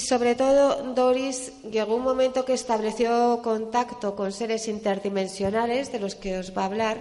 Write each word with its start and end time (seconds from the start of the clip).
Y 0.00 0.02
sobre 0.02 0.34
todo, 0.34 0.94
Doris 0.94 1.52
llegó 1.70 1.96
un 1.96 2.04
momento 2.04 2.46
que 2.46 2.54
estableció 2.54 3.42
contacto 3.42 4.16
con 4.16 4.32
seres 4.32 4.66
interdimensionales, 4.66 5.92
de 5.92 6.00
los 6.00 6.14
que 6.14 6.38
os 6.38 6.56
va 6.56 6.62
a 6.62 6.64
hablar. 6.64 6.96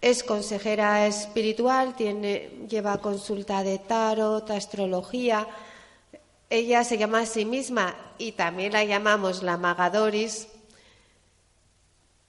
Es 0.00 0.24
consejera 0.24 1.06
espiritual, 1.06 1.94
tiene, 1.94 2.64
lleva 2.70 3.02
consulta 3.02 3.62
de 3.62 3.78
tarot, 3.78 4.48
astrología. 4.50 5.46
Ella 6.48 6.84
se 6.84 6.96
llama 6.96 7.18
a 7.18 7.26
sí 7.26 7.44
misma 7.44 7.94
y 8.16 8.32
también 8.32 8.72
la 8.72 8.82
llamamos 8.84 9.42
la 9.42 9.58
maga 9.58 9.90
Doris. 9.90 10.48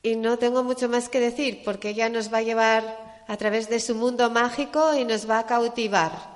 Y 0.03 0.17
no 0.17 0.37
tengo 0.37 0.63
mucho 0.63 0.89
más 0.89 1.07
que 1.07 1.21
decir 1.21 1.61
porque 1.63 1.91
ella 1.91 2.09
nos 2.09 2.27
va 2.27 2.39
a 2.39 2.41
llevar 2.41 3.23
a 3.25 3.37
través 3.37 3.69
de 3.69 3.79
su 3.79 3.95
mundo 3.95 4.29
mágico 4.29 4.93
y 4.95 5.05
nos 5.05 5.29
va 5.29 5.39
a 5.39 5.45
cautivar 5.45 6.30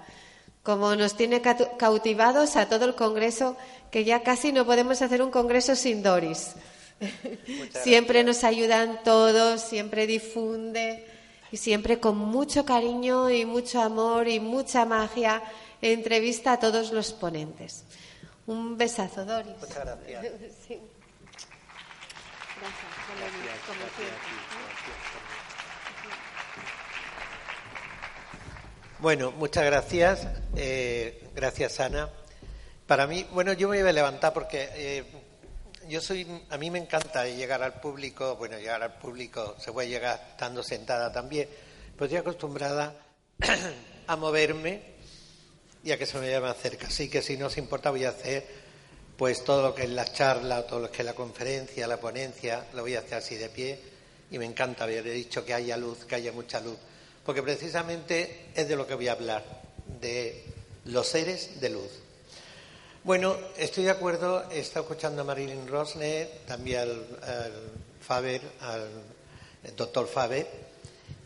como 0.66 0.96
nos 0.96 1.16
tiene 1.16 1.42
cautivados 1.42 2.56
a 2.56 2.68
todo 2.68 2.86
el 2.86 2.96
Congreso, 2.96 3.56
que 3.92 4.04
ya 4.04 4.24
casi 4.24 4.52
no 4.52 4.66
podemos 4.66 5.00
hacer 5.04 5.22
un 5.22 5.30
Congreso 5.30 5.76
sin 5.76 6.02
Doris. 6.02 6.56
siempre 7.84 8.24
nos 8.24 8.44
ayudan 8.44 9.04
todos, 9.04 9.62
siempre 9.62 10.08
difunde 10.08 11.06
y 11.52 11.58
siempre 11.58 12.00
con 12.00 12.18
mucho 12.18 12.66
cariño 12.66 13.30
y 13.30 13.46
mucho 13.46 13.80
amor 13.80 14.28
y 14.28 14.40
mucha 14.40 14.86
magia 14.86 15.44
entrevista 15.84 16.54
a 16.54 16.60
todos 16.60 16.92
los 16.92 17.14
ponentes. 17.14 17.84
Un 18.48 18.76
besazo, 18.76 19.24
Doris. 19.24 19.54
Muchas 19.60 19.86
gracias. 19.86 20.26
Bueno, 29.00 29.32
muchas 29.32 29.66
gracias. 29.66 30.26
Eh, 30.56 31.28
gracias, 31.36 31.82
Ana. 31.82 32.10
Para 32.88 33.06
mí, 33.08 33.28
bueno, 33.34 33.52
yo 33.52 33.68
me 33.68 33.82
voy 33.82 33.90
a 33.90 33.92
levantar 33.92 34.32
porque 34.32 34.70
eh, 34.74 35.04
yo 35.90 36.00
soy, 36.00 36.26
a 36.50 36.58
mí 36.58 36.72
me 36.72 36.80
encanta 36.80 37.28
llegar 37.28 37.62
al 37.62 37.82
público, 37.82 38.38
bueno, 38.38 38.58
llegar 38.58 38.82
al 38.82 38.98
público, 38.98 39.58
se 39.60 39.74
puede 39.74 39.90
llegar 39.90 40.28
estando 40.32 40.64
sentada 40.64 41.12
también, 41.12 41.50
pues 41.98 42.08
estoy 42.08 42.20
acostumbrada 42.20 42.96
a 44.08 44.16
moverme 44.16 44.82
y 45.84 45.92
a 45.92 45.98
que 45.98 46.06
se 46.06 46.18
me 46.18 46.28
vaya 46.28 46.40
más 46.40 46.58
cerca. 46.58 46.88
Así 46.88 47.10
que 47.10 47.22
si 47.22 47.36
no 47.36 47.48
os 47.48 47.58
importa 47.58 47.90
voy 47.90 48.06
a 48.06 48.10
hacer 48.10 48.46
pues 49.18 49.44
todo 49.44 49.62
lo 49.62 49.76
que 49.76 49.84
es 49.84 49.90
la 49.90 50.06
charla, 50.06 50.66
todo 50.66 50.80
lo 50.80 50.92
que 50.92 51.02
es 51.02 51.06
la 51.06 51.14
conferencia, 51.14 51.86
la 51.86 51.98
ponencia, 51.98 52.66
lo 52.74 52.84
voy 52.84 52.96
a 52.96 53.00
hacer 53.00 53.16
así 53.16 53.36
de 53.36 53.50
pie 53.50 53.78
y 54.32 54.40
me 54.40 54.46
encanta 54.46 54.86
haber 54.86 55.04
dicho 55.04 55.44
que 55.44 55.54
haya 55.54 55.76
luz, 55.76 56.06
que 56.06 56.16
haya 56.16 56.32
mucha 56.32 56.62
luz 56.62 56.78
porque 57.26 57.42
precisamente 57.42 58.52
es 58.56 58.68
de 58.68 58.76
lo 58.76 58.86
que 58.86 58.94
voy 58.94 59.08
a 59.08 59.14
hablar, 59.14 59.44
de 60.00 60.44
los 60.86 61.08
seres 61.08 61.60
de 61.60 61.70
luz. 61.70 61.90
Bueno, 63.04 63.36
estoy 63.58 63.86
de 63.86 63.92
acuerdo, 63.92 64.46
he 64.52 64.60
estado 64.60 64.86
escuchando 64.86 65.24
a 65.24 65.26
Marilyn 65.26 65.68
Rosner, 65.68 66.30
también 66.48 66.82
al, 66.82 67.06
Faber, 68.02 68.42
al 68.62 68.90
doctor 69.76 70.08
Faber, 70.08 70.48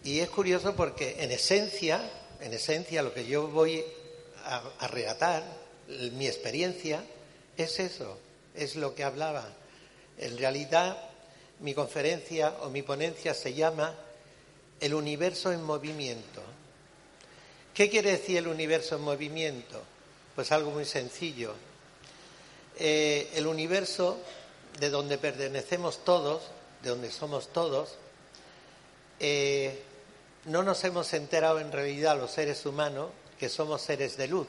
y 0.04 0.20
es 0.20 0.30
curioso 0.30 0.76
porque 0.76 1.18
en 1.20 1.32
esencia, 1.32 2.02
en 2.40 2.54
esencia 2.54 3.04
lo 3.04 3.14
que 3.14 3.26
yo 3.26 3.48
voy 3.48 3.84
a, 4.46 4.64
a 4.80 4.88
relatar, 4.88 5.44
mi 6.14 6.28
experiencia, 6.28 7.04
es 7.58 7.80
eso, 7.80 8.18
es 8.56 8.76
lo 8.76 8.96
que 8.96 9.04
hablaba. 9.04 9.46
En 10.18 10.38
realidad, 10.38 10.98
mi 11.60 11.74
conferencia 11.74 12.56
o 12.62 12.70
mi 12.70 12.84
ponencia 12.84 13.34
se 13.34 13.54
llama 13.54 13.96
el 14.80 14.94
universo 14.94 15.52
en 15.52 15.64
movimiento. 15.64 16.42
¿Qué 17.74 17.90
quiere 17.90 18.12
decir 18.12 18.38
el 18.38 18.48
universo 18.48 18.96
en 18.96 19.02
movimiento? 19.02 19.82
Pues 20.36 20.52
algo 20.52 20.72
muy 20.72 20.86
sencillo. 20.86 21.54
Eh, 22.78 23.30
el 23.36 23.48
universo 23.48 24.20
de 24.80 24.90
donde 24.90 25.18
pertenecemos 25.18 26.04
todos, 26.04 26.44
de 26.82 26.90
donde 26.90 27.12
somos 27.12 27.52
todos, 27.52 27.96
eh, 29.20 29.84
no 30.46 30.64
nos 30.64 30.84
hemos 30.84 31.14
enterado 31.14 31.60
en 31.60 31.72
realidad 31.72 32.18
los 32.18 32.32
seres 32.32 32.66
humanos 32.66 33.12
que 33.38 33.50
somos 33.50 33.82
seres 33.82 34.16
de 34.18 34.28
luz, 34.28 34.48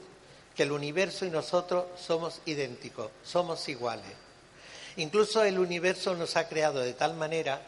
que 0.55 0.63
el 0.63 0.73
universo 0.73 1.25
y 1.25 1.31
nosotros 1.31 1.87
somos 2.01 2.41
idénticos, 2.47 3.11
somos 3.25 3.69
iguales. 3.69 4.13
Incluso 4.97 5.43
el 5.43 5.59
universo 5.59 6.15
nos 6.15 6.37
ha 6.37 6.49
creado 6.49 6.81
de 6.81 6.93
tal 6.93 7.15
manera 7.15 7.63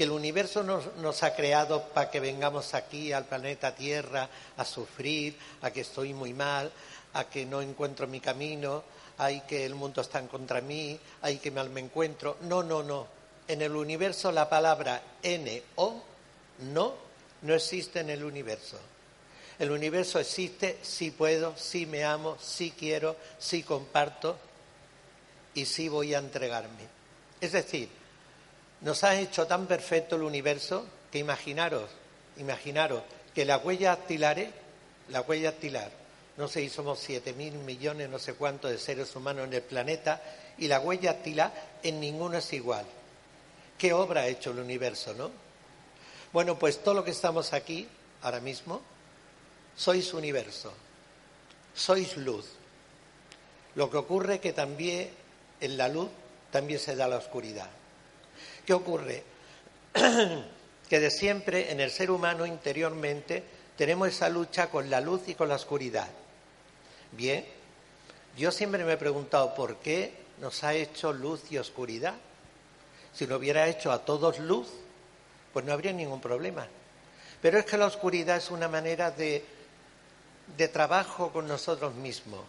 que 0.00 0.04
el 0.04 0.12
universo 0.12 0.62
nos, 0.62 1.22
ha 1.22 1.34
creado 1.34 1.90
para 1.90 2.10
que 2.10 2.20
vengamos 2.20 2.72
aquí 2.72 3.12
al 3.12 3.26
planeta 3.26 3.74
Tierra 3.74 4.30
a 4.56 4.64
sufrir, 4.64 5.36
a 5.60 5.70
que 5.70 5.82
estoy 5.82 6.14
muy 6.14 6.32
mal, 6.32 6.72
a 7.12 7.24
que 7.24 7.44
no 7.44 7.60
encuentro 7.60 8.06
mi 8.06 8.18
camino, 8.18 8.82
a 9.18 9.28
que 9.46 9.66
el 9.66 9.74
mundo 9.74 10.00
está 10.00 10.18
en 10.18 10.28
contra 10.28 10.62
mí, 10.62 10.98
a 11.20 11.30
que 11.32 11.50
mal 11.50 11.68
me 11.68 11.80
encuentro. 11.80 12.38
No, 12.48 12.62
no, 12.62 12.82
no. 12.82 13.08
En 13.46 13.60
el 13.60 13.76
universo 13.76 14.32
la 14.32 14.48
palabra 14.48 15.02
N 15.22 15.62
o 15.76 16.02
no 16.72 16.94
no 17.42 17.54
existe 17.54 18.00
en 18.00 18.08
el 18.08 18.24
universo. 18.24 18.78
El 19.58 19.70
universo 19.70 20.18
existe 20.18 20.78
si 20.80 21.10
puedo, 21.10 21.54
si 21.58 21.84
me 21.84 22.04
amo, 22.04 22.38
si 22.40 22.70
quiero, 22.70 23.16
si 23.38 23.62
comparto 23.62 24.38
y 25.52 25.66
si 25.66 25.90
voy 25.90 26.14
a 26.14 26.20
entregarme. 26.20 26.88
Es 27.38 27.52
decir, 27.52 27.99
nos 28.82 29.04
ha 29.04 29.18
hecho 29.18 29.46
tan 29.46 29.66
perfecto 29.66 30.16
el 30.16 30.22
universo 30.22 30.86
que 31.10 31.18
imaginaros, 31.18 31.90
imaginaros 32.38 33.02
que 33.34 33.44
la 33.44 33.58
huella 33.58 33.90
dactilar, 33.90 34.38
la 35.08 35.20
huella 35.22 35.50
dactilar, 35.52 35.90
no 36.36 36.48
sé 36.48 36.60
si 36.60 36.70
somos 36.70 36.98
siete 36.98 37.32
mil 37.32 37.52
millones, 37.54 38.08
no 38.08 38.18
sé 38.18 38.34
cuántos 38.34 38.70
de 38.70 38.78
seres 38.78 39.14
humanos 39.14 39.46
en 39.46 39.54
el 39.54 39.62
planeta, 39.62 40.22
y 40.58 40.68
la 40.68 40.80
huella 40.80 41.12
dactilar 41.12 41.52
en 41.82 42.00
ninguno 42.00 42.38
es 42.38 42.52
igual. 42.52 42.86
¿Qué 43.76 43.92
obra 43.92 44.22
ha 44.22 44.26
hecho 44.26 44.50
el 44.50 44.58
universo, 44.58 45.14
no? 45.14 45.30
Bueno, 46.32 46.58
pues 46.58 46.82
todo 46.82 46.94
lo 46.94 47.04
que 47.04 47.10
estamos 47.10 47.52
aquí, 47.52 47.88
ahora 48.22 48.40
mismo, 48.40 48.80
sois 49.76 50.12
universo, 50.14 50.72
sois 51.74 52.16
luz. 52.16 52.46
Lo 53.74 53.90
que 53.90 53.96
ocurre 53.96 54.34
es 54.34 54.40
que 54.40 54.52
también 54.52 55.10
en 55.60 55.76
la 55.76 55.88
luz 55.88 56.08
también 56.50 56.78
se 56.78 56.96
da 56.96 57.08
la 57.08 57.16
oscuridad. 57.16 57.68
¿Qué 58.64 58.72
ocurre? 58.72 59.22
que 60.88 61.00
de 61.00 61.10
siempre 61.10 61.70
en 61.70 61.80
el 61.80 61.90
ser 61.90 62.10
humano 62.10 62.46
interiormente 62.46 63.42
tenemos 63.76 64.08
esa 64.08 64.28
lucha 64.28 64.68
con 64.68 64.90
la 64.90 65.00
luz 65.00 65.22
y 65.28 65.34
con 65.34 65.48
la 65.48 65.54
oscuridad. 65.54 66.08
Bien, 67.12 67.44
yo 68.36 68.52
siempre 68.52 68.84
me 68.84 68.92
he 68.92 68.96
preguntado 68.96 69.54
por 69.54 69.76
qué 69.76 70.12
nos 70.40 70.62
ha 70.64 70.74
hecho 70.74 71.12
luz 71.12 71.50
y 71.50 71.58
oscuridad. 71.58 72.14
Si 73.12 73.26
lo 73.26 73.36
hubiera 73.36 73.68
hecho 73.68 73.90
a 73.90 74.04
todos 74.04 74.38
luz, 74.38 74.68
pues 75.52 75.64
no 75.64 75.72
habría 75.72 75.92
ningún 75.92 76.20
problema. 76.20 76.66
Pero 77.42 77.58
es 77.58 77.64
que 77.64 77.76
la 77.76 77.86
oscuridad 77.86 78.36
es 78.36 78.50
una 78.50 78.68
manera 78.68 79.10
de 79.10 79.44
de 80.56 80.68
trabajo 80.68 81.32
con 81.32 81.46
nosotros 81.46 81.94
mismos, 81.94 82.40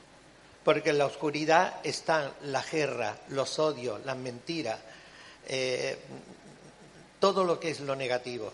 porque 0.64 0.92
en 0.92 0.98
la 0.98 1.06
oscuridad 1.06 1.76
están 1.84 2.32
la 2.44 2.62
guerra, 2.64 3.18
los 3.30 3.60
odios, 3.60 4.04
las 4.06 4.18
mentiras, 4.18 4.80
eh, 5.48 5.98
todo 7.20 7.44
lo 7.44 7.60
que 7.60 7.70
es 7.70 7.80
lo 7.80 7.96
negativo. 7.96 8.52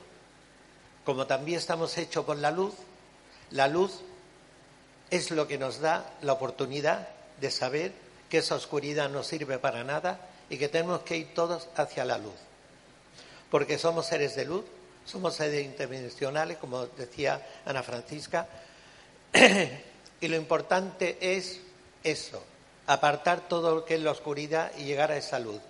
Como 1.06 1.26
también 1.26 1.58
estamos 1.58 1.98
hechos 1.98 2.26
por 2.26 2.38
la 2.38 2.52
luz, 2.52 2.74
la 3.52 3.68
luz 3.68 4.02
es 5.10 5.32
lo 5.32 5.48
que 5.48 5.58
nos 5.58 5.80
da 5.80 6.14
la 6.22 6.34
oportunidad 6.34 7.08
de 7.40 7.52
saber 7.52 7.94
que 8.30 8.40
esa 8.40 8.56
oscuridad 8.56 9.10
no 9.10 9.24
sirve 9.24 9.58
para 9.58 9.84
nada 9.84 10.20
y 10.50 10.58
que 10.58 10.68
tenemos 10.68 11.02
que 11.02 11.18
ir 11.18 11.34
todos 11.34 11.70
hacia 11.76 12.06
la 12.06 12.18
luz. 12.18 12.36
Porque 13.50 13.78
somos 13.78 14.08
seres 14.08 14.36
de 14.36 14.46
luz, 14.46 14.66
somos 15.06 15.36
seres 15.36 15.66
interdimensionales, 15.66 16.58
como 16.58 16.86
decía 16.88 17.46
Ana 17.66 17.84
Francisca, 17.84 18.48
y 20.22 20.28
lo 20.28 20.36
importante 20.36 21.18
es 21.22 21.62
eso, 22.04 22.44
apartar 22.88 23.48
todo 23.48 23.76
lo 23.76 23.86
que 23.86 23.96
es 23.96 24.02
la 24.02 24.12
oscuridad 24.12 24.72
y 24.78 24.84
llegar 24.84 25.12
a 25.12 25.18
esa 25.18 25.40
luz. 25.40 25.62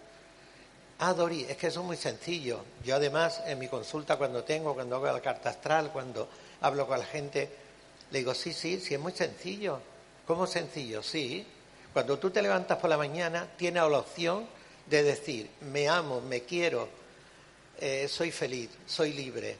Ah, 0.99 1.13
Dori, 1.13 1.45
es 1.47 1.57
que 1.57 1.67
eso 1.67 1.81
es 1.81 1.85
muy 1.85 1.97
sencillo. 1.97 2.63
Yo 2.83 2.95
además 2.95 3.41
en 3.45 3.59
mi 3.59 3.67
consulta 3.67 4.17
cuando 4.17 4.43
tengo, 4.43 4.73
cuando 4.73 4.95
hago 4.95 5.05
la 5.05 5.21
carta 5.21 5.51
astral, 5.51 5.91
cuando 5.91 6.27
hablo 6.61 6.87
con 6.87 6.97
la 6.97 7.05
gente, 7.05 7.49
le 8.09 8.19
digo, 8.19 8.33
sí, 8.33 8.51
sí, 8.51 8.79
sí, 8.79 8.95
es 8.95 8.99
muy 8.99 9.11
sencillo. 9.11 9.79
¿Cómo 10.25 10.47
sencillo? 10.47 11.03
Sí. 11.03 11.45
Cuando 11.93 12.17
tú 12.17 12.31
te 12.31 12.41
levantas 12.41 12.79
por 12.79 12.89
la 12.89 12.97
mañana, 12.97 13.47
tienes 13.57 13.83
la 13.83 13.99
opción 13.99 14.47
de 14.87 15.03
decir, 15.03 15.49
me 15.71 15.87
amo, 15.87 16.19
me 16.21 16.41
quiero, 16.41 16.89
eh, 17.79 18.07
soy 18.07 18.31
feliz, 18.31 18.69
soy 18.87 19.13
libre, 19.13 19.57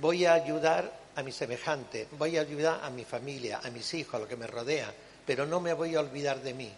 voy 0.00 0.24
a 0.24 0.34
ayudar 0.34 0.92
a 1.14 1.22
mi 1.22 1.30
semejante, 1.30 2.08
voy 2.18 2.36
a 2.36 2.40
ayudar 2.40 2.80
a 2.82 2.90
mi 2.90 3.04
familia, 3.04 3.60
a 3.62 3.70
mis 3.70 3.94
hijos, 3.94 4.14
a 4.14 4.18
lo 4.18 4.28
que 4.28 4.36
me 4.36 4.46
rodea, 4.46 4.92
pero 5.24 5.46
no 5.46 5.60
me 5.60 5.72
voy 5.72 5.94
a 5.94 6.00
olvidar 6.00 6.40
de 6.40 6.54
mí. 6.54 6.72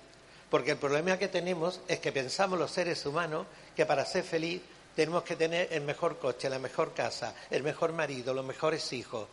Porque 0.50 0.72
el 0.72 0.76
problema 0.76 1.18
que 1.18 1.28
tenemos 1.28 1.80
es 1.88 1.98
que 1.98 2.12
pensamos 2.12 2.58
los 2.58 2.70
seres 2.70 3.04
humanos 3.04 3.46
que 3.74 3.84
para 3.84 4.04
ser 4.04 4.24
feliz 4.24 4.62
tenemos 4.94 5.24
que 5.24 5.36
tener 5.36 5.68
el 5.72 5.82
mejor 5.82 6.18
coche, 6.18 6.48
la 6.48 6.58
mejor 6.58 6.94
casa, 6.94 7.34
el 7.50 7.62
mejor 7.62 7.92
marido, 7.92 8.32
los 8.32 8.44
mejores 8.44 8.92
hijos. 8.92 9.28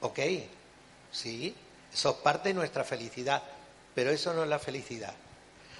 ¿Ok? 0.00 0.18
Sí, 1.12 1.54
eso 1.92 2.10
es 2.10 2.16
parte 2.16 2.48
de 2.48 2.54
nuestra 2.54 2.82
felicidad, 2.82 3.42
pero 3.94 4.10
eso 4.10 4.34
no 4.34 4.42
es 4.42 4.48
la 4.48 4.58
felicidad. 4.58 5.14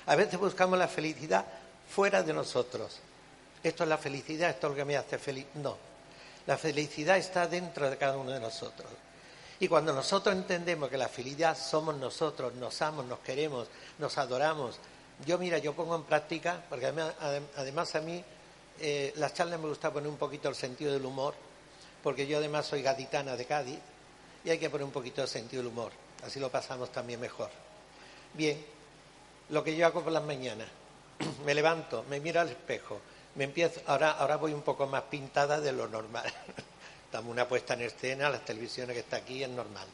A 0.07 0.15
veces 0.15 0.39
buscamos 0.39 0.79
la 0.79 0.89
felicidad 0.89 1.45
fuera 1.89 2.23
de 2.23 2.33
nosotros. 2.33 3.01
Esto 3.63 3.83
es 3.83 3.89
la 3.89 3.99
felicidad, 3.99 4.51
esto 4.51 4.67
es 4.67 4.71
lo 4.73 4.77
que 4.77 4.85
me 4.85 4.97
hace 4.97 5.19
feliz. 5.19 5.47
No, 5.55 5.77
la 6.47 6.59
felicidad 6.59 7.17
está 7.17 7.47
dentro 7.47 7.91
de 7.91 7.97
cada 7.97 8.17
uno 8.17 8.31
de 8.31 8.41
nosotros. 8.41 8.91
Y 9.61 9.69
cuando 9.69 9.93
nosotros 9.93 10.35
entendemos 10.35 10.89
que 10.89 10.99
la 10.99 11.09
felicidad 11.09 11.57
somos 11.57 11.95
nosotros, 11.97 12.55
nos 12.55 12.81
amamos, 12.83 13.07
nos 13.07 13.19
queremos, 13.21 13.69
nos 13.99 14.19
adoramos. 14.19 14.79
Yo, 15.25 15.39
mira, 15.39 15.59
yo 15.59 15.75
pongo 15.75 15.95
en 15.95 16.03
práctica, 16.03 16.63
porque 16.69 16.87
además, 16.87 17.95
a 17.95 18.01
mí 18.01 18.23
eh, 18.81 19.13
las 19.17 19.35
charlas 19.35 19.61
me 19.61 19.69
gusta 19.69 19.93
poner 19.93 20.09
un 20.09 20.17
poquito 20.17 20.49
el 20.49 20.57
sentido 20.57 20.93
del 20.93 21.05
humor, 21.05 21.35
porque 22.03 22.27
yo 22.27 22.39
además 22.39 22.67
soy 22.67 22.83
gaditana 22.83 23.37
de 23.37 23.45
Cádiz 23.47 23.79
y 24.45 24.51
hay 24.51 24.59
que 24.59 24.69
poner 24.69 24.85
un 24.85 24.93
poquito 24.93 25.23
el 25.23 25.29
sentido 25.29 25.63
del 25.63 25.71
humor. 25.73 25.93
Así 26.27 26.41
lo 26.41 26.51
pasamos 26.51 26.91
también 26.91 27.21
mejor. 27.21 27.51
Bien, 28.33 28.65
lo 29.51 29.63
que 29.63 29.77
yo 29.77 29.87
hago 29.87 30.03
por 30.03 30.13
las 30.13 30.25
mañanas, 30.25 30.69
me 31.47 31.55
levanto, 31.55 32.05
me 32.11 32.19
miro 32.19 32.41
al 32.41 32.49
espejo, 32.49 33.01
me 33.37 33.45
empiezo, 33.45 33.81
ahora, 33.87 34.13
ahora 34.13 34.37
voy 34.37 34.53
un 34.53 34.63
poco 34.63 34.87
más 34.89 35.03
pintada 35.03 35.61
de 35.61 35.73
lo 35.73 35.87
normal. 35.87 36.33
Estamos 37.15 37.31
una 37.31 37.47
puesta 37.47 37.75
en 37.75 37.83
escena, 37.83 38.29
las 38.29 38.45
televisiones 38.45 38.93
que 38.93 39.03
está 39.03 39.19
aquí 39.19 39.45
es 39.45 39.49
normal. 39.49 39.87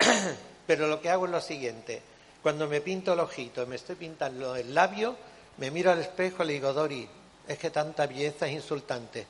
Pero 0.66 0.88
lo 0.88 1.00
que 1.00 1.08
hago 1.08 1.26
es 1.26 1.30
lo 1.30 1.40
siguiente, 1.40 2.02
cuando 2.42 2.66
me 2.66 2.80
pinto 2.80 3.12
el 3.12 3.20
ojito, 3.20 3.64
me 3.68 3.76
estoy 3.76 3.94
pintando 3.94 4.56
el 4.56 4.74
labio, 4.74 5.14
me 5.58 5.70
miro 5.70 5.92
al 5.92 6.00
espejo 6.00 6.42
y 6.42 6.46
le 6.48 6.52
digo, 6.54 6.72
Dori, 6.72 7.08
es 7.46 7.56
que 7.56 7.70
tanta 7.70 8.08
belleza 8.08 8.48
es 8.48 8.52
insultante. 8.54 9.28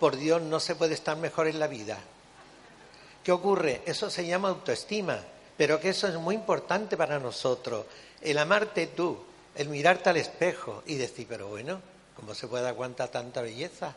Por 0.00 0.16
Dios, 0.16 0.40
no 0.40 0.58
se 0.60 0.76
puede 0.76 0.94
estar 0.94 1.18
mejor 1.18 1.46
en 1.46 1.58
la 1.58 1.66
vida. 1.66 1.98
¿Qué 3.22 3.30
ocurre? 3.30 3.82
Eso 3.84 4.08
se 4.08 4.26
llama 4.26 4.48
autoestima, 4.48 5.18
pero 5.58 5.78
que 5.78 5.90
eso 5.90 6.08
es 6.08 6.14
muy 6.14 6.36
importante 6.36 6.96
para 6.96 7.18
nosotros. 7.18 7.84
El 8.22 8.38
amarte 8.38 8.86
tú, 8.86 9.22
el 9.54 9.68
mirarte 9.68 10.08
al 10.08 10.16
espejo 10.16 10.82
y 10.86 10.94
decir, 10.94 11.26
pero 11.28 11.48
bueno, 11.48 11.82
¿cómo 12.16 12.34
se 12.34 12.48
puede 12.48 12.66
aguantar 12.66 13.10
tanta 13.10 13.42
belleza? 13.42 13.94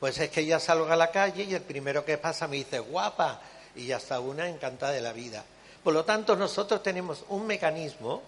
Pues 0.00 0.18
es 0.18 0.30
que 0.30 0.44
ya 0.44 0.60
salgo 0.60 0.86
a 0.86 0.96
la 0.96 1.10
calle 1.10 1.44
y 1.44 1.54
el 1.54 1.62
primero 1.62 2.04
que 2.04 2.18
pasa 2.18 2.46
me 2.46 2.56
dice, 2.56 2.78
guapa, 2.78 3.40
y 3.74 3.86
ya 3.86 3.96
está 3.96 4.20
una 4.20 4.48
encantada 4.48 4.92
de 4.92 5.00
la 5.00 5.12
vida. 5.12 5.44
Por 5.82 5.94
lo 5.94 6.04
tanto, 6.04 6.36
nosotros 6.36 6.82
tenemos 6.82 7.24
un 7.28 7.46
mecanismo 7.46 8.22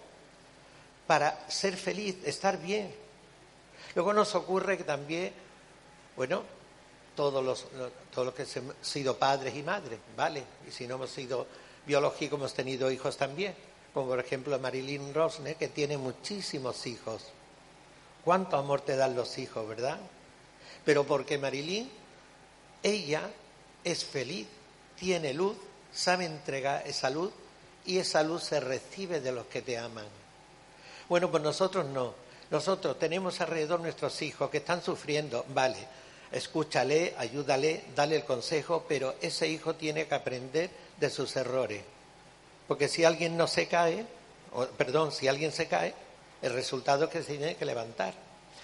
para 1.05 1.49
ser 1.49 1.75
feliz, 1.75 2.17
estar 2.25 2.57
bien. 2.57 2.93
Luego 3.95 4.13
nos 4.13 4.33
ocurre 4.35 4.77
que 4.77 4.83
también, 4.83 5.33
bueno, 6.15 6.43
todos 7.15 7.43
los, 7.43 7.67
todos 8.13 8.27
los 8.27 8.33
que 8.33 8.59
hemos 8.59 8.75
sido 8.81 9.17
padres 9.17 9.55
y 9.55 9.63
madres, 9.63 9.99
¿vale? 10.15 10.43
Y 10.67 10.71
si 10.71 10.87
no 10.87 10.95
hemos 10.95 11.09
sido 11.09 11.47
biológicos, 11.85 12.39
hemos 12.39 12.53
tenido 12.53 12.91
hijos 12.91 13.17
también 13.17 13.55
como 13.93 14.07
por 14.07 14.19
ejemplo 14.19 14.57
Marilyn 14.59 15.13
Rosne, 15.13 15.55
que 15.55 15.67
tiene 15.67 15.97
muchísimos 15.97 16.85
hijos. 16.85 17.23
¿Cuánto 18.23 18.57
amor 18.57 18.81
te 18.81 18.95
dan 18.95 19.15
los 19.15 19.37
hijos, 19.37 19.67
verdad? 19.67 19.97
Pero 20.89 21.03
porque 21.03 21.37
Marilyn, 21.37 21.87
ella 22.81 23.29
es 23.83 24.03
feliz, 24.03 24.47
tiene 24.97 25.35
luz, 25.35 25.55
sabe 25.93 26.25
entregar 26.25 26.81
esa 26.87 27.11
luz 27.11 27.31
y 27.85 27.99
esa 27.99 28.23
luz 28.23 28.45
se 28.45 28.59
recibe 28.59 29.21
de 29.21 29.31
los 29.31 29.45
que 29.45 29.61
te 29.61 29.77
aman. 29.77 30.07
Bueno, 31.07 31.29
pues 31.29 31.43
nosotros 31.43 31.85
no. 31.85 32.15
Nosotros 32.49 32.97
tenemos 32.97 33.39
alrededor 33.39 33.81
nuestros 33.81 34.19
hijos 34.23 34.49
que 34.49 34.57
están 34.57 34.81
sufriendo, 34.81 35.45
vale, 35.49 35.77
escúchale, 36.31 37.13
ayúdale, 37.19 37.83
dale 37.95 38.15
el 38.15 38.25
consejo, 38.25 38.83
pero 38.89 39.13
ese 39.21 39.47
hijo 39.47 39.75
tiene 39.75 40.07
que 40.07 40.15
aprender 40.15 40.71
de 40.99 41.11
sus 41.11 41.35
errores. 41.35 41.83
Porque 42.67 42.87
si 42.87 43.03
alguien 43.03 43.37
no 43.37 43.45
se 43.45 43.67
cae, 43.67 44.07
perdón, 44.75 45.11
si 45.11 45.27
alguien 45.27 45.51
se 45.51 45.67
cae, 45.67 45.93
el 46.41 46.51
resultado 46.51 47.05
es 47.05 47.11
que 47.11 47.21
se 47.21 47.37
tiene 47.37 47.57
que 47.57 47.65
levantar. 47.65 48.15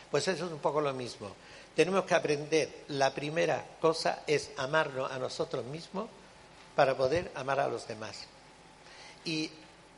Pues 0.09 0.27
eso 0.27 0.47
es 0.47 0.51
un 0.51 0.57
poco 0.57 0.81
lo 0.81 0.91
mismo. 0.91 1.35
Tenemos 1.75 2.05
que 2.05 2.15
aprender, 2.15 2.83
la 2.89 3.13
primera 3.13 3.65
cosa 3.81 4.23
es 4.25 4.51
amarnos 4.57 5.11
a 5.11 5.19
nosotros 5.19 5.65
mismos 5.65 6.07
para 6.75 6.95
poder 6.95 7.31
amar 7.35 7.59
a 7.59 7.67
los 7.67 7.85
demás. 7.87 8.25
Y 9.25 9.49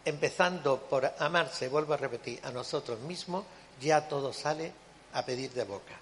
empezando 0.04 0.80
por 0.90 1.14
amarse, 1.20 1.68
vuelvo 1.68 1.94
a 1.94 1.98
repetir, 1.98 2.40
a 2.44 2.52
nosotros 2.52 3.00
mismos, 3.02 3.46
ya 3.80 4.08
todo 4.08 4.34
sale 4.34 4.72
a 5.14 5.24
pedir 5.24 5.52
de 5.52 5.64
boca. 5.66 5.94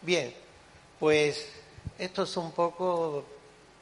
Bien, 0.00 0.32
pues 0.98 1.46
esto 1.98 2.22
es 2.22 2.36
un 2.38 2.52
poco 2.52 3.24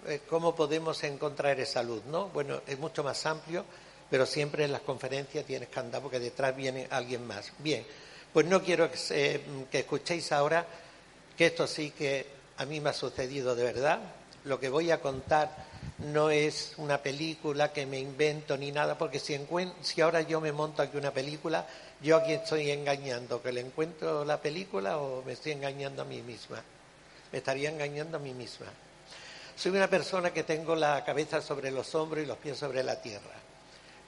eh, 0.07 0.23
cómo 0.29 0.55
podemos 0.55 1.03
encontrar 1.05 1.61
esa 1.61 1.83
luz, 1.83 2.05
¿no? 2.07 2.29
Bueno, 2.29 2.63
es 2.67 2.79
mucho 2.79 3.05
más 3.05 3.25
amplio, 3.27 3.65
pero 4.11 4.27
siempre 4.27 4.65
en 4.65 4.73
las 4.73 4.81
conferencias 4.81 5.45
tienes 5.45 5.69
que 5.69 5.79
andar 5.79 6.03
porque 6.03 6.19
detrás 6.19 6.57
viene 6.57 6.89
alguien 6.91 7.25
más. 7.25 7.53
Bien, 7.59 7.87
pues 8.33 8.47
no 8.47 8.63
quiero 8.63 8.91
que, 8.91 9.69
que 9.71 9.79
escuchéis 9.79 10.33
ahora 10.33 10.67
que 11.39 11.47
esto 11.47 11.69
sí 11.69 11.93
que 11.93 12.27
a 12.57 12.65
mí 12.65 12.81
me 12.81 12.91
ha 12.91 12.93
sucedido 12.93 13.55
de 13.55 13.63
verdad. 13.63 14.01
Lo 14.43 14.59
que 14.59 14.69
voy 14.69 14.91
a 14.91 15.01
contar 15.01 15.55
no 15.99 16.31
es 16.31 16.75
una 16.79 16.99
película 17.01 17.73
que 17.73 17.87
me 17.87 18.01
invento 18.01 18.57
ni 18.57 18.73
nada, 18.73 18.99
porque 18.99 19.21
si, 19.21 19.39
si 19.81 20.01
ahora 20.01 20.23
yo 20.23 20.41
me 20.41 20.51
monto 20.51 20.83
aquí 20.83 20.97
una 20.97 21.13
película, 21.13 21.65
yo 22.03 22.17
aquí 22.17 22.33
estoy 22.33 22.73
engañando, 22.73 23.41
que 23.41 23.53
le 23.53 23.61
encuentro 23.61 24.25
la 24.25 24.41
película 24.41 24.99
o 24.99 25.23
me 25.23 25.35
estoy 25.35 25.53
engañando 25.53 26.03
a 26.03 26.05
mí 26.05 26.23
misma. 26.23 26.61
Me 27.31 27.39
estaría 27.39 27.71
engañando 27.71 28.17
a 28.17 28.21
mí 28.21 28.35
misma. 28.35 28.67
Soy 29.55 29.71
una 29.71 29.89
persona 29.89 30.33
que 30.33 30.43
tengo 30.43 30.75
la 30.75 31.05
cabeza 31.05 31.41
sobre 31.41 31.71
los 31.71 31.95
hombros 31.95 32.25
y 32.25 32.27
los 32.27 32.39
pies 32.39 32.59
sobre 32.59 32.83
la 32.83 33.01
tierra. 33.01 33.37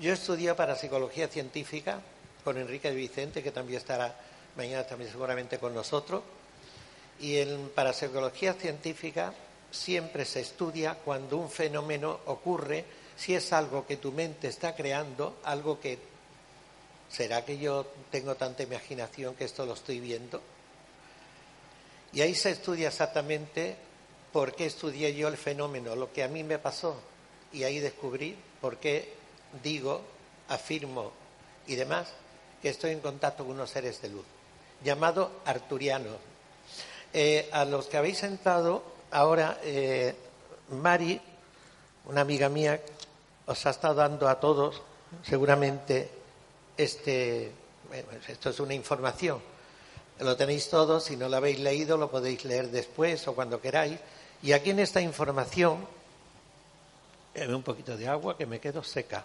Yo 0.00 0.12
estudié 0.12 0.54
para 0.54 0.74
psicología 0.74 1.28
científica 1.28 2.00
con 2.42 2.58
Enrique 2.58 2.90
Vicente, 2.90 3.40
que 3.40 3.52
también 3.52 3.78
estará 3.78 4.16
mañana 4.56 4.84
también 4.84 5.12
seguramente 5.12 5.58
con 5.58 5.72
nosotros. 5.72 6.22
Y 7.20 7.38
en 7.38 7.70
parapsicología 7.70 8.54
científica 8.54 9.34
siempre 9.70 10.24
se 10.24 10.40
estudia 10.40 10.94
cuando 10.94 11.36
un 11.36 11.50
fenómeno 11.50 12.20
ocurre, 12.26 12.84
si 13.16 13.34
es 13.34 13.52
algo 13.52 13.86
que 13.86 13.98
tu 13.98 14.12
mente 14.12 14.48
está 14.48 14.74
creando, 14.74 15.38
algo 15.44 15.78
que 15.78 15.98
¿será 17.10 17.44
que 17.44 17.58
yo 17.58 17.86
tengo 18.10 18.36
tanta 18.36 18.62
imaginación 18.62 19.34
que 19.34 19.44
esto 19.44 19.66
lo 19.66 19.74
estoy 19.74 20.00
viendo? 20.00 20.40
Y 22.12 22.22
ahí 22.22 22.34
se 22.34 22.50
estudia 22.50 22.88
exactamente 22.88 23.76
por 24.32 24.54
qué 24.54 24.66
estudié 24.66 25.14
yo 25.14 25.28
el 25.28 25.36
fenómeno, 25.36 25.96
lo 25.96 26.12
que 26.12 26.22
a 26.22 26.28
mí 26.28 26.44
me 26.44 26.58
pasó, 26.58 27.00
y 27.52 27.64
ahí 27.64 27.80
descubrí 27.80 28.36
por 28.60 28.78
qué 28.78 29.14
digo, 29.62 30.02
afirmo 30.48 31.12
y 31.66 31.74
demás 31.74 32.08
que 32.62 32.68
estoy 32.68 32.92
en 32.92 33.00
contacto 33.00 33.44
con 33.44 33.54
unos 33.54 33.70
seres 33.70 34.00
de 34.02 34.08
luz, 34.08 34.24
llamado 34.84 35.40
arturiano. 35.44 36.29
Eh, 37.12 37.48
a 37.52 37.64
los 37.64 37.86
que 37.86 37.96
habéis 37.96 38.22
entrado, 38.22 38.82
ahora 39.10 39.58
eh, 39.64 40.14
Mari 40.70 41.20
una 42.06 42.22
amiga 42.22 42.48
mía 42.48 42.80
os 43.46 43.66
ha 43.66 43.70
estado 43.70 43.94
dando 43.94 44.28
a 44.28 44.38
todos 44.38 44.82
seguramente 45.22 46.08
este, 46.76 47.52
esto 48.28 48.50
es 48.50 48.60
una 48.60 48.74
información, 48.74 49.40
lo 50.20 50.36
tenéis 50.36 50.68
todos, 50.68 51.04
si 51.04 51.16
no 51.16 51.28
lo 51.28 51.36
habéis 51.36 51.58
leído 51.58 51.96
lo 51.96 52.10
podéis 52.10 52.44
leer 52.44 52.70
después 52.70 53.26
o 53.28 53.34
cuando 53.34 53.60
queráis. 53.60 53.98
Y 54.42 54.52
aquí 54.52 54.70
en 54.70 54.78
esta 54.78 55.00
información, 55.00 55.86
un 57.48 57.62
poquito 57.62 57.96
de 57.96 58.08
agua 58.08 58.36
que 58.36 58.46
me 58.46 58.60
quedo 58.60 58.82
seca. 58.82 59.24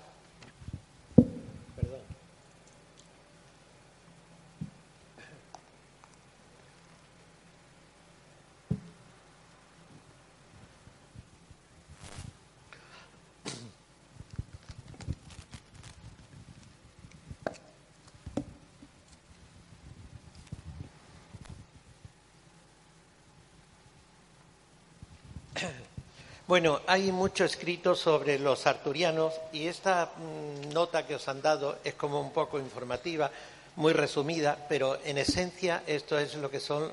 Bueno, 26.48 26.80
hay 26.86 27.12
mucho 27.12 27.44
escrito 27.44 27.96
sobre 27.96 28.38
los 28.38 28.68
arturianos 28.68 29.34
y 29.52 29.66
esta 29.66 30.12
mm, 30.16 30.74
nota 30.74 31.08
que 31.08 31.16
os 31.16 31.28
han 31.28 31.42
dado 31.42 31.80
es 31.84 31.96
como 31.96 32.22
un 32.22 32.32
poco 32.32 32.60
informativa, 32.60 33.32
muy 33.78 33.94
resumida, 33.94 34.56
pero 34.70 35.00
en 35.06 35.18
esencia 35.18 35.82
esto 35.88 36.20
es 36.20 36.36
lo 36.36 36.52
que 36.52 36.60
son 36.60 36.92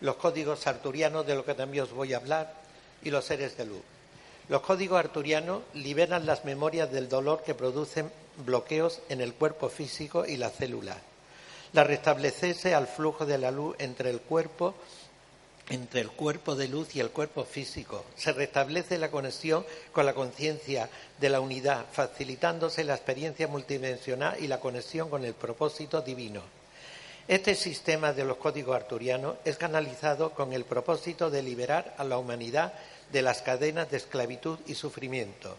los 0.00 0.16
códigos 0.16 0.66
arturianos 0.66 1.26
de 1.26 1.34
lo 1.34 1.44
que 1.44 1.52
también 1.52 1.84
os 1.84 1.92
voy 1.92 2.14
a 2.14 2.16
hablar 2.16 2.54
y 3.02 3.10
los 3.10 3.26
seres 3.26 3.58
de 3.58 3.66
luz. 3.66 3.82
Los 4.48 4.62
códigos 4.62 4.98
arturianos 4.98 5.60
liberan 5.74 6.24
las 6.24 6.46
memorias 6.46 6.90
del 6.90 7.10
dolor 7.10 7.42
que 7.42 7.54
producen 7.54 8.10
bloqueos 8.46 9.02
en 9.10 9.20
el 9.20 9.34
cuerpo 9.34 9.68
físico 9.68 10.24
y 10.24 10.38
la 10.38 10.48
célula. 10.48 10.96
La 11.74 11.84
restablecerse 11.84 12.74
al 12.74 12.86
flujo 12.86 13.26
de 13.26 13.36
la 13.36 13.50
luz 13.50 13.76
entre 13.78 14.08
el 14.08 14.22
cuerpo 14.22 14.74
entre 15.68 16.00
el 16.00 16.10
cuerpo 16.10 16.54
de 16.54 16.68
luz 16.68 16.94
y 16.94 17.00
el 17.00 17.10
cuerpo 17.10 17.44
físico. 17.44 18.04
Se 18.16 18.32
restablece 18.32 18.98
la 18.98 19.10
conexión 19.10 19.66
con 19.92 20.06
la 20.06 20.14
conciencia 20.14 20.88
de 21.18 21.28
la 21.28 21.40
unidad, 21.40 21.86
facilitándose 21.90 22.84
la 22.84 22.94
experiencia 22.94 23.48
multidimensional 23.48 24.36
y 24.42 24.46
la 24.46 24.60
conexión 24.60 25.10
con 25.10 25.24
el 25.24 25.34
propósito 25.34 26.02
divino. 26.02 26.42
Este 27.28 27.56
sistema 27.56 28.12
de 28.12 28.24
los 28.24 28.36
códigos 28.36 28.76
arturianos 28.76 29.36
es 29.44 29.56
canalizado 29.56 30.30
con 30.30 30.52
el 30.52 30.64
propósito 30.64 31.28
de 31.30 31.42
liberar 31.42 31.94
a 31.98 32.04
la 32.04 32.18
humanidad 32.18 32.72
de 33.10 33.22
las 33.22 33.42
cadenas 33.42 33.90
de 33.90 33.96
esclavitud 33.96 34.60
y 34.66 34.74
sufrimiento. 34.74 35.56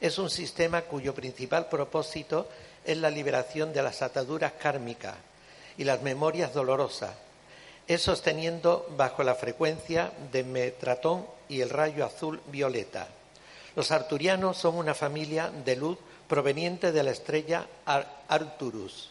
Es 0.00 0.18
un 0.18 0.30
sistema 0.30 0.82
cuyo 0.82 1.14
principal 1.14 1.68
propósito 1.68 2.48
es 2.84 2.96
la 2.96 3.10
liberación 3.10 3.74
de 3.74 3.82
las 3.82 4.00
ataduras 4.00 4.52
kármicas 4.52 5.16
y 5.76 5.84
las 5.84 6.00
memorias 6.02 6.54
dolorosas 6.54 7.12
es 7.92 8.02
sosteniendo 8.02 8.86
bajo 8.96 9.22
la 9.22 9.34
frecuencia 9.34 10.12
de 10.30 10.44
Metratón 10.44 11.26
y 11.48 11.60
el 11.60 11.70
rayo 11.70 12.04
azul 12.04 12.40
violeta. 12.46 13.08
Los 13.74 13.90
arturianos 13.90 14.56
son 14.56 14.76
una 14.76 14.94
familia 14.94 15.50
de 15.64 15.76
luz 15.76 15.98
proveniente 16.28 16.92
de 16.92 17.02
la 17.02 17.10
estrella 17.10 17.66
Arturus. 18.28 19.10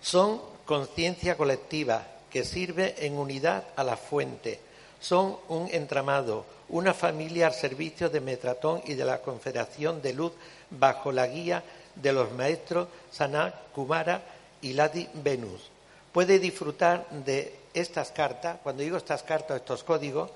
Son 0.00 0.40
conciencia 0.64 1.36
colectiva 1.36 2.06
que 2.30 2.44
sirve 2.44 2.94
en 2.98 3.16
unidad 3.16 3.64
a 3.76 3.84
la 3.84 3.96
fuente. 3.96 4.60
Son 5.00 5.36
un 5.48 5.68
entramado, 5.72 6.44
una 6.68 6.92
familia 6.92 7.46
al 7.46 7.54
servicio 7.54 8.10
de 8.10 8.20
Metratón 8.20 8.82
y 8.84 8.94
de 8.94 9.04
la 9.04 9.20
Confederación 9.22 10.02
de 10.02 10.12
Luz 10.12 10.32
bajo 10.70 11.12
la 11.12 11.26
guía 11.26 11.62
de 11.94 12.12
los 12.12 12.32
maestros 12.32 12.88
Sanat, 13.10 13.54
Kumara 13.72 14.22
y 14.60 14.72
Ladi 14.72 15.08
Venus. 15.14 15.70
Puede 16.12 16.38
disfrutar 16.38 17.08
de 17.10 17.57
estas 17.74 18.10
cartas, 18.10 18.58
cuando 18.62 18.82
digo 18.82 18.96
estas 18.96 19.22
cartas, 19.22 19.58
estos 19.58 19.84
códigos, 19.84 20.30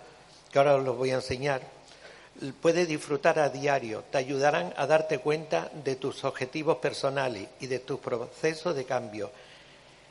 que 0.50 0.58
ahora 0.58 0.76
os 0.76 0.84
los 0.84 0.96
voy 0.96 1.10
a 1.10 1.16
enseñar, 1.16 1.62
puedes 2.60 2.88
disfrutar 2.88 3.38
a 3.38 3.48
diario, 3.48 4.04
te 4.10 4.18
ayudarán 4.18 4.72
a 4.76 4.86
darte 4.86 5.18
cuenta 5.18 5.70
de 5.84 5.96
tus 5.96 6.24
objetivos 6.24 6.78
personales 6.78 7.48
y 7.60 7.66
de 7.66 7.78
tu 7.78 7.98
proceso 7.98 8.74
de 8.74 8.84
cambio. 8.84 9.30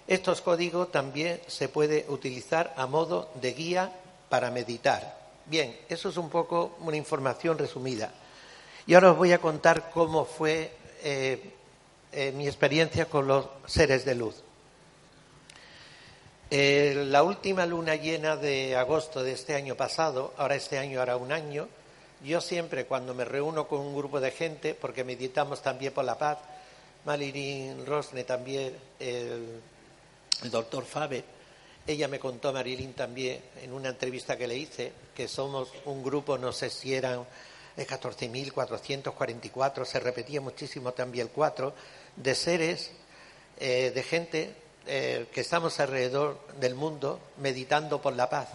Estos 0.08 0.42
códigos 0.42 0.92
también 0.92 1.40
se 1.48 1.70
puede 1.70 2.06
utilizar 2.10 2.74
a 2.75 2.86
modo 2.88 3.30
de 3.36 3.54
guía 3.54 3.92
para 4.30 4.51
meditar. 4.51 5.20
Bien, 5.46 5.78
eso 5.90 6.10
es 6.10 6.18
un 6.18 6.30
poco 6.30 6.75
una 6.80 6.98
información 6.98 7.58
resumida. 7.58 8.12
Y 8.88 8.94
ahora 8.94 9.12
os 9.12 9.18
voy 9.18 9.32
a 9.32 9.40
contar 9.40 9.92
cómo 9.92 10.25
fue 10.25 10.72
eh, 11.04 11.54
eh, 12.12 12.32
mi 12.32 12.48
experiencia 12.48 13.06
con 13.06 13.28
los 13.28 13.48
seres 13.66 14.06
de 14.06 14.16
luz. 14.16 14.36
Eh, 16.53 17.05
la 17.08 17.24
última 17.24 17.65
luna 17.65 17.96
llena 17.96 18.36
de 18.36 18.75
agosto 18.75 19.24
de 19.24 19.31
este 19.31 19.55
año 19.55 19.77
pasado, 19.77 20.34
ahora 20.36 20.55
este 20.55 20.77
año 20.77 21.00
hará 21.00 21.15
un 21.15 21.31
año, 21.31 21.70
yo 22.25 22.41
siempre 22.41 22.86
cuando 22.86 23.13
me 23.13 23.24
reúno 23.24 23.70
con 23.70 23.79
un 23.79 23.96
grupo 23.96 24.20
de 24.20 24.31
gente, 24.31 24.74
porque 24.74 25.05
meditamos 25.05 25.62
también 25.62 25.93
por 25.93 26.03
la 26.03 26.17
paz, 26.17 26.39
Marilyn 27.05 27.86
Rosne 27.86 28.25
también, 28.25 28.75
el, 29.00 29.62
doctor 30.51 30.84
Faber, 30.84 31.24
ella 31.88 32.10
me 32.10 32.20
contó, 32.20 32.51
Marilyn 32.51 32.96
también, 32.96 33.39
en 33.63 33.72
una 33.72 33.88
entrevista 33.88 34.36
que 34.36 34.46
le 34.46 34.58
hice, 34.58 34.91
que 35.15 35.29
somos 35.29 35.70
un 35.86 36.03
grupo, 36.03 36.38
no 36.38 36.51
sé 36.51 36.70
si 36.70 36.93
eran 36.93 37.25
14.444, 37.77 39.86
se 39.86 40.01
repetía 40.01 40.41
muchísimo 40.41 40.91
también 40.91 41.27
el 41.27 41.31
4, 41.31 41.74
de 42.17 42.36
seres, 42.36 42.91
eh, 43.58 43.93
de 43.96 44.03
gente 44.03 44.61
eh, 44.88 45.28
que 45.32 45.42
estamos 45.42 45.80
alrededor 45.80 46.40
del 46.60 46.76
mundo 46.76 47.20
meditando 47.38 48.02
por 48.02 48.14
la 48.14 48.30
paz. 48.30 48.48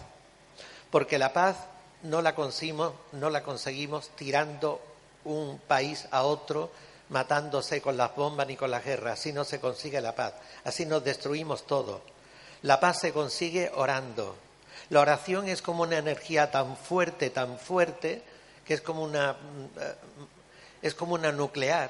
Porque 0.91 1.17
la 1.17 1.33
paz 1.33 1.55
no 2.03 2.21
la 2.21 2.35
conseguimos, 2.35 2.93
no 3.13 3.29
la 3.29 3.43
conseguimos 3.43 4.09
tirando 4.15 4.81
un 5.23 5.59
país 5.59 6.07
a 6.11 6.23
otro, 6.23 6.71
matándose 7.09 7.81
con 7.81 7.97
las 7.97 8.15
bombas 8.15 8.47
ni 8.47 8.55
con 8.55 8.71
las 8.71 8.83
guerras. 8.83 9.19
Así 9.19 9.33
no 9.33 9.43
se 9.43 9.59
consigue 9.59 10.01
la 10.01 10.15
paz. 10.15 10.33
Así 10.63 10.85
nos 10.85 11.03
destruimos 11.03 11.65
todo. 11.65 12.01
La 12.61 12.79
paz 12.79 12.99
se 12.99 13.13
consigue 13.13 13.71
orando. 13.75 14.35
La 14.89 15.01
oración 15.01 15.47
es 15.47 15.61
como 15.61 15.83
una 15.83 15.97
energía 15.97 16.51
tan 16.51 16.77
fuerte, 16.77 17.29
tan 17.29 17.59
fuerte, 17.59 18.21
que 18.65 18.73
es 18.73 18.81
como 18.81 19.03
una, 19.03 19.37
eh, 19.79 19.95
es 20.81 20.93
como 20.93 21.13
una 21.13 21.31
nuclear, 21.31 21.89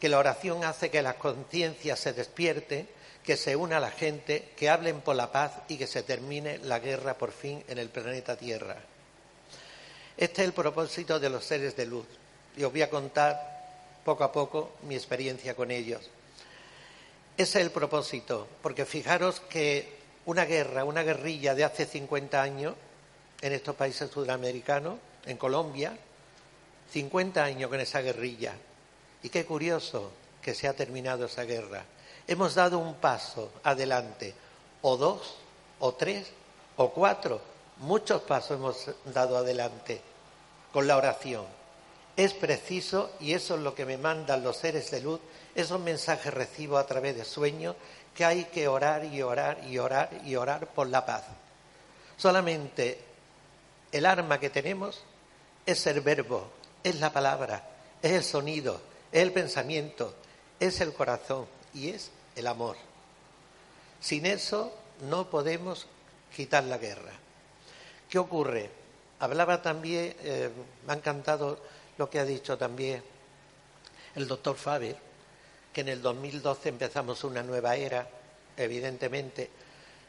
que 0.00 0.08
la 0.08 0.18
oración 0.18 0.64
hace 0.64 0.90
que 0.90 1.02
la 1.02 1.14
conciencia 1.14 1.96
se 1.96 2.12
despierte 2.12 2.88
que 3.24 3.36
se 3.36 3.54
una 3.54 3.78
la 3.78 3.90
gente, 3.90 4.50
que 4.56 4.68
hablen 4.68 5.00
por 5.00 5.14
la 5.14 5.30
paz 5.30 5.52
y 5.68 5.76
que 5.76 5.86
se 5.86 6.02
termine 6.02 6.58
la 6.58 6.80
guerra 6.80 7.14
por 7.14 7.32
fin 7.32 7.62
en 7.68 7.78
el 7.78 7.88
planeta 7.88 8.36
Tierra. 8.36 8.76
Este 10.16 10.42
es 10.42 10.48
el 10.48 10.54
propósito 10.54 11.20
de 11.20 11.30
los 11.30 11.44
seres 11.44 11.76
de 11.76 11.86
luz 11.86 12.06
y 12.56 12.64
os 12.64 12.72
voy 12.72 12.82
a 12.82 12.90
contar 12.90 14.00
poco 14.04 14.24
a 14.24 14.32
poco 14.32 14.72
mi 14.82 14.96
experiencia 14.96 15.54
con 15.54 15.70
ellos. 15.70 16.00
Ese 17.36 17.60
es 17.60 17.64
el 17.64 17.70
propósito, 17.70 18.46
porque 18.60 18.84
fijaros 18.84 19.40
que 19.40 19.96
una 20.26 20.44
guerra, 20.44 20.84
una 20.84 21.02
guerrilla 21.02 21.54
de 21.54 21.64
hace 21.64 21.86
50 21.86 22.42
años 22.42 22.74
en 23.40 23.52
estos 23.52 23.74
países 23.74 24.10
sudamericanos, 24.10 24.98
en 25.24 25.36
Colombia, 25.36 25.96
50 26.92 27.42
años 27.42 27.70
con 27.70 27.80
esa 27.80 28.00
guerrilla. 28.00 28.54
Y 29.22 29.30
qué 29.30 29.46
curioso 29.46 30.12
que 30.42 30.54
se 30.54 30.68
ha 30.68 30.74
terminado 30.74 31.26
esa 31.26 31.44
guerra 31.44 31.84
hemos 32.26 32.54
dado 32.54 32.78
un 32.78 32.94
paso 32.94 33.50
adelante, 33.64 34.34
o 34.82 34.96
dos, 34.96 35.36
o 35.80 35.92
tres, 35.94 36.28
o 36.76 36.90
cuatro, 36.90 37.40
muchos 37.78 38.22
pasos 38.22 38.58
hemos 38.58 38.90
dado 39.12 39.36
adelante 39.36 40.00
con 40.72 40.86
la 40.86 40.96
oración. 40.96 41.44
Es 42.16 42.34
preciso, 42.34 43.10
y 43.20 43.32
eso 43.32 43.54
es 43.54 43.60
lo 43.60 43.74
que 43.74 43.86
me 43.86 43.96
mandan 43.96 44.44
los 44.44 44.58
seres 44.58 44.90
de 44.90 45.00
luz, 45.00 45.20
esos 45.54 45.80
mensajes 45.80 46.32
recibo 46.32 46.78
a 46.78 46.86
través 46.86 47.16
de 47.16 47.24
sueños, 47.24 47.76
que 48.14 48.24
hay 48.24 48.44
que 48.44 48.68
orar 48.68 49.04
y 49.06 49.22
orar 49.22 49.64
y 49.66 49.78
orar 49.78 50.10
y 50.24 50.36
orar 50.36 50.66
por 50.68 50.88
la 50.88 51.06
paz. 51.06 51.24
Solamente 52.16 53.00
el 53.90 54.06
arma 54.06 54.38
que 54.38 54.50
tenemos 54.50 55.02
es 55.64 55.86
el 55.86 56.00
verbo, 56.00 56.48
es 56.84 57.00
la 57.00 57.12
palabra, 57.12 57.66
es 58.02 58.12
el 58.12 58.24
sonido, 58.24 58.80
es 59.10 59.22
el 59.22 59.32
pensamiento, 59.32 60.14
es 60.60 60.80
el 60.80 60.92
corazón 60.92 61.46
y 61.74 61.90
es 61.90 62.10
el 62.36 62.46
amor. 62.46 62.76
Sin 64.00 64.26
eso 64.26 64.74
no 65.02 65.30
podemos 65.30 65.86
quitar 66.34 66.64
la 66.64 66.78
guerra. 66.78 67.12
¿Qué 68.08 68.18
ocurre? 68.18 68.70
Hablaba 69.20 69.62
también, 69.62 70.16
eh, 70.20 70.50
me 70.86 70.92
ha 70.92 70.96
encantado 70.96 71.58
lo 71.98 72.10
que 72.10 72.18
ha 72.18 72.24
dicho 72.24 72.58
también 72.58 73.02
el 74.14 74.26
doctor 74.26 74.56
Faber, 74.56 74.96
que 75.72 75.80
en 75.80 75.88
el 75.88 76.02
2012 76.02 76.68
empezamos 76.68 77.24
una 77.24 77.42
nueva 77.42 77.76
era, 77.76 78.06
evidentemente, 78.56 79.48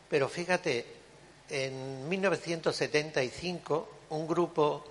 pero 0.09 0.27
fíjate, 0.27 0.85
en 1.49 2.07
1975 2.09 3.89
un 4.09 4.27
grupo, 4.27 4.83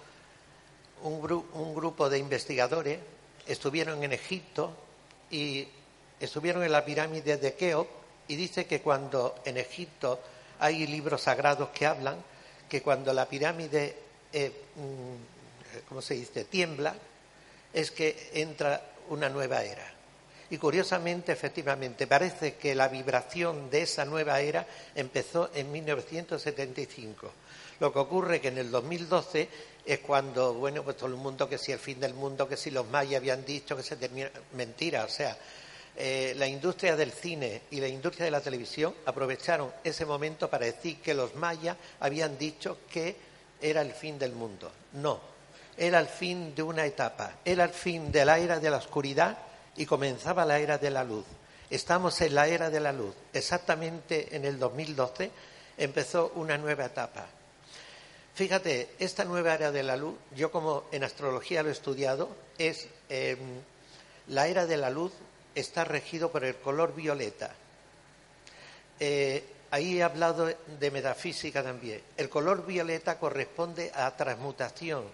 un, 1.02 1.74
grupo 1.74 2.08
de 2.08 2.18
investigadores 2.18 2.98
estuvieron 3.46 4.02
en 4.02 4.12
Egipto 4.12 4.72
y 5.30 5.68
estuvieron 6.24 6.62
en 6.62 6.72
la 6.72 6.84
pirámide 6.84 7.36
de 7.36 7.54
Keops 7.54 7.90
y 8.28 8.36
dice 8.36 8.66
que 8.66 8.80
cuando 8.80 9.36
en 9.44 9.56
Egipto 9.58 10.20
hay 10.60 10.86
libros 10.86 11.22
sagrados 11.22 11.70
que 11.70 11.86
hablan 11.86 12.16
que 12.68 12.80
cuando 12.80 13.12
la 13.12 13.28
pirámide, 13.28 13.94
eh, 14.32 14.50
mm, 14.76 15.86
¿cómo 15.88 16.00
se 16.00 16.14
dice?, 16.14 16.44
tiembla, 16.44 16.94
es 17.72 17.90
que 17.90 18.30
entra 18.32 18.82
una 19.10 19.28
nueva 19.28 19.62
era. 19.62 19.92
Y 20.48 20.58
curiosamente, 20.58 21.32
efectivamente, 21.32 22.06
parece 22.06 22.54
que 22.54 22.74
la 22.74 22.88
vibración 22.88 23.68
de 23.68 23.82
esa 23.82 24.04
nueva 24.04 24.40
era 24.40 24.66
empezó 24.94 25.50
en 25.54 25.72
1975. 25.72 27.30
Lo 27.80 27.92
que 27.92 27.98
ocurre 27.98 28.40
que 28.40 28.48
en 28.48 28.58
el 28.58 28.70
2012 28.70 29.48
es 29.84 29.98
cuando, 30.00 30.54
bueno, 30.54 30.82
pues 30.82 30.96
todo 30.96 31.08
el 31.08 31.16
mundo, 31.16 31.48
que 31.48 31.58
si 31.58 31.72
el 31.72 31.78
fin 31.78 31.98
del 32.00 32.14
mundo, 32.14 32.48
que 32.48 32.56
si 32.56 32.70
los 32.70 32.86
mayas 32.86 33.20
habían 33.20 33.44
dicho 33.44 33.76
que 33.76 33.82
se 33.82 33.96
termina. 33.96 34.30
Mentira, 34.52 35.04
o 35.04 35.08
sea, 35.08 35.36
eh, 35.96 36.34
la 36.36 36.46
industria 36.46 36.96
del 36.96 37.12
cine 37.12 37.62
y 37.70 37.80
la 37.80 37.88
industria 37.88 38.24
de 38.24 38.30
la 38.30 38.40
televisión 38.40 38.94
aprovecharon 39.04 39.72
ese 39.84 40.06
momento 40.06 40.48
para 40.48 40.66
decir 40.66 40.98
que 41.00 41.14
los 41.14 41.34
mayas 41.34 41.76
habían 42.00 42.38
dicho 42.38 42.78
que 42.90 43.14
era 43.60 43.82
el 43.82 43.92
fin 43.92 44.18
del 44.18 44.32
mundo. 44.32 44.70
No, 44.94 45.20
era 45.76 46.00
el 46.00 46.06
fin 46.06 46.54
de 46.54 46.62
una 46.62 46.86
etapa, 46.86 47.36
era 47.44 47.64
el 47.64 47.70
fin 47.70 48.10
de 48.10 48.24
la 48.24 48.38
era 48.38 48.58
de 48.58 48.70
la 48.70 48.78
oscuridad 48.78 49.38
y 49.76 49.86
comenzaba 49.86 50.44
la 50.44 50.58
era 50.58 50.78
de 50.78 50.90
la 50.90 51.04
luz. 51.04 51.24
Estamos 51.70 52.20
en 52.20 52.34
la 52.34 52.46
era 52.46 52.70
de 52.70 52.80
la 52.80 52.92
luz. 52.92 53.14
Exactamente 53.32 54.34
en 54.36 54.44
el 54.44 54.58
2012 54.58 55.30
empezó 55.78 56.32
una 56.34 56.58
nueva 56.58 56.86
etapa. 56.86 57.26
Fíjate, 58.34 58.90
esta 58.98 59.24
nueva 59.24 59.54
era 59.54 59.72
de 59.72 59.82
la 59.82 59.96
luz, 59.96 60.14
yo 60.34 60.50
como 60.50 60.84
en 60.90 61.04
astrología 61.04 61.62
lo 61.62 61.68
he 61.68 61.72
estudiado, 61.72 62.30
es 62.56 62.88
em, 63.10 63.38
la 64.28 64.48
era 64.48 64.66
de 64.66 64.78
la 64.78 64.88
luz 64.88 65.12
está 65.54 65.84
regido 65.84 66.30
por 66.30 66.44
el 66.44 66.56
color 66.56 66.94
violeta. 66.94 67.54
Eh, 69.00 69.44
ahí 69.70 69.98
he 69.98 70.02
hablado 70.02 70.46
de 70.46 70.90
metafísica 70.90 71.62
también. 71.62 72.00
El 72.16 72.28
color 72.28 72.66
violeta 72.66 73.18
corresponde 73.18 73.90
a 73.94 74.14
transmutación. 74.16 75.04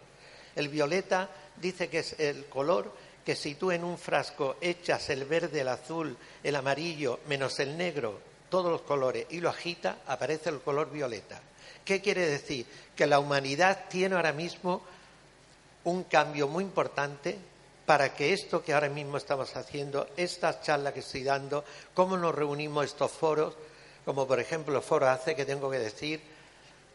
El 0.54 0.68
violeta 0.68 1.28
dice 1.56 1.88
que 1.88 2.00
es 2.00 2.18
el 2.18 2.46
color 2.46 2.92
que 3.24 3.36
si 3.36 3.54
tú 3.56 3.70
en 3.70 3.84
un 3.84 3.98
frasco 3.98 4.56
echas 4.60 5.10
el 5.10 5.24
verde, 5.24 5.60
el 5.60 5.68
azul, 5.68 6.16
el 6.42 6.56
amarillo, 6.56 7.20
menos 7.28 7.60
el 7.60 7.76
negro, 7.76 8.20
todos 8.48 8.72
los 8.72 8.82
colores, 8.82 9.26
y 9.28 9.40
lo 9.40 9.50
agita, 9.50 9.98
aparece 10.06 10.48
el 10.48 10.60
color 10.60 10.90
violeta. 10.90 11.40
¿Qué 11.84 12.00
quiere 12.00 12.26
decir? 12.26 12.66
Que 12.96 13.06
la 13.06 13.18
humanidad 13.18 13.84
tiene 13.88 14.14
ahora 14.14 14.32
mismo 14.32 14.82
un 15.84 16.04
cambio 16.04 16.48
muy 16.48 16.64
importante 16.64 17.38
para 17.88 18.12
que 18.12 18.34
esto 18.34 18.62
que 18.62 18.74
ahora 18.74 18.90
mismo 18.90 19.16
estamos 19.16 19.56
haciendo, 19.56 20.08
estas 20.14 20.60
charlas 20.60 20.92
que 20.92 21.00
estoy 21.00 21.22
dando, 21.22 21.64
cómo 21.94 22.18
nos 22.18 22.34
reunimos 22.34 22.84
estos 22.84 23.10
foros, 23.10 23.54
como 24.04 24.26
por 24.26 24.38
ejemplo 24.38 24.76
el 24.76 24.82
foro 24.82 25.08
ACE, 25.08 25.34
que 25.34 25.46
tengo 25.46 25.70
que 25.70 25.78
decir 25.78 26.20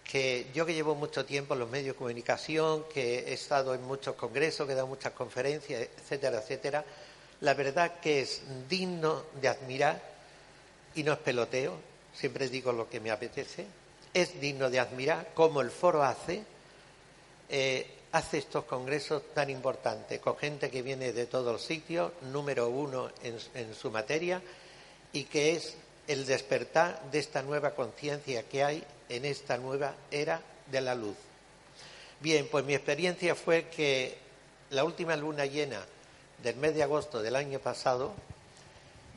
que 0.04 0.46
yo 0.54 0.68
que 0.68 0.76
llevo 0.76 0.94
mucho 0.94 1.26
tiempo 1.26 1.56
en 1.56 1.62
los 1.62 1.70
medios 1.72 1.96
de 1.96 1.98
comunicación, 1.98 2.86
que 2.94 3.22
he 3.22 3.34
estado 3.34 3.74
en 3.74 3.82
muchos 3.82 4.14
congresos, 4.14 4.68
que 4.68 4.74
he 4.74 4.76
dado 4.76 4.86
muchas 4.86 5.14
conferencias, 5.14 5.82
etcétera, 5.82 6.38
etcétera, 6.38 6.86
la 7.42 7.56
verdad 7.56 8.00
que 8.00 8.22
es 8.22 8.44
digno 8.70 9.24
de 9.42 9.48
admirar 9.48 10.00
y 10.94 11.02
no 11.02 11.14
es 11.14 11.18
peloteo, 11.18 11.74
siempre 12.14 12.50
digo 12.50 12.72
lo 12.72 12.88
que 12.88 13.00
me 13.00 13.10
apetece, 13.10 13.66
es 14.14 14.40
digno 14.40 14.70
de 14.70 14.80
admirar 14.80 15.32
cómo 15.34 15.62
el 15.62 15.72
foro 15.72 16.04
hace, 16.04 16.44
eh, 17.50 17.88
hace 18.14 18.38
estos 18.38 18.64
congresos 18.66 19.22
tan 19.34 19.50
importantes, 19.50 20.20
con 20.20 20.38
gente 20.38 20.72
que 20.72 20.82
viene 20.82 21.14
de 21.14 21.26
todos 21.26 21.62
sitios, 21.62 22.12
número 22.22 22.70
uno 22.70 23.10
en 23.24 23.76
su 23.76 23.92
materia, 23.92 24.42
y 25.12 25.26
que 25.26 25.56
es 25.56 25.76
el 26.08 26.26
despertar 26.26 27.02
de 27.12 27.20
esta 27.20 27.42
nueva 27.42 27.72
conciencia 27.72 28.44
que 28.44 28.64
hay 28.64 28.84
en 29.10 29.26
esta 29.26 29.58
nueva 29.58 29.94
era 30.12 30.42
de 30.70 30.82
la 30.82 30.96
luz. 30.96 31.16
Bien, 32.20 32.48
pues 32.50 32.66
mi 32.66 32.74
experiencia 32.74 33.36
fue 33.36 33.66
que 33.66 34.18
la 34.70 34.84
última 34.84 35.16
luna 35.16 35.46
llena 35.46 35.86
del 36.42 36.56
mes 36.58 36.76
de 36.76 36.84
agosto 36.84 37.22
del 37.22 37.36
año 37.36 37.60
pasado, 37.60 38.14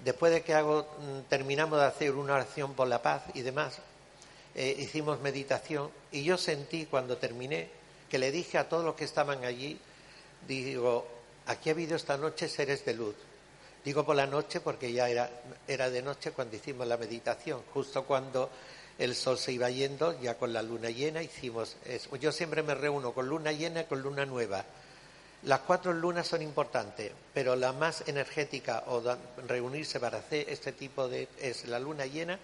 después 0.04 0.32
de 0.32 0.42
que 0.42 0.54
hago, 0.54 0.82
mm, 0.82 1.28
terminamos 1.28 1.78
de 1.78 1.86
hacer 1.86 2.12
una 2.12 2.34
oración 2.34 2.74
por 2.74 2.88
la 2.88 3.02
paz 3.02 3.22
y 3.34 3.42
demás, 3.42 3.78
eh, 4.54 4.74
hicimos 4.78 5.20
meditación 5.20 5.90
y 6.12 6.24
yo 6.24 6.36
sentí 6.36 6.86
cuando 6.86 7.16
terminé 7.16 7.68
que 8.08 8.18
le 8.18 8.30
dije 8.30 8.58
a 8.58 8.68
todos 8.68 8.84
los 8.84 8.94
que 8.94 9.04
estaban 9.04 9.44
allí, 9.44 9.78
digo, 10.46 11.06
aquí 11.46 11.70
ha 11.70 11.72
habido 11.72 11.96
esta 11.96 12.16
noche 12.16 12.48
seres 12.48 12.84
de 12.84 12.94
luz. 12.94 13.14
Digo 13.84 14.04
por 14.04 14.16
la 14.16 14.26
noche 14.26 14.60
porque 14.60 14.92
ya 14.92 15.08
era, 15.08 15.30
era 15.68 15.90
de 15.90 16.02
noche 16.02 16.32
cuando 16.32 16.56
hicimos 16.56 16.86
la 16.86 16.96
meditación, 16.96 17.62
justo 17.72 18.04
cuando 18.04 18.50
el 18.98 19.14
sol 19.14 19.38
se 19.38 19.52
iba 19.52 19.70
yendo, 19.70 20.18
ya 20.20 20.36
con 20.36 20.52
la 20.52 20.62
luna 20.62 20.90
llena 20.90 21.22
hicimos. 21.22 21.76
Yo 22.20 22.32
siempre 22.32 22.62
me 22.62 22.74
reúno 22.74 23.12
con 23.12 23.28
luna 23.28 23.52
llena 23.52 23.82
y 23.82 23.84
con 23.84 24.00
luna 24.00 24.26
nueva. 24.26 24.64
Las 25.42 25.60
cuatro 25.60 25.92
lunas 25.92 26.26
son 26.26 26.42
importantes, 26.42 27.12
pero 27.32 27.54
la 27.54 27.72
más 27.72 28.02
energética 28.08 28.84
o 28.88 29.02
reunirse 29.46 30.00
para 30.00 30.18
hacer 30.18 30.48
este 30.48 30.72
tipo 30.72 31.08
de 31.08 31.28
es 31.38 31.66
la 31.68 31.78
luna 31.78 32.06
llena 32.06 32.38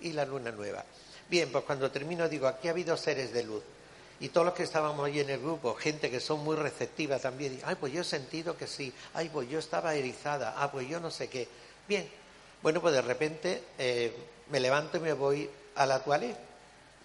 y 0.00 0.12
la 0.12 0.24
luna 0.24 0.52
nueva. 0.52 0.84
Bien, 1.28 1.50
pues 1.50 1.64
cuando 1.64 1.90
termino 1.90 2.28
digo, 2.28 2.46
aquí 2.46 2.68
ha 2.68 2.72
habido 2.72 2.96
seres 2.96 3.32
de 3.32 3.42
luz. 3.42 3.62
Y 4.20 4.28
todos 4.28 4.46
los 4.46 4.54
que 4.54 4.62
estábamos 4.62 5.04
ahí 5.04 5.20
en 5.20 5.30
el 5.30 5.40
grupo, 5.40 5.74
gente 5.74 6.10
que 6.10 6.20
son 6.20 6.44
muy 6.44 6.56
receptiva 6.56 7.18
también, 7.18 7.60
ay, 7.64 7.74
pues 7.74 7.92
yo 7.92 8.02
he 8.02 8.04
sentido 8.04 8.56
que 8.56 8.66
sí, 8.66 8.92
ay, 9.12 9.28
pues 9.28 9.48
yo 9.48 9.58
estaba 9.58 9.94
erizada, 9.94 10.54
ah, 10.56 10.70
pues 10.70 10.88
yo 10.88 11.00
no 11.00 11.10
sé 11.10 11.28
qué. 11.28 11.48
Bien, 11.88 12.08
bueno, 12.62 12.80
pues 12.80 12.94
de 12.94 13.02
repente 13.02 13.62
eh, 13.78 14.14
me 14.50 14.60
levanto 14.60 14.96
y 14.96 15.00
me 15.00 15.12
voy 15.12 15.50
a 15.74 15.86
la 15.86 16.02
toilette. 16.02 16.38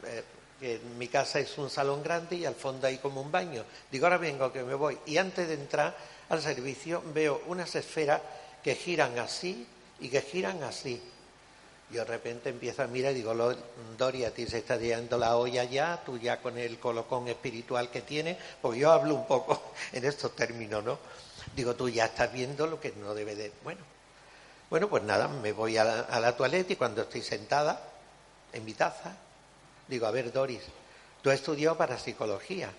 Eh, 0.06 0.24
en 0.62 0.98
mi 0.98 1.08
casa 1.08 1.40
es 1.40 1.58
un 1.58 1.70
salón 1.70 2.04
grande 2.04 2.36
y 2.36 2.46
al 2.46 2.56
fondo 2.56 2.88
hay 2.88 2.98
como 2.98 3.22
un 3.22 3.32
baño. 3.32 3.64
Digo, 3.92 4.06
ahora 4.06 4.18
vengo 4.18 4.52
que 4.52 4.64
me 4.64 4.76
voy. 4.76 4.98
Y 5.06 5.18
antes 5.18 5.48
de 5.48 5.54
entrar 5.54 5.96
al 6.30 6.42
servicio 6.42 7.02
veo 7.14 7.42
unas 7.48 7.76
esferas 7.76 8.22
que 8.64 8.76
giran 8.76 9.18
así 9.20 9.66
y 10.00 10.10
que 10.10 10.22
giran 10.22 10.64
así. 10.64 11.02
Y 11.92 11.96
de 11.96 12.06
repente 12.06 12.50
empiezo 12.50 12.84
a 12.84 12.88
mirar 12.88 13.14
y 13.14 13.16
digo, 13.16 13.34
Doria, 13.98 14.28
a 14.28 14.32
ti 14.32 14.46
se 14.46 14.60
está 14.60 14.78
llegando 14.78 15.18
la 15.18 15.36
olla 15.38 15.64
ya, 15.64 16.02
tú 16.06 16.20
ya 16.20 16.40
con 16.40 16.58
el 16.58 16.80
colocón 16.80 17.28
espiritual 17.28 17.90
que 17.90 18.02
tienes, 18.02 18.38
porque 18.62 18.80
yo 18.80 18.92
hablo 18.92 19.16
un 19.16 19.26
poco 19.26 19.74
en 19.92 20.06
estos 20.06 20.36
términos, 20.36 20.84
¿no? 20.84 21.00
Digo, 21.56 21.76
tú 21.76 21.90
ya 21.90 22.06
estás 22.06 22.32
viendo 22.32 22.68
lo 22.68 22.80
que 22.80 22.92
no 22.92 23.16
debe 23.16 23.36
de... 23.36 23.52
Bueno, 23.64 23.82
bueno 24.70 24.88
pues 24.88 25.02
nada, 25.02 25.28
me 25.28 25.52
voy 25.52 25.78
a 25.78 25.84
la, 25.84 26.00
a 26.02 26.20
la 26.20 26.38
toilette 26.38 26.72
y 26.72 26.76
cuando 26.76 27.02
estoy 27.02 27.24
sentada 27.24 27.82
en 28.54 28.66
mi 28.66 28.74
taza. 28.74 29.16
Digo, 29.88 30.06
a 30.06 30.12
ver, 30.12 30.32
Doris, 30.32 30.62
tú 31.24 31.32
has 31.32 31.38
estudiado 31.38 31.76
para 31.76 31.98
psicología. 31.98 32.72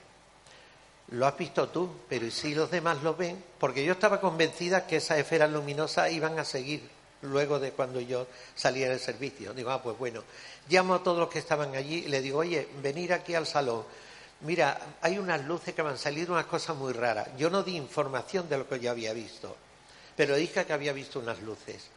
Lo 1.08 1.26
has 1.26 1.36
visto 1.36 1.68
tú, 1.68 1.90
pero 2.08 2.24
¿y 2.26 2.30
si 2.30 2.54
los 2.54 2.70
demás 2.70 3.02
lo 3.02 3.16
ven? 3.16 3.42
Porque 3.58 3.84
yo 3.84 3.94
estaba 3.94 4.20
convencida 4.20 4.86
que 4.86 4.96
esas 4.96 5.18
esferas 5.18 5.50
luminosas 5.50 6.12
iban 6.12 6.38
a 6.38 6.44
seguir 6.44 6.99
luego 7.22 7.58
de 7.58 7.72
cuando 7.72 8.00
yo 8.00 8.26
saliera 8.54 8.90
del 8.90 9.00
servicio. 9.00 9.52
Digo, 9.52 9.70
ah, 9.70 9.82
pues 9.82 9.98
bueno, 9.98 10.22
llamo 10.68 10.94
a 10.94 11.02
todos 11.02 11.18
los 11.18 11.28
que 11.28 11.38
estaban 11.38 11.74
allí 11.74 12.04
y 12.06 12.08
le 12.08 12.20
digo, 12.20 12.38
oye, 12.38 12.68
venir 12.82 13.12
aquí 13.12 13.34
al 13.34 13.46
salón. 13.46 13.84
Mira, 14.42 14.96
hay 15.02 15.18
unas 15.18 15.44
luces 15.44 15.74
que 15.74 15.82
me 15.82 15.90
han 15.90 15.98
salido 15.98 16.32
unas 16.32 16.46
cosas 16.46 16.76
muy 16.76 16.92
raras. 16.92 17.28
Yo 17.36 17.50
no 17.50 17.62
di 17.62 17.76
información 17.76 18.48
de 18.48 18.58
lo 18.58 18.68
que 18.68 18.80
yo 18.80 18.90
había 18.90 19.12
visto, 19.12 19.54
pero 20.16 20.36
dije 20.36 20.64
que 20.64 20.72
había 20.72 20.92
visto 20.92 21.18
unas 21.18 21.40
luces. 21.42 21.88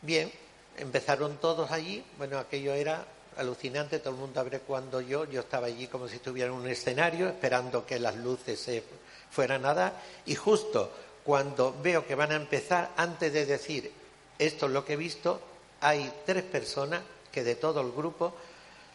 Bien, 0.00 0.32
empezaron 0.78 1.36
todos 1.38 1.70
allí, 1.70 2.02
bueno, 2.16 2.38
aquello 2.38 2.72
era 2.72 3.04
alucinante, 3.36 3.98
todo 3.98 4.14
el 4.14 4.20
mundo 4.20 4.40
abre 4.40 4.60
cuando 4.60 5.00
yo, 5.00 5.24
yo 5.24 5.40
estaba 5.40 5.66
allí 5.66 5.86
como 5.86 6.08
si 6.08 6.16
estuviera 6.16 6.50
en 6.50 6.56
un 6.56 6.66
escenario 6.66 7.28
esperando 7.28 7.86
que 7.86 7.98
las 7.98 8.16
luces 8.16 8.58
se 8.58 8.82
fueran 9.30 9.64
a 9.64 9.74
dar 9.74 9.92
y 10.26 10.34
justo 10.34 10.90
cuando 11.22 11.76
veo 11.82 12.06
que 12.06 12.14
van 12.14 12.32
a 12.32 12.36
empezar, 12.36 12.90
antes 12.96 13.32
de 13.32 13.46
decir 13.46 13.92
esto 14.38 14.66
es 14.66 14.72
lo 14.72 14.84
que 14.84 14.94
he 14.94 14.96
visto, 14.96 15.40
hay 15.80 16.12
tres 16.24 16.44
personas 16.44 17.02
que 17.32 17.44
de 17.44 17.54
todo 17.54 17.80
el 17.80 17.92
grupo, 17.92 18.34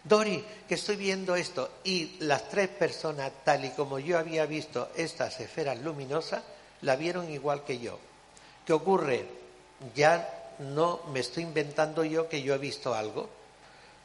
Dori, 0.04 0.44
que 0.68 0.76
estoy 0.76 0.98
viendo 0.98 1.36
esto, 1.36 1.70
y 1.84 2.18
las 2.20 2.50
tres 2.50 2.68
personas, 2.70 3.32
tal 3.44 3.64
y 3.66 3.70
como 3.72 4.00
yo 4.00 4.18
había 4.18 4.46
visto 4.46 4.90
estas 4.96 5.40
esferas 5.40 5.80
luminosas, 5.80 6.44
la 6.82 6.96
vieron 6.96 7.32
igual 7.32 7.64
que 7.64 7.80
yo. 7.80 7.98
¿Qué 8.66 8.74
ocurre? 8.74 9.26
Ya 9.96 10.52
no 10.60 11.02
me 11.12 11.22
estoy 11.22 11.44
inventando 11.44 12.04
yo 12.04 12.28
que 12.28 12.42
yo 12.42 12.54
he 12.54 12.58
visto 12.58 12.94
algo, 12.94 13.30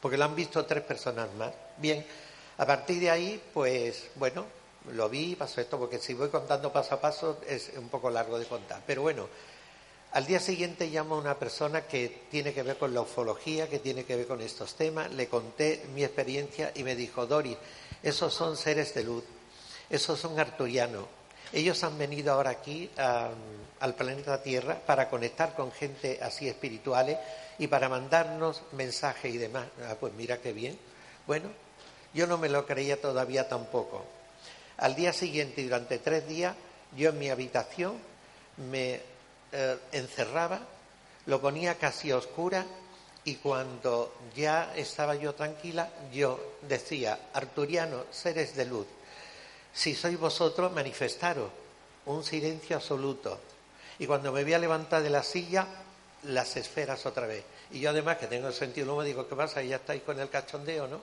porque 0.01 0.17
lo 0.17 0.25
han 0.25 0.35
visto 0.35 0.65
tres 0.65 0.83
personas 0.83 1.33
más. 1.33 1.51
Bien, 1.77 2.05
a 2.57 2.65
partir 2.65 2.99
de 2.99 3.09
ahí, 3.09 3.41
pues 3.53 4.09
bueno, 4.15 4.45
lo 4.93 5.09
vi, 5.09 5.35
pasó 5.35 5.61
esto, 5.61 5.77
porque 5.77 5.99
si 5.99 6.13
voy 6.13 6.29
contando 6.29 6.71
paso 6.71 6.95
a 6.95 7.01
paso 7.01 7.39
es 7.47 7.71
un 7.77 7.89
poco 7.89 8.09
largo 8.09 8.39
de 8.39 8.45
contar. 8.45 8.81
Pero 8.85 9.01
bueno, 9.01 9.27
al 10.11 10.25
día 10.25 10.39
siguiente 10.39 10.87
llamo 10.87 11.15
a 11.15 11.19
una 11.19 11.37
persona 11.37 11.81
que 11.81 12.23
tiene 12.31 12.53
que 12.53 12.63
ver 12.63 12.77
con 12.77 12.93
la 12.93 13.01
ufología, 13.01 13.69
que 13.69 13.79
tiene 13.79 14.05
que 14.05 14.15
ver 14.15 14.27
con 14.27 14.41
estos 14.41 14.73
temas, 14.75 15.11
le 15.13 15.27
conté 15.27 15.85
mi 15.93 16.03
experiencia 16.03 16.71
y 16.75 16.83
me 16.83 16.95
dijo, 16.95 17.27
Dori, 17.27 17.55
esos 18.01 18.33
son 18.33 18.57
seres 18.57 18.93
de 18.95 19.03
luz, 19.03 19.23
esos 19.89 20.19
son 20.19 20.39
arturianos, 20.39 21.05
Ellos 21.53 21.83
han 21.83 21.97
venido 21.97 22.33
ahora 22.33 22.51
aquí 22.51 22.89
al 22.97 23.95
planeta 23.95 24.41
Tierra 24.41 24.79
para 24.85 25.09
conectar 25.09 25.55
con 25.55 25.71
gente 25.71 26.19
así 26.21 26.47
espirituales 26.47 27.17
y 27.59 27.67
para 27.67 27.89
mandarnos 27.89 28.63
mensajes 28.71 29.33
y 29.33 29.37
demás. 29.37 29.67
Ah, 29.87 29.95
pues 29.99 30.13
mira 30.13 30.37
qué 30.39 30.53
bien. 30.53 30.77
Bueno, 31.27 31.49
yo 32.13 32.25
no 32.25 32.37
me 32.37 32.49
lo 32.49 32.65
creía 32.65 32.99
todavía 32.99 33.47
tampoco. 33.47 34.05
Al 34.77 34.95
día 34.95 35.11
siguiente, 35.11 35.63
durante 35.63 35.99
tres 35.99 36.27
días, 36.27 36.55
yo 36.95 37.09
en 37.09 37.19
mi 37.19 37.29
habitación 37.29 37.97
me 38.57 39.01
eh, 39.51 39.77
encerraba, 39.91 40.59
lo 41.25 41.41
ponía 41.41 41.75
casi 41.75 42.11
a 42.11 42.17
oscura 42.17 42.65
y 43.25 43.35
cuando 43.35 44.13
ya 44.35 44.73
estaba 44.75 45.15
yo 45.15 45.35
tranquila, 45.35 45.89
yo 46.11 46.39
decía, 46.61 47.19
Arturiano, 47.33 48.05
seres 48.11 48.55
de 48.55 48.65
luz, 48.65 48.87
si 49.73 49.93
sois 49.95 50.17
vosotros, 50.17 50.71
manifestaros 50.71 51.51
un 52.05 52.23
silencio 52.23 52.75
absoluto. 52.75 53.39
Y 53.99 54.07
cuando 54.07 54.31
me 54.31 54.43
voy 54.43 54.53
a 54.53 54.59
levantar 54.59 55.03
de 55.03 55.09
la 55.09 55.23
silla, 55.23 55.67
las 56.23 56.57
esferas 56.57 57.05
otra 57.05 57.27
vez. 57.27 57.43
Y 57.71 57.79
yo 57.79 57.91
además 57.91 58.17
que 58.17 58.27
tengo 58.27 58.47
el 58.47 58.53
sentido 58.53 58.95
me 58.95 59.05
digo, 59.05 59.27
¿qué 59.27 59.35
pasa? 59.35 59.61
Ya 59.61 59.77
estáis 59.77 60.01
con 60.03 60.19
el 60.19 60.29
cachondeo, 60.29 60.87
¿no? 60.87 61.01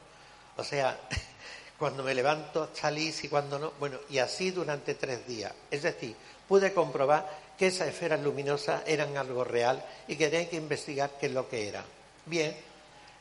O 0.57 0.65
sea, 0.65 0.99
cuando 1.79 2.03
me 2.03 2.15
levanto 2.15 2.71
salís 2.75 3.23
y 3.25 3.29
cuando 3.29 3.59
no. 3.59 3.73
Bueno, 3.79 3.99
y 4.11 4.19
así 4.19 4.51
durante 4.51 4.95
tres 4.95 5.27
días. 5.27 5.53
Es 5.71 5.83
decir, 5.83 6.17
pude 6.49 6.73
comprobar 6.73 7.29
que 7.59 7.69
esas 7.69 7.89
esferas 7.89 8.21
luminosas 8.21 8.83
eran 8.87 9.17
algo 9.17 9.45
real 9.45 9.85
y 10.09 10.17
que 10.17 10.29
tenía 10.29 10.49
que 10.49 10.57
investigar 10.57 11.11
qué 11.19 11.27
es 11.27 11.33
lo 11.33 11.49
que 11.49 11.69
era. 11.69 11.85
Bien, 12.27 12.57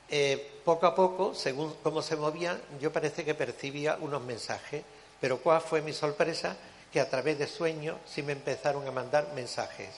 eh, 0.10 0.60
poco 0.64 0.86
a 0.88 0.96
poco, 0.96 1.34
según 1.34 1.76
cómo 1.82 2.02
se 2.02 2.16
movían, 2.16 2.62
yo 2.80 2.92
parece 2.92 3.24
que 3.24 3.34
percibía 3.34 3.98
unos 4.00 4.22
mensajes 4.22 4.84
pero 5.20 5.40
cuál 5.40 5.62
fue 5.62 5.82
mi 5.82 5.94
sorpresa 5.94 6.56
que 6.92 7.00
a 7.00 7.10
través 7.10 7.40
de 7.40 7.48
sueños 7.48 7.98
sí 8.06 8.22
me 8.22 8.34
empezaron 8.34 8.88
a 8.88 8.92
mandar 8.92 9.34
mensajes. 9.34 9.90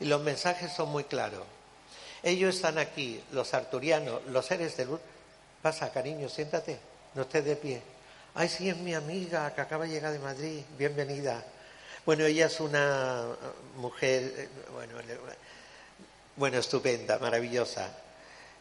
Y 0.00 0.06
los 0.06 0.20
mensajes 0.22 0.72
son 0.72 0.90
muy 0.90 1.04
claros. 1.04 1.44
Ellos 2.22 2.56
están 2.56 2.78
aquí, 2.78 3.22
los 3.32 3.54
arturianos, 3.54 4.24
los 4.26 4.44
seres 4.44 4.76
de 4.76 4.86
luz. 4.86 5.00
Pasa, 5.62 5.92
cariño, 5.92 6.28
siéntate, 6.28 6.78
no 7.14 7.22
estés 7.22 7.44
de 7.44 7.56
pie. 7.56 7.82
Ay, 8.34 8.48
sí, 8.48 8.68
es 8.68 8.76
mi 8.76 8.94
amiga 8.94 9.54
que 9.54 9.60
acaba 9.60 9.84
de 9.84 9.92
llegar 9.92 10.12
de 10.12 10.18
Madrid, 10.18 10.62
bienvenida. 10.78 11.44
Bueno, 12.06 12.24
ella 12.24 12.46
es 12.46 12.60
una 12.60 13.26
mujer, 13.76 14.22
eh, 14.36 14.48
bueno, 14.72 14.94
bueno 16.36 16.58
estupenda, 16.58 17.18
maravillosa. 17.18 17.90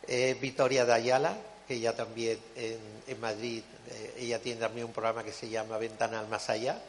Eh, 0.06 0.38
Victoria 0.41 0.86
de 0.86 0.93
Ayala, 0.93 1.38
que 1.65 1.75
ella 1.75 1.95
también 1.95 2.38
en, 2.58 3.19
Madrid, 3.21 3.63
eh, 3.91 4.15
ella 4.19 4.39
tiene 4.39 4.60
también 4.60 4.88
un 4.88 4.91
programa 4.91 5.23
que 5.23 5.32
se 5.32 5.47
llama 5.47 5.78
Ventana 5.78 6.19
al 6.19 6.28
Más 6.28 6.49
Allá, 6.49 6.80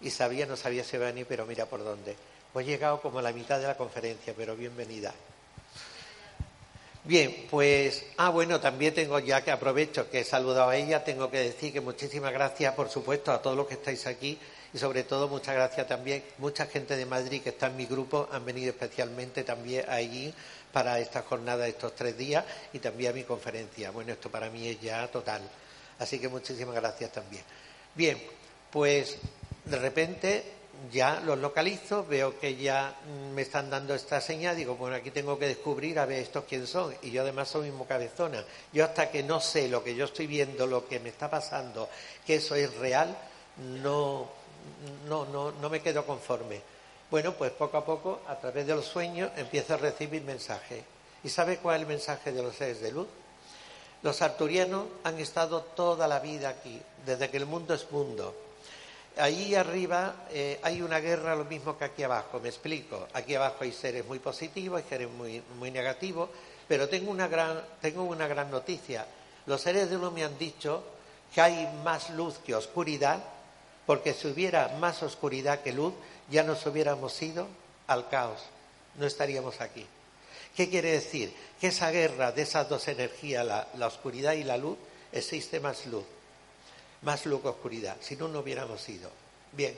y 0.00 0.10
sabía, 0.10 0.44
no 0.44 0.56
sabía 0.56 0.82
si 0.82 0.96
venir, 0.96 1.24
pero 1.28 1.46
mira 1.46 1.66
por 1.66 1.84
dónde. 1.84 2.16
Pues 2.52 2.66
he 2.66 2.70
llegado 2.70 3.00
como 3.00 3.20
a 3.20 3.22
la 3.22 3.32
mitad 3.32 3.60
de 3.60 3.68
la 3.68 3.76
conferencia, 3.76 4.34
pero 4.36 4.56
bienvenida. 4.56 5.14
Bien, 7.06 7.46
pues, 7.48 8.04
ah, 8.16 8.30
bueno, 8.30 8.58
también 8.58 8.92
tengo 8.92 9.20
ya 9.20 9.44
que 9.44 9.52
aprovecho 9.52 10.10
que 10.10 10.20
he 10.20 10.24
saludado 10.24 10.70
a 10.70 10.76
ella, 10.76 11.04
tengo 11.04 11.30
que 11.30 11.38
decir 11.38 11.72
que 11.72 11.80
muchísimas 11.80 12.32
gracias, 12.32 12.74
por 12.74 12.88
supuesto, 12.88 13.30
a 13.30 13.40
todos 13.40 13.56
los 13.56 13.68
que 13.68 13.74
estáis 13.74 14.08
aquí 14.08 14.36
y 14.74 14.78
sobre 14.78 15.04
todo 15.04 15.28
muchas 15.28 15.54
gracias 15.54 15.86
también, 15.86 16.24
mucha 16.38 16.66
gente 16.66 16.96
de 16.96 17.06
Madrid 17.06 17.42
que 17.42 17.50
está 17.50 17.68
en 17.68 17.76
mi 17.76 17.86
grupo 17.86 18.28
han 18.32 18.44
venido 18.44 18.70
especialmente 18.70 19.44
también 19.44 19.84
allí 19.88 20.34
para 20.72 20.98
esta 20.98 21.22
jornada 21.22 21.68
estos 21.68 21.94
tres 21.94 22.18
días 22.18 22.44
y 22.72 22.80
también 22.80 23.12
a 23.12 23.14
mi 23.14 23.22
conferencia. 23.22 23.92
Bueno, 23.92 24.12
esto 24.12 24.28
para 24.28 24.50
mí 24.50 24.66
es 24.66 24.80
ya 24.80 25.06
total. 25.06 25.42
Así 26.00 26.18
que 26.18 26.28
muchísimas 26.28 26.74
gracias 26.74 27.12
también. 27.12 27.44
Bien, 27.94 28.20
pues 28.72 29.16
de 29.64 29.78
repente 29.78 30.55
ya 30.92 31.20
los 31.20 31.38
localizo, 31.38 32.04
veo 32.06 32.38
que 32.38 32.56
ya 32.56 32.94
me 33.34 33.42
están 33.42 33.70
dando 33.70 33.94
esta 33.94 34.20
señal, 34.20 34.56
digo, 34.56 34.76
bueno, 34.76 34.96
aquí 34.96 35.10
tengo 35.10 35.38
que 35.38 35.48
descubrir 35.48 35.98
a 35.98 36.06
ver 36.06 36.22
estos 36.22 36.44
quién 36.44 36.66
son. 36.66 36.94
Y 37.02 37.10
yo 37.10 37.22
además 37.22 37.48
soy 37.48 37.70
mismo 37.70 37.86
cabezona. 37.86 38.44
Yo 38.72 38.84
hasta 38.84 39.10
que 39.10 39.22
no 39.22 39.40
sé 39.40 39.68
lo 39.68 39.82
que 39.82 39.94
yo 39.94 40.04
estoy 40.04 40.26
viendo, 40.26 40.66
lo 40.66 40.86
que 40.86 41.00
me 41.00 41.08
está 41.08 41.28
pasando, 41.30 41.88
que 42.24 42.36
eso 42.36 42.54
es 42.54 42.74
real, 42.76 43.16
no, 43.82 44.28
no, 45.08 45.26
no, 45.26 45.52
no 45.52 45.70
me 45.70 45.80
quedo 45.80 46.04
conforme. 46.04 46.60
Bueno, 47.10 47.34
pues 47.34 47.52
poco 47.52 47.76
a 47.76 47.84
poco, 47.84 48.20
a 48.26 48.36
través 48.36 48.66
de 48.66 48.74
los 48.74 48.84
sueños, 48.84 49.30
empiezo 49.36 49.74
a 49.74 49.78
recibir 49.78 50.22
mensajes. 50.22 50.82
¿Y 51.22 51.28
sabe 51.28 51.58
cuál 51.58 51.76
es 51.76 51.82
el 51.82 51.88
mensaje 51.88 52.32
de 52.32 52.42
los 52.42 52.54
seres 52.54 52.80
de 52.80 52.92
luz? 52.92 53.08
Los 54.02 54.22
arturianos 54.22 54.86
han 55.04 55.18
estado 55.18 55.62
toda 55.62 56.06
la 56.06 56.20
vida 56.20 56.48
aquí, 56.48 56.80
desde 57.04 57.30
que 57.30 57.36
el 57.38 57.46
mundo 57.46 57.74
es 57.74 57.90
mundo. 57.90 58.45
Ahí 59.18 59.54
arriba 59.54 60.26
eh, 60.30 60.60
hay 60.62 60.82
una 60.82 61.00
guerra 61.00 61.34
lo 61.34 61.46
mismo 61.46 61.78
que 61.78 61.84
aquí 61.84 62.02
abajo, 62.02 62.38
me 62.40 62.48
explico. 62.48 63.08
Aquí 63.14 63.34
abajo 63.34 63.58
hay 63.60 63.72
seres 63.72 64.04
muy 64.04 64.18
positivos, 64.18 64.82
hay 64.82 64.88
seres 64.88 65.10
muy, 65.10 65.42
muy 65.58 65.70
negativos, 65.70 66.28
pero 66.68 66.88
tengo 66.88 67.10
una, 67.10 67.26
gran, 67.26 67.62
tengo 67.80 68.02
una 68.04 68.26
gran 68.26 68.50
noticia. 68.50 69.06
Los 69.46 69.62
seres 69.62 69.88
de 69.88 69.96
luz 69.96 70.12
me 70.12 70.24
han 70.24 70.36
dicho 70.38 70.84
que 71.34 71.40
hay 71.40 71.66
más 71.84 72.10
luz 72.10 72.38
que 72.44 72.54
oscuridad, 72.54 73.22
porque 73.86 74.12
si 74.12 74.28
hubiera 74.28 74.68
más 74.80 75.02
oscuridad 75.02 75.62
que 75.62 75.72
luz, 75.72 75.94
ya 76.28 76.42
nos 76.42 76.66
hubiéramos 76.66 77.20
ido 77.22 77.46
al 77.86 78.08
caos, 78.08 78.40
no 78.96 79.06
estaríamos 79.06 79.60
aquí. 79.60 79.86
¿Qué 80.56 80.68
quiere 80.70 80.92
decir? 80.92 81.32
Que 81.60 81.68
esa 81.68 81.90
guerra 81.90 82.32
de 82.32 82.42
esas 82.42 82.68
dos 82.68 82.88
energías, 82.88 83.46
la, 83.46 83.86
oscuridad 83.86 84.32
y 84.32 84.42
la 84.42 84.56
luz, 84.56 84.78
existe 85.12 85.60
más 85.60 85.86
luz, 85.86 86.04
más 87.02 87.26
luz 87.26 87.42
que 87.42 87.48
oscuridad, 87.48 87.96
si 88.00 88.16
no, 88.16 88.28
no 88.28 88.40
hubiéramos 88.40 88.88
ido. 88.88 89.10
Bien, 89.52 89.76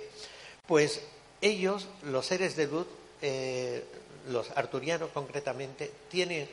pues 0.66 1.00
ellos, 1.40 1.86
los 2.04 2.26
seres 2.26 2.56
de 2.56 2.66
luz, 2.66 2.86
eh, 3.22 3.84
los 4.28 4.50
arturianos 4.52 5.10
concretamente, 5.10 5.90
tienen 6.10 6.48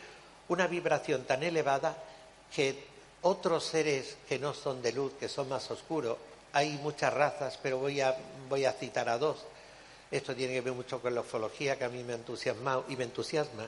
una 0.47 0.67
vibración 0.67 1.23
tan 1.23 1.43
elevada 1.43 1.97
que 2.56 2.84
otros 3.21 3.63
seres 3.63 4.17
que 4.30 4.38
no 4.38 4.54
son 4.54 4.82
de 4.82 4.91
luz, 4.91 5.13
que 5.19 5.28
son 5.28 5.49
más 5.49 5.69
oscuros, 5.71 6.17
hay 6.54 6.80
muchas 6.84 7.13
razas, 7.13 7.60
pero 7.62 7.80
voy 7.80 7.99
a, 7.99 8.15
voy 8.47 8.65
a 8.65 8.71
citar 8.71 9.10
a 9.10 9.17
dos, 9.17 9.38
esto 10.12 10.36
tiene 10.36 10.54
que 10.54 10.62
ver 10.62 10.73
mucho 10.73 11.01
con 11.01 11.13
la 11.13 11.21
ufología, 11.21 11.78
que 11.78 11.84
a 11.84 11.89
mí 11.89 12.04
me 12.04 12.13
ha 12.13 12.15
entusiasmado 12.15 12.86
y 12.88 12.95
me 12.95 13.04
entusiasma. 13.06 13.67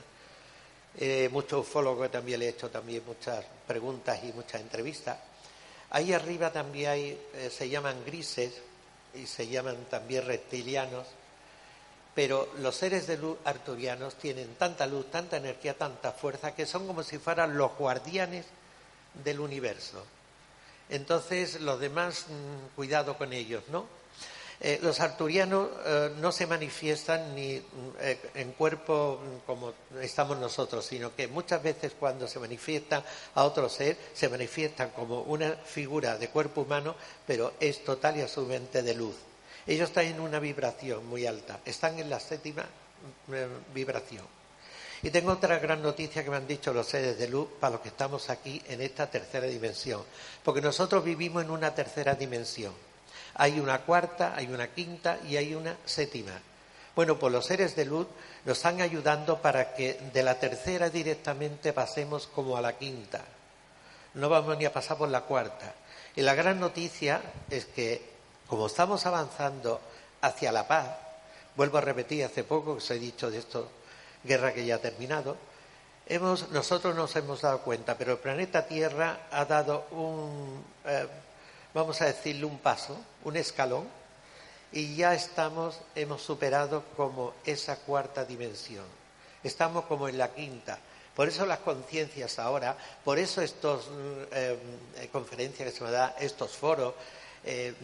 Eh, 0.96 1.28
muchos 1.30 1.60
ufólogos 1.60 2.10
también 2.10 2.40
le 2.40 2.46
he 2.46 2.48
hecho 2.50 2.70
también 2.70 3.02
muchas 3.06 3.44
preguntas 3.66 4.18
y 4.24 4.32
muchas 4.32 4.60
entrevistas. 4.60 5.18
Ahí 5.90 6.12
arriba 6.12 6.52
también 6.52 6.90
hay, 6.90 7.18
eh, 7.34 7.50
se 7.50 7.68
llaman 7.68 8.04
grises 8.04 8.52
y 9.14 9.26
se 9.26 9.48
llaman 9.48 9.76
también 9.90 10.26
reptilianos, 10.26 11.06
pero 12.14 12.48
los 12.58 12.76
seres 12.76 13.06
de 13.06 13.16
luz 13.16 13.38
arturianos 13.44 14.16
tienen 14.16 14.54
tanta 14.56 14.86
luz, 14.86 15.10
tanta 15.10 15.38
energía, 15.38 15.78
tanta 15.78 16.12
fuerza, 16.12 16.54
que 16.54 16.66
son 16.66 16.86
como 16.86 17.02
si 17.02 17.18
fueran 17.18 17.56
los 17.56 17.76
guardianes 17.76 18.44
del 19.24 19.40
universo. 19.40 20.04
Entonces, 20.90 21.60
los 21.60 21.80
demás, 21.80 22.26
mm, 22.28 22.74
cuidado 22.76 23.16
con 23.16 23.32
ellos, 23.32 23.62
¿no? 23.68 23.86
Eh, 24.60 24.80
los 24.82 24.98
arturianos 24.98 25.68
eh, 25.86 26.10
no 26.18 26.32
se 26.32 26.46
manifiestan 26.46 27.32
ni 27.36 27.62
eh, 28.00 28.18
en 28.34 28.52
cuerpo 28.52 29.20
como 29.46 29.72
estamos 30.00 30.36
nosotros, 30.36 30.84
sino 30.84 31.14
que 31.14 31.28
muchas 31.28 31.62
veces 31.62 31.92
cuando 31.98 32.26
se 32.26 32.40
manifiestan 32.40 33.04
a 33.36 33.44
otro 33.44 33.68
ser, 33.68 33.96
se 34.12 34.28
manifiestan 34.28 34.90
como 34.90 35.22
una 35.22 35.52
figura 35.52 36.18
de 36.18 36.28
cuerpo 36.30 36.62
humano, 36.62 36.96
pero 37.24 37.52
es 37.60 37.84
total 37.84 38.16
y 38.16 38.22
absolutamente 38.22 38.82
de 38.82 38.94
luz. 38.94 39.14
Ellos 39.64 39.90
están 39.90 40.06
en 40.06 40.18
una 40.18 40.40
vibración 40.40 41.06
muy 41.06 41.24
alta, 41.26 41.60
están 41.64 41.98
en 42.00 42.10
la 42.10 42.18
séptima 42.18 42.66
vibración. 43.72 44.26
Y 45.02 45.10
tengo 45.10 45.30
otra 45.30 45.60
gran 45.60 45.80
noticia 45.80 46.24
que 46.24 46.30
me 46.30 46.36
han 46.36 46.48
dicho 46.48 46.72
los 46.72 46.88
seres 46.88 47.16
de 47.16 47.28
luz 47.28 47.48
para 47.60 47.74
los 47.74 47.80
que 47.82 47.90
estamos 47.90 48.28
aquí 48.30 48.60
en 48.66 48.80
esta 48.80 49.08
tercera 49.08 49.46
dimensión, 49.46 50.02
porque 50.42 50.60
nosotros 50.60 51.04
vivimos 51.04 51.44
en 51.44 51.50
una 51.50 51.72
tercera 51.72 52.16
dimensión. 52.16 52.87
Hay 53.38 53.58
una 53.58 53.80
cuarta, 53.80 54.34
hay 54.36 54.46
una 54.46 54.68
quinta 54.68 55.18
y 55.26 55.36
hay 55.36 55.54
una 55.54 55.76
séptima. 55.84 56.38
Bueno, 56.94 57.18
pues 57.18 57.32
los 57.32 57.46
seres 57.46 57.76
de 57.76 57.84
luz 57.84 58.06
nos 58.44 58.56
están 58.56 58.80
ayudando 58.80 59.40
para 59.40 59.74
que 59.74 59.94
de 60.12 60.22
la 60.22 60.38
tercera 60.38 60.90
directamente 60.90 61.72
pasemos 61.72 62.26
como 62.26 62.56
a 62.56 62.60
la 62.60 62.76
quinta. 62.76 63.24
No 64.14 64.28
vamos 64.28 64.58
ni 64.58 64.64
a 64.64 64.72
pasar 64.72 64.98
por 64.98 65.08
la 65.08 65.20
cuarta. 65.20 65.74
Y 66.16 66.22
la 66.22 66.34
gran 66.34 66.58
noticia 66.58 67.22
es 67.48 67.66
que, 67.66 68.02
como 68.48 68.66
estamos 68.66 69.06
avanzando 69.06 69.80
hacia 70.20 70.50
la 70.50 70.66
paz, 70.66 70.88
vuelvo 71.54 71.78
a 71.78 71.82
repetir 71.82 72.24
hace 72.24 72.42
poco 72.42 72.72
que 72.72 72.78
os 72.78 72.90
he 72.90 72.98
dicho 72.98 73.30
de 73.30 73.38
esto, 73.38 73.68
guerra 74.24 74.52
que 74.52 74.66
ya 74.66 74.76
ha 74.76 74.78
terminado, 74.78 75.36
hemos, 76.06 76.50
nosotros 76.50 76.96
nos 76.96 77.14
hemos 77.14 77.42
dado 77.42 77.60
cuenta, 77.60 77.96
pero 77.96 78.12
el 78.12 78.18
planeta 78.18 78.66
Tierra 78.66 79.28
ha 79.30 79.44
dado 79.44 79.86
un, 79.92 80.64
eh, 80.84 81.06
vamos 81.74 82.00
a 82.00 82.06
decirle 82.06 82.44
un 82.44 82.58
paso, 82.58 82.96
un 83.24 83.36
escalón, 83.36 83.86
y 84.72 84.96
ya 84.96 85.14
estamos, 85.14 85.80
hemos 85.94 86.22
superado 86.22 86.84
como 86.96 87.34
esa 87.44 87.76
cuarta 87.76 88.24
dimensión. 88.24 88.84
Estamos 89.42 89.84
como 89.86 90.08
en 90.08 90.18
la 90.18 90.34
quinta. 90.34 90.78
Por 91.14 91.28
eso 91.28 91.46
las 91.46 91.60
conciencias 91.60 92.38
ahora, 92.38 92.76
por 93.04 93.18
eso 93.18 93.42
estas 93.42 93.86
mm, 93.86 94.22
eh, 94.32 95.08
conferencias 95.10 95.70
que 95.70 95.76
se 95.76 95.84
me 95.84 95.90
da, 95.90 96.14
estos 96.20 96.52
foros, 96.52 96.94
eh, 97.44 97.74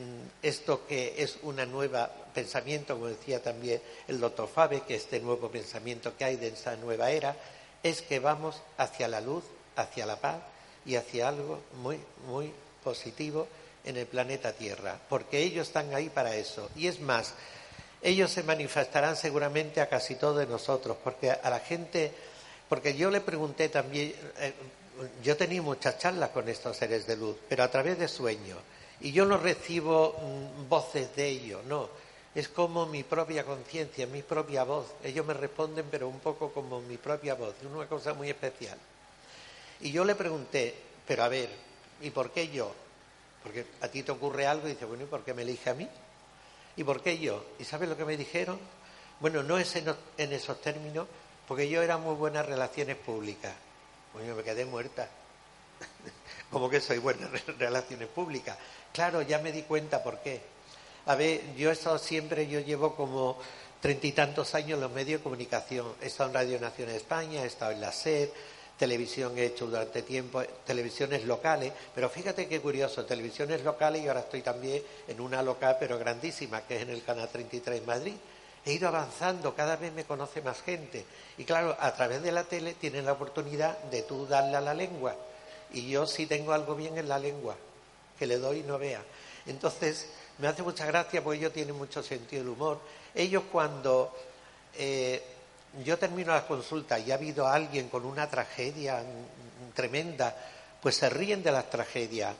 esto 0.42 0.86
que 0.86 1.14
es 1.18 1.38
una 1.42 1.64
nueva 1.64 2.10
pensamiento, 2.34 2.94
como 2.94 3.06
decía 3.06 3.42
también 3.42 3.80
el 4.08 4.20
doctor 4.20 4.48
Fabe, 4.48 4.82
que 4.82 4.94
este 4.96 5.20
nuevo 5.20 5.50
pensamiento 5.50 6.16
que 6.16 6.24
hay 6.24 6.36
de 6.36 6.48
esa 6.48 6.76
nueva 6.76 7.10
era, 7.10 7.36
es 7.82 8.02
que 8.02 8.18
vamos 8.18 8.60
hacia 8.76 9.08
la 9.08 9.20
luz, 9.20 9.44
hacia 9.76 10.06
la 10.06 10.16
paz 10.16 10.40
y 10.84 10.96
hacia 10.96 11.28
algo 11.28 11.60
muy, 11.82 11.98
muy 12.26 12.52
positivo 12.82 13.48
en 13.84 13.96
el 13.96 14.06
planeta 14.06 14.52
Tierra, 14.52 14.98
porque 15.08 15.42
ellos 15.42 15.68
están 15.68 15.94
ahí 15.94 16.08
para 16.08 16.36
eso. 16.36 16.70
Y 16.76 16.86
es 16.86 17.00
más, 17.00 17.34
ellos 18.02 18.30
se 18.30 18.42
manifestarán 18.42 19.16
seguramente 19.16 19.80
a 19.80 19.88
casi 19.88 20.16
todos 20.16 20.46
nosotros, 20.48 20.96
porque 21.02 21.30
a 21.30 21.50
la 21.50 21.60
gente, 21.60 22.12
porque 22.68 22.94
yo 22.94 23.10
le 23.10 23.20
pregunté 23.20 23.68
también, 23.68 24.14
eh, 24.38 24.52
yo 25.22 25.36
tenía 25.36 25.62
muchas 25.62 25.98
charlas 25.98 26.30
con 26.30 26.48
estos 26.48 26.76
seres 26.76 27.06
de 27.06 27.16
luz, 27.16 27.36
pero 27.48 27.64
a 27.64 27.70
través 27.70 27.98
de 27.98 28.08
sueños, 28.08 28.58
y 29.00 29.12
yo 29.12 29.24
no 29.26 29.38
recibo 29.38 30.16
mm, 30.20 30.68
voces 30.68 31.14
de 31.16 31.28
ellos, 31.28 31.64
no, 31.64 31.88
es 32.34 32.48
como 32.48 32.86
mi 32.86 33.04
propia 33.04 33.44
conciencia, 33.44 34.06
mi 34.06 34.22
propia 34.22 34.64
voz. 34.64 34.86
Ellos 35.04 35.24
me 35.24 35.34
responden, 35.34 35.86
pero 35.90 36.08
un 36.08 36.18
poco 36.18 36.52
como 36.52 36.80
mi 36.80 36.96
propia 36.96 37.34
voz, 37.34 37.54
es 37.60 37.66
una 37.66 37.86
cosa 37.86 38.12
muy 38.12 38.28
especial. 38.28 38.76
Y 39.80 39.92
yo 39.92 40.04
le 40.04 40.14
pregunté, 40.14 40.74
pero 41.06 41.22
a 41.22 41.28
ver, 41.28 41.48
¿y 42.00 42.10
por 42.10 42.30
qué 42.32 42.48
yo? 42.48 42.74
Porque 43.44 43.66
a 43.82 43.88
ti 43.88 44.02
te 44.02 44.10
ocurre 44.10 44.46
algo 44.46 44.66
y 44.66 44.72
dices, 44.72 44.88
bueno, 44.88 45.04
¿y 45.04 45.06
por 45.06 45.22
qué 45.22 45.34
me 45.34 45.42
elige 45.42 45.70
a 45.70 45.74
mí? 45.74 45.88
¿Y 46.76 46.82
por 46.82 47.02
qué 47.02 47.18
yo? 47.18 47.44
¿Y 47.58 47.64
sabes 47.64 47.88
lo 47.88 47.96
que 47.96 48.04
me 48.04 48.16
dijeron? 48.16 48.58
Bueno, 49.20 49.42
no 49.42 49.58
es 49.58 49.76
en, 49.76 50.32
esos 50.32 50.60
términos, 50.60 51.06
porque 51.46 51.68
yo 51.68 51.82
era 51.82 51.98
muy 51.98 52.14
buenas 52.14 52.46
relaciones 52.46 52.96
públicas. 52.96 53.54
Bueno, 54.12 54.34
me 54.34 54.42
quedé 54.42 54.64
muerta. 54.64 55.08
como 56.50 56.70
que 56.70 56.80
soy 56.80 56.98
buenas 56.98 57.30
relaciones 57.58 58.08
públicas. 58.08 58.56
Claro, 58.92 59.22
ya 59.22 59.38
me 59.38 59.52
di 59.52 59.62
cuenta 59.62 60.02
por 60.02 60.18
qué. 60.20 60.40
A 61.06 61.14
ver, 61.14 61.54
yo 61.54 61.70
estado 61.70 61.98
siempre, 61.98 62.48
yo 62.48 62.60
llevo 62.60 62.96
como 62.96 63.38
treinta 63.80 64.06
y 64.06 64.12
tantos 64.12 64.54
años 64.54 64.76
en 64.76 64.80
los 64.80 64.92
medios 64.92 65.20
de 65.20 65.22
comunicación. 65.22 65.94
He 66.00 66.06
estado 66.06 66.30
en 66.30 66.34
Radio 66.34 66.60
Nacional 66.60 66.94
de 66.94 66.98
España, 66.98 67.42
he 67.42 67.46
estado 67.46 67.72
en 67.72 67.82
la 67.82 67.92
SED, 67.92 68.30
televisión 68.78 69.38
he 69.38 69.46
hecho 69.46 69.66
durante 69.66 70.02
tiempo, 70.02 70.42
televisiones 70.66 71.24
locales, 71.24 71.72
pero 71.94 72.08
fíjate 72.08 72.48
qué 72.48 72.60
curioso, 72.60 73.04
televisiones 73.04 73.62
locales 73.62 74.02
y 74.02 74.08
ahora 74.08 74.20
estoy 74.20 74.42
también 74.42 74.82
en 75.06 75.20
una 75.20 75.42
local 75.42 75.76
pero 75.78 75.98
grandísima, 75.98 76.62
que 76.62 76.76
es 76.76 76.82
en 76.82 76.90
el 76.90 77.04
Canal 77.04 77.28
33 77.28 77.80
en 77.80 77.86
Madrid. 77.86 78.14
He 78.66 78.72
ido 78.72 78.88
avanzando, 78.88 79.54
cada 79.54 79.76
vez 79.76 79.92
me 79.92 80.04
conoce 80.04 80.40
más 80.40 80.62
gente. 80.62 81.04
Y 81.36 81.44
claro, 81.44 81.76
a 81.78 81.94
través 81.94 82.22
de 82.22 82.32
la 82.32 82.44
tele 82.44 82.74
tienes 82.74 83.04
la 83.04 83.12
oportunidad 83.12 83.78
de 83.84 84.02
tú 84.02 84.26
darle 84.26 84.56
a 84.56 84.60
la 84.60 84.72
lengua. 84.72 85.14
Y 85.72 85.90
yo 85.90 86.06
sí 86.06 86.26
tengo 86.26 86.52
algo 86.52 86.74
bien 86.74 86.96
en 86.96 87.08
la 87.08 87.18
lengua, 87.18 87.56
que 88.18 88.26
le 88.26 88.38
doy 88.38 88.60
y 88.60 88.62
no 88.62 88.78
vea. 88.78 89.02
Entonces, 89.46 90.08
me 90.38 90.48
hace 90.48 90.62
mucha 90.62 90.86
gracia 90.86 91.22
porque 91.22 91.40
ellos 91.40 91.52
tienen 91.52 91.76
mucho 91.76 92.02
sentido 92.02 92.42
del 92.42 92.52
humor. 92.52 92.80
Ellos 93.14 93.44
cuando 93.52 94.14
eh, 94.76 95.22
yo 95.82 95.98
termino 95.98 96.32
la 96.32 96.46
consulta 96.46 96.98
y 96.98 97.10
ha 97.10 97.14
habido 97.14 97.48
alguien 97.48 97.88
con 97.88 98.04
una 98.04 98.28
tragedia 98.28 99.02
tremenda, 99.74 100.36
pues 100.80 100.96
se 100.96 101.08
ríen 101.08 101.42
de 101.42 101.50
las 101.50 101.68
tragedias. 101.68 102.34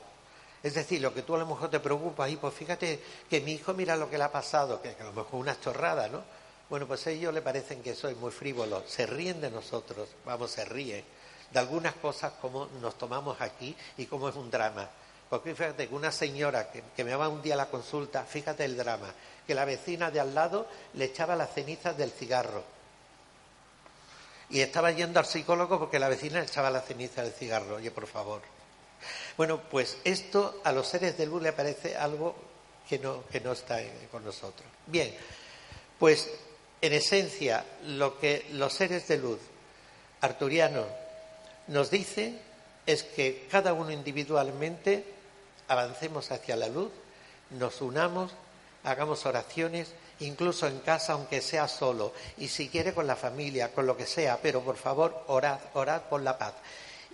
Es 0.63 0.73
decir, 0.73 1.01
lo 1.01 1.13
que 1.13 1.21
tú 1.21 1.35
a 1.35 1.39
lo 1.39 1.45
mejor 1.45 1.69
te 1.69 1.79
preocupa, 1.79 2.27
y 2.29 2.37
pues 2.37 2.53
fíjate 2.53 2.99
que 3.29 3.41
mi 3.41 3.53
hijo 3.53 3.73
mira 3.73 3.95
lo 3.95 4.09
que 4.09 4.17
le 4.17 4.23
ha 4.23 4.31
pasado, 4.31 4.81
que, 4.81 4.95
a 4.99 5.03
lo 5.03 5.13
mejor 5.13 5.39
una 5.39 5.59
chorrada, 5.59 6.07
¿no? 6.07 6.23
Bueno, 6.69 6.87
pues 6.87 7.05
ellos 7.07 7.33
le 7.33 7.41
parecen 7.41 7.83
que 7.83 7.93
soy 7.93 8.15
muy 8.15 8.31
frívolo, 8.31 8.83
se 8.87 9.05
ríen 9.05 9.41
de 9.41 9.51
nosotros, 9.51 10.09
vamos, 10.25 10.51
se 10.51 10.65
ríen 10.65 11.03
de 11.51 11.59
algunas 11.59 11.93
cosas 11.95 12.33
como 12.41 12.67
nos 12.81 12.97
tomamos 12.97 13.39
aquí 13.41 13.75
y 13.97 14.07
cómo 14.07 14.29
es 14.29 14.35
un 14.35 14.49
drama. 14.49 14.89
Porque 15.29 15.53
fíjate 15.53 15.87
que 15.87 15.93
una 15.93 16.11
señora 16.11 16.71
que, 16.71 16.83
que 16.95 17.03
me 17.03 17.15
va 17.15 17.29
un 17.29 17.41
día 17.43 17.53
a 17.53 17.57
la 17.57 17.69
consulta, 17.69 18.23
fíjate 18.23 18.65
el 18.65 18.77
drama, 18.77 19.13
que 19.45 19.53
la 19.53 19.65
vecina 19.65 20.09
de 20.09 20.19
al 20.19 20.33
lado 20.33 20.67
le 20.93 21.05
echaba 21.05 21.35
las 21.35 21.53
cenizas 21.53 21.95
del 21.95 22.11
cigarro 22.11 22.74
y 24.49 24.61
estaba 24.61 24.91
yendo 24.91 25.19
al 25.19 25.25
psicólogo 25.25 25.79
porque 25.79 25.99
la 25.99 26.09
vecina 26.09 26.41
echaba 26.41 26.69
la 26.69 26.81
ceniza 26.81 27.23
del 27.23 27.33
cigarro. 27.33 27.75
Oye, 27.75 27.91
por 27.91 28.07
favor. 28.07 28.41
Bueno, 29.37 29.61
pues 29.69 29.97
esto 30.03 30.61
a 30.63 30.71
los 30.71 30.87
seres 30.87 31.17
de 31.17 31.25
luz 31.25 31.41
le 31.41 31.53
parece 31.53 31.95
algo 31.95 32.35
que 32.87 32.99
no, 32.99 33.23
que 33.31 33.41
no 33.41 33.51
está 33.51 33.79
con 34.11 34.23
nosotros. 34.23 34.67
Bien, 34.87 35.13
pues 35.99 36.29
en 36.81 36.93
esencia 36.93 37.65
lo 37.85 38.19
que 38.19 38.45
los 38.51 38.73
seres 38.73 39.07
de 39.07 39.17
luz 39.17 39.39
arturianos 40.21 40.85
nos 41.67 41.89
dicen 41.89 42.39
es 42.85 43.03
que 43.03 43.47
cada 43.49 43.73
uno 43.73 43.91
individualmente 43.91 45.05
avancemos 45.67 46.31
hacia 46.31 46.55
la 46.55 46.67
luz, 46.67 46.91
nos 47.49 47.81
unamos, 47.81 48.31
hagamos 48.83 49.25
oraciones 49.25 49.93
incluso 50.19 50.67
en 50.67 50.79
casa, 50.79 51.13
aunque 51.13 51.41
sea 51.41 51.67
solo, 51.67 52.13
y 52.37 52.47
si 52.47 52.69
quiere 52.69 52.93
con 52.93 53.07
la 53.07 53.15
familia, 53.15 53.73
con 53.73 53.85
lo 53.85 53.97
que 53.97 54.05
sea, 54.05 54.39
pero 54.41 54.61
por 54.61 54.77
favor, 54.77 55.23
orad, 55.27 55.59
orad 55.73 56.03
por 56.03 56.21
la 56.21 56.37
paz. 56.37 56.53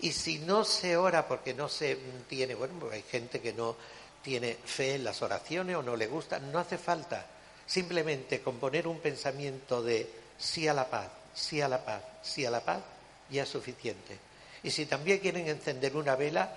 Y 0.02 0.12
si 0.14 0.40
no 0.40 0.64
se 0.64 0.98
ora 0.98 1.28
porque 1.28 1.54
no 1.54 1.70
se 1.70 1.96
tiene, 2.28 2.56
bueno, 2.56 2.76
porque 2.80 2.98
hay 2.98 3.04
gente 3.04 3.40
que 3.40 3.54
no 3.54 3.76
tiene 4.22 4.58
fe 4.66 4.96
en 4.96 5.04
las 5.04 5.22
oraciones 5.22 5.76
o 5.76 5.84
no 5.84 5.96
le 5.96 6.08
gusta, 6.08 6.40
no 6.40 6.60
hace 6.60 6.78
falta. 6.78 7.26
Simplemente 7.66 8.42
con 8.42 8.58
poner 8.58 8.88
un 8.88 9.00
pensamiento 9.00 9.82
de 9.82 10.10
sí 10.38 10.68
a 10.68 10.74
la 10.74 10.90
paz, 10.90 11.08
sí 11.34 11.62
a 11.62 11.68
la 11.68 11.84
paz, 11.84 12.02
sí 12.22 12.46
a 12.46 12.52
la 12.52 12.62
paz, 12.62 12.82
ya 13.30 13.44
es 13.44 13.50
suficiente. 13.50 14.18
Y 14.64 14.72
si 14.72 14.86
también 14.86 15.20
quieren 15.20 15.48
encender 15.48 15.96
una 15.96 16.16
vela, 16.16 16.54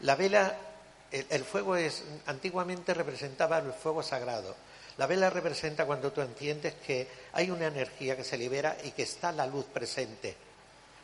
la 0.00 0.14
vela, 0.14 0.56
el 1.10 1.44
fuego 1.44 1.76
es, 1.76 2.02
antiguamente 2.26 2.92
representaba 2.94 3.58
el 3.58 3.72
fuego 3.72 4.02
sagrado. 4.02 4.54
La 4.98 5.06
vela 5.06 5.28
representa 5.28 5.84
cuando 5.84 6.10
tú 6.10 6.22
entiendes 6.22 6.74
que 6.86 7.06
hay 7.32 7.50
una 7.50 7.66
energía 7.66 8.16
que 8.16 8.24
se 8.24 8.38
libera 8.38 8.76
y 8.82 8.92
que 8.92 9.02
está 9.02 9.30
la 9.30 9.46
luz 9.46 9.66
presente. 9.66 10.34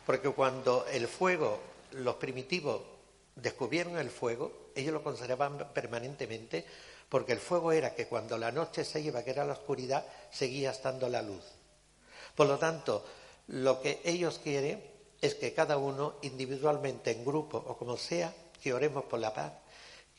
Porque 0.05 0.29
cuando 0.29 0.85
el 0.87 1.07
fuego, 1.07 1.59
los 1.91 2.15
primitivos 2.15 2.81
descubrieron 3.35 3.97
el 3.97 4.09
fuego, 4.09 4.69
ellos 4.75 4.93
lo 4.93 5.03
conservaban 5.03 5.71
permanentemente 5.73 6.65
porque 7.07 7.33
el 7.33 7.39
fuego 7.39 7.71
era 7.71 7.93
que 7.93 8.07
cuando 8.07 8.39
la 8.39 8.51
noche 8.51 8.83
se 8.83 8.99
iba, 8.99 9.23
que 9.23 9.29
era 9.29 9.45
la 9.45 9.53
oscuridad, 9.53 10.03
seguía 10.31 10.71
estando 10.71 11.07
la 11.07 11.21
luz. 11.21 11.43
Por 12.35 12.47
lo 12.47 12.57
tanto, 12.57 13.05
lo 13.49 13.79
que 13.79 14.01
ellos 14.03 14.39
quieren 14.39 14.83
es 15.21 15.35
que 15.35 15.53
cada 15.53 15.77
uno 15.77 16.15
individualmente, 16.23 17.11
en 17.11 17.23
grupo 17.23 17.63
o 17.67 17.77
como 17.77 17.97
sea, 17.97 18.33
que 18.61 18.73
oremos 18.73 19.03
por 19.03 19.19
la 19.19 19.31
paz, 19.31 19.53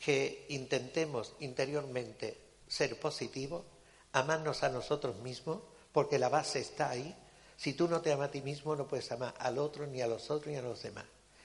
que 0.04 0.46
intentemos 0.50 1.34
interiormente 1.40 2.43
ser 2.74 2.98
positivo, 2.98 3.64
amarnos 4.12 4.64
a 4.64 4.68
nosotros 4.68 5.16
mismos, 5.18 5.60
porque 5.92 6.18
la 6.18 6.28
base 6.28 6.58
está 6.58 6.90
ahí. 6.90 7.14
Si 7.56 7.74
tú 7.74 7.86
no 7.86 8.00
te 8.00 8.12
amas 8.12 8.28
a 8.28 8.32
ti 8.32 8.42
mismo, 8.42 8.74
no 8.74 8.88
puedes 8.88 9.10
amar 9.12 9.32
al 9.38 9.58
otro, 9.58 9.86
ni 9.86 10.02
a 10.02 10.08
los 10.08 10.28
otros, 10.30 10.48
ni 10.48 10.56
a 10.56 10.62
los 10.62 10.82
demás. 10.82 11.04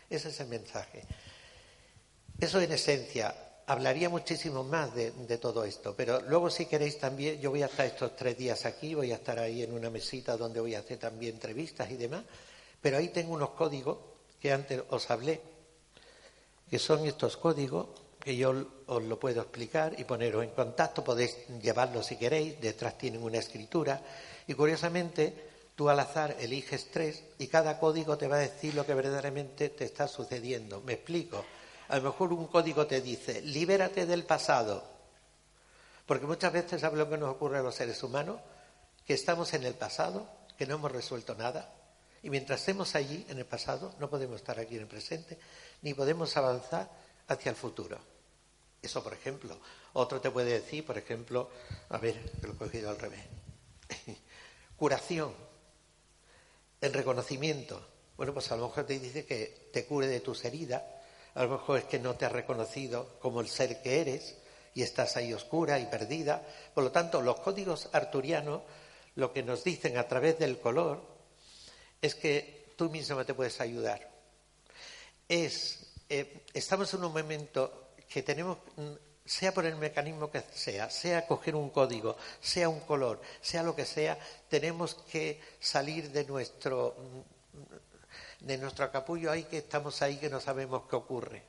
Ese 0.10 0.30
es 0.30 0.40
el 0.40 0.48
mensaje. 0.48 1.04
Eso 2.40 2.60
en 2.60 2.72
esencia. 2.72 3.36
Hablaría 3.68 4.10
muchísimo 4.10 4.64
más 4.64 4.96
de, 4.96 5.38
todo 5.38 5.64
esto, 5.64 5.94
pero 5.96 6.22
luego 6.22 6.50
si 6.50 6.66
queréis 6.66 6.98
también, 6.98 7.40
yo 7.40 7.52
voy 7.52 7.62
a 7.62 7.68
estar 7.68 7.86
estos 7.86 8.16
tres 8.16 8.36
días 8.36 8.66
aquí, 8.66 8.96
voy 8.96 9.12
a 9.12 9.16
estar 9.18 9.38
ahí 9.38 9.62
en 9.62 9.72
una 9.72 9.92
mesita 9.92 10.36
donde 10.36 10.60
voy 10.60 10.74
a 10.74 10.80
hacer 10.80 10.98
también 10.98 11.36
entrevistas 11.36 11.92
y 11.92 11.96
demás, 11.96 12.24
pero 12.82 12.98
ahí 12.98 13.10
tengo 13.10 13.36
unos 13.36 13.52
códigos 13.52 14.00
que 14.42 14.52
antes 14.52 14.82
os 14.90 15.12
hablé, 15.12 15.40
que 16.68 16.80
son 16.80 17.06
estos 17.06 17.38
códigos 17.38 17.90
que 18.20 18.36
yo 18.36 18.54
os 18.88 19.04
lo 19.04 19.20
puedo 19.20 19.42
explicar 19.42 19.96
y 19.98 20.04
poneros 20.04 20.44
en 20.44 20.52
contacto, 20.52 21.04
podéis 21.04 21.38
llevarlo 21.62 22.04
si 22.04 22.18
queréis, 22.18 22.60
detrás 22.60 22.98
tienen 22.98 23.24
una 23.24 23.38
escritura 23.38 24.02
y 24.46 24.54
curiosamente 24.54 25.50
tú 25.76 25.90
al 25.90 26.00
azar 26.00 26.36
eliges 26.40 26.92
tres 26.92 27.24
y 27.38 27.48
cada 27.48 27.80
código 27.80 28.18
te 28.18 28.28
va 28.28 28.36
a 28.36 28.40
decir 28.40 28.74
lo 28.74 28.86
que 28.86 28.94
verdaderamente 28.94 29.70
te 29.70 29.86
está 29.86 30.08
sucediendo. 30.08 30.82
Me 30.82 30.94
explico. 30.94 31.46
A 31.88 31.98
lo 31.98 32.04
mejor 32.04 32.34
un 32.34 32.48
código 32.48 32.86
te 32.86 33.02
dice, 33.02 33.42
libérate 33.42 34.06
del 34.06 34.26
pasado, 34.26 34.84
porque 36.06 36.28
muchas 36.28 36.52
veces 36.52 36.82
sabes 36.82 37.00
lo 37.00 37.10
que 37.10 37.18
nos 37.18 37.30
ocurre 37.30 37.60
a 37.60 37.64
los 37.64 37.76
seres 37.76 38.04
humanos, 38.04 38.40
que 39.08 39.14
estamos 39.14 39.54
en 39.54 39.64
el 39.64 39.74
pasado, 39.74 40.28
que 40.58 40.68
no 40.68 40.76
hemos 40.76 40.92
resuelto 40.92 41.34
nada, 41.34 41.74
y 42.22 42.30
mientras 42.30 42.60
estemos 42.60 42.96
allí 42.96 43.26
en 43.30 43.40
el 43.40 43.46
pasado, 43.46 43.94
no 44.00 44.10
podemos 44.10 44.36
estar 44.36 44.60
aquí 44.60 44.76
en 44.76 44.82
el 44.82 44.88
presente, 44.88 45.40
ni 45.82 45.94
podemos 45.94 46.36
avanzar 46.36 46.90
hacia 47.30 47.50
el 47.50 47.56
futuro. 47.56 47.98
Eso, 48.82 49.04
por 49.04 49.14
ejemplo. 49.14 49.58
Otro 49.94 50.22
te 50.22 50.32
puede 50.32 50.52
decir, 50.52 50.86
por 50.86 50.98
ejemplo, 50.98 51.50
a 51.90 51.98
ver, 51.98 52.32
que 52.40 52.48
lo 52.48 52.54
he 52.54 52.58
cogido 52.58 52.90
al 52.90 53.00
revés. 53.00 53.22
Curación, 54.78 55.34
el 56.82 56.94
reconocimiento. 56.94 57.86
Bueno, 58.18 58.34
pues 58.34 58.52
a 58.52 58.58
lo 58.58 58.68
mejor 58.68 58.86
te 58.86 59.00
dice 59.00 59.26
que 59.26 59.70
te 59.72 59.86
cure 59.86 60.08
de 60.08 60.20
tus 60.20 60.44
heridas, 60.46 60.84
a 61.36 61.44
lo 61.44 61.50
mejor 61.52 61.80
es 61.80 61.86
que 61.86 62.00
no 62.00 62.16
te 62.16 62.26
has 62.26 62.32
reconocido 62.32 63.18
como 63.20 63.42
el 63.42 63.48
ser 63.48 63.82
que 63.82 64.02
eres 64.02 64.36
y 64.74 64.82
estás 64.82 65.16
ahí 65.18 65.34
oscura 65.34 65.80
y 65.80 65.86
perdida. 65.86 66.46
Por 66.74 66.84
lo 66.84 66.92
tanto, 66.92 67.22
los 67.22 67.40
códigos 67.40 67.90
arturianos 67.94 68.62
lo 69.16 69.34
que 69.34 69.44
nos 69.44 69.64
dicen 69.64 69.98
a 69.98 70.08
través 70.08 70.40
del 70.40 70.60
color 70.60 71.02
es 72.02 72.16
que 72.16 72.74
tú 72.78 72.90
mismo 72.90 73.26
te 73.26 73.34
puedes 73.34 73.60
ayudar. 73.60 74.10
Es 75.28 75.89
eh, 76.10 76.44
estamos 76.54 76.94
en 76.94 77.04
un 77.04 77.14
momento 77.14 77.92
que 78.10 78.24
tenemos, 78.24 78.58
mm, 78.76 78.94
sea 79.24 79.54
por 79.54 79.66
el 79.66 79.76
mecanismo 79.76 80.32
que 80.32 80.42
sea, 80.42 80.90
sea 80.90 81.28
coger 81.28 81.56
un 81.56 81.70
código, 81.70 82.18
sea 82.42 82.68
un 82.68 82.80
color, 82.80 83.22
sea 83.42 83.62
lo 83.62 83.76
que 83.76 83.86
sea, 83.86 84.18
tenemos 84.50 84.96
que 84.96 85.40
salir 85.60 86.12
de 86.12 86.26
nuestro 86.26 86.96
de 88.40 88.58
nuestro 88.58 88.90
capullo 88.92 89.32
ahí 89.32 89.44
que 89.44 89.60
estamos 89.60 90.02
ahí 90.02 90.18
que 90.18 90.30
no 90.30 90.40
sabemos 90.40 90.84
qué 90.90 90.96
ocurre. 90.96 91.44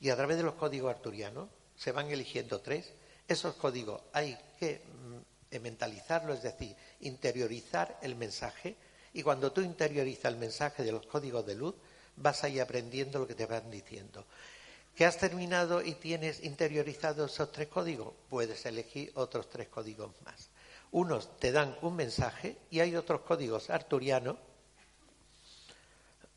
Y 0.00 0.08
a 0.10 0.16
través 0.16 0.36
de 0.36 0.42
los 0.44 0.54
códigos 0.54 0.90
arturianos 0.90 1.48
se 1.76 1.92
van 1.92 2.08
eligiendo 2.10 2.60
tres. 2.60 2.92
Esos 3.26 3.54
códigos 3.54 4.02
hay 4.12 4.38
que 4.58 4.82
mm, 5.50 5.60
mentalizarlo, 5.60 6.32
es 6.32 6.42
decir, 6.42 6.74
interiorizar 7.00 7.98
el 8.02 8.16
mensaje. 8.16 8.76
Y 9.12 9.22
cuando 9.22 9.52
tú 9.52 9.60
interiorizas 9.60 10.32
el 10.32 10.38
mensaje 10.38 10.82
de 10.82 10.92
los 10.92 11.06
códigos 11.06 11.44
de 11.44 11.54
luz, 11.54 11.74
vas 12.16 12.44
ahí 12.44 12.60
aprendiendo 12.60 13.18
lo 13.18 13.26
que 13.26 13.34
te 13.34 13.46
van 13.46 13.70
diciendo. 13.70 14.26
¿Que 14.94 15.06
has 15.06 15.16
terminado 15.16 15.82
y 15.82 15.94
tienes 15.94 16.44
interiorizado 16.44 17.24
esos 17.24 17.50
tres 17.50 17.68
códigos? 17.68 18.12
Puedes 18.28 18.66
elegir 18.66 19.10
otros 19.14 19.48
tres 19.48 19.68
códigos 19.68 20.10
más. 20.24 20.50
Unos 20.90 21.38
te 21.38 21.52
dan 21.52 21.76
un 21.80 21.96
mensaje 21.96 22.58
y 22.70 22.80
hay 22.80 22.94
otros 22.96 23.22
códigos 23.22 23.70
arturianos 23.70 24.36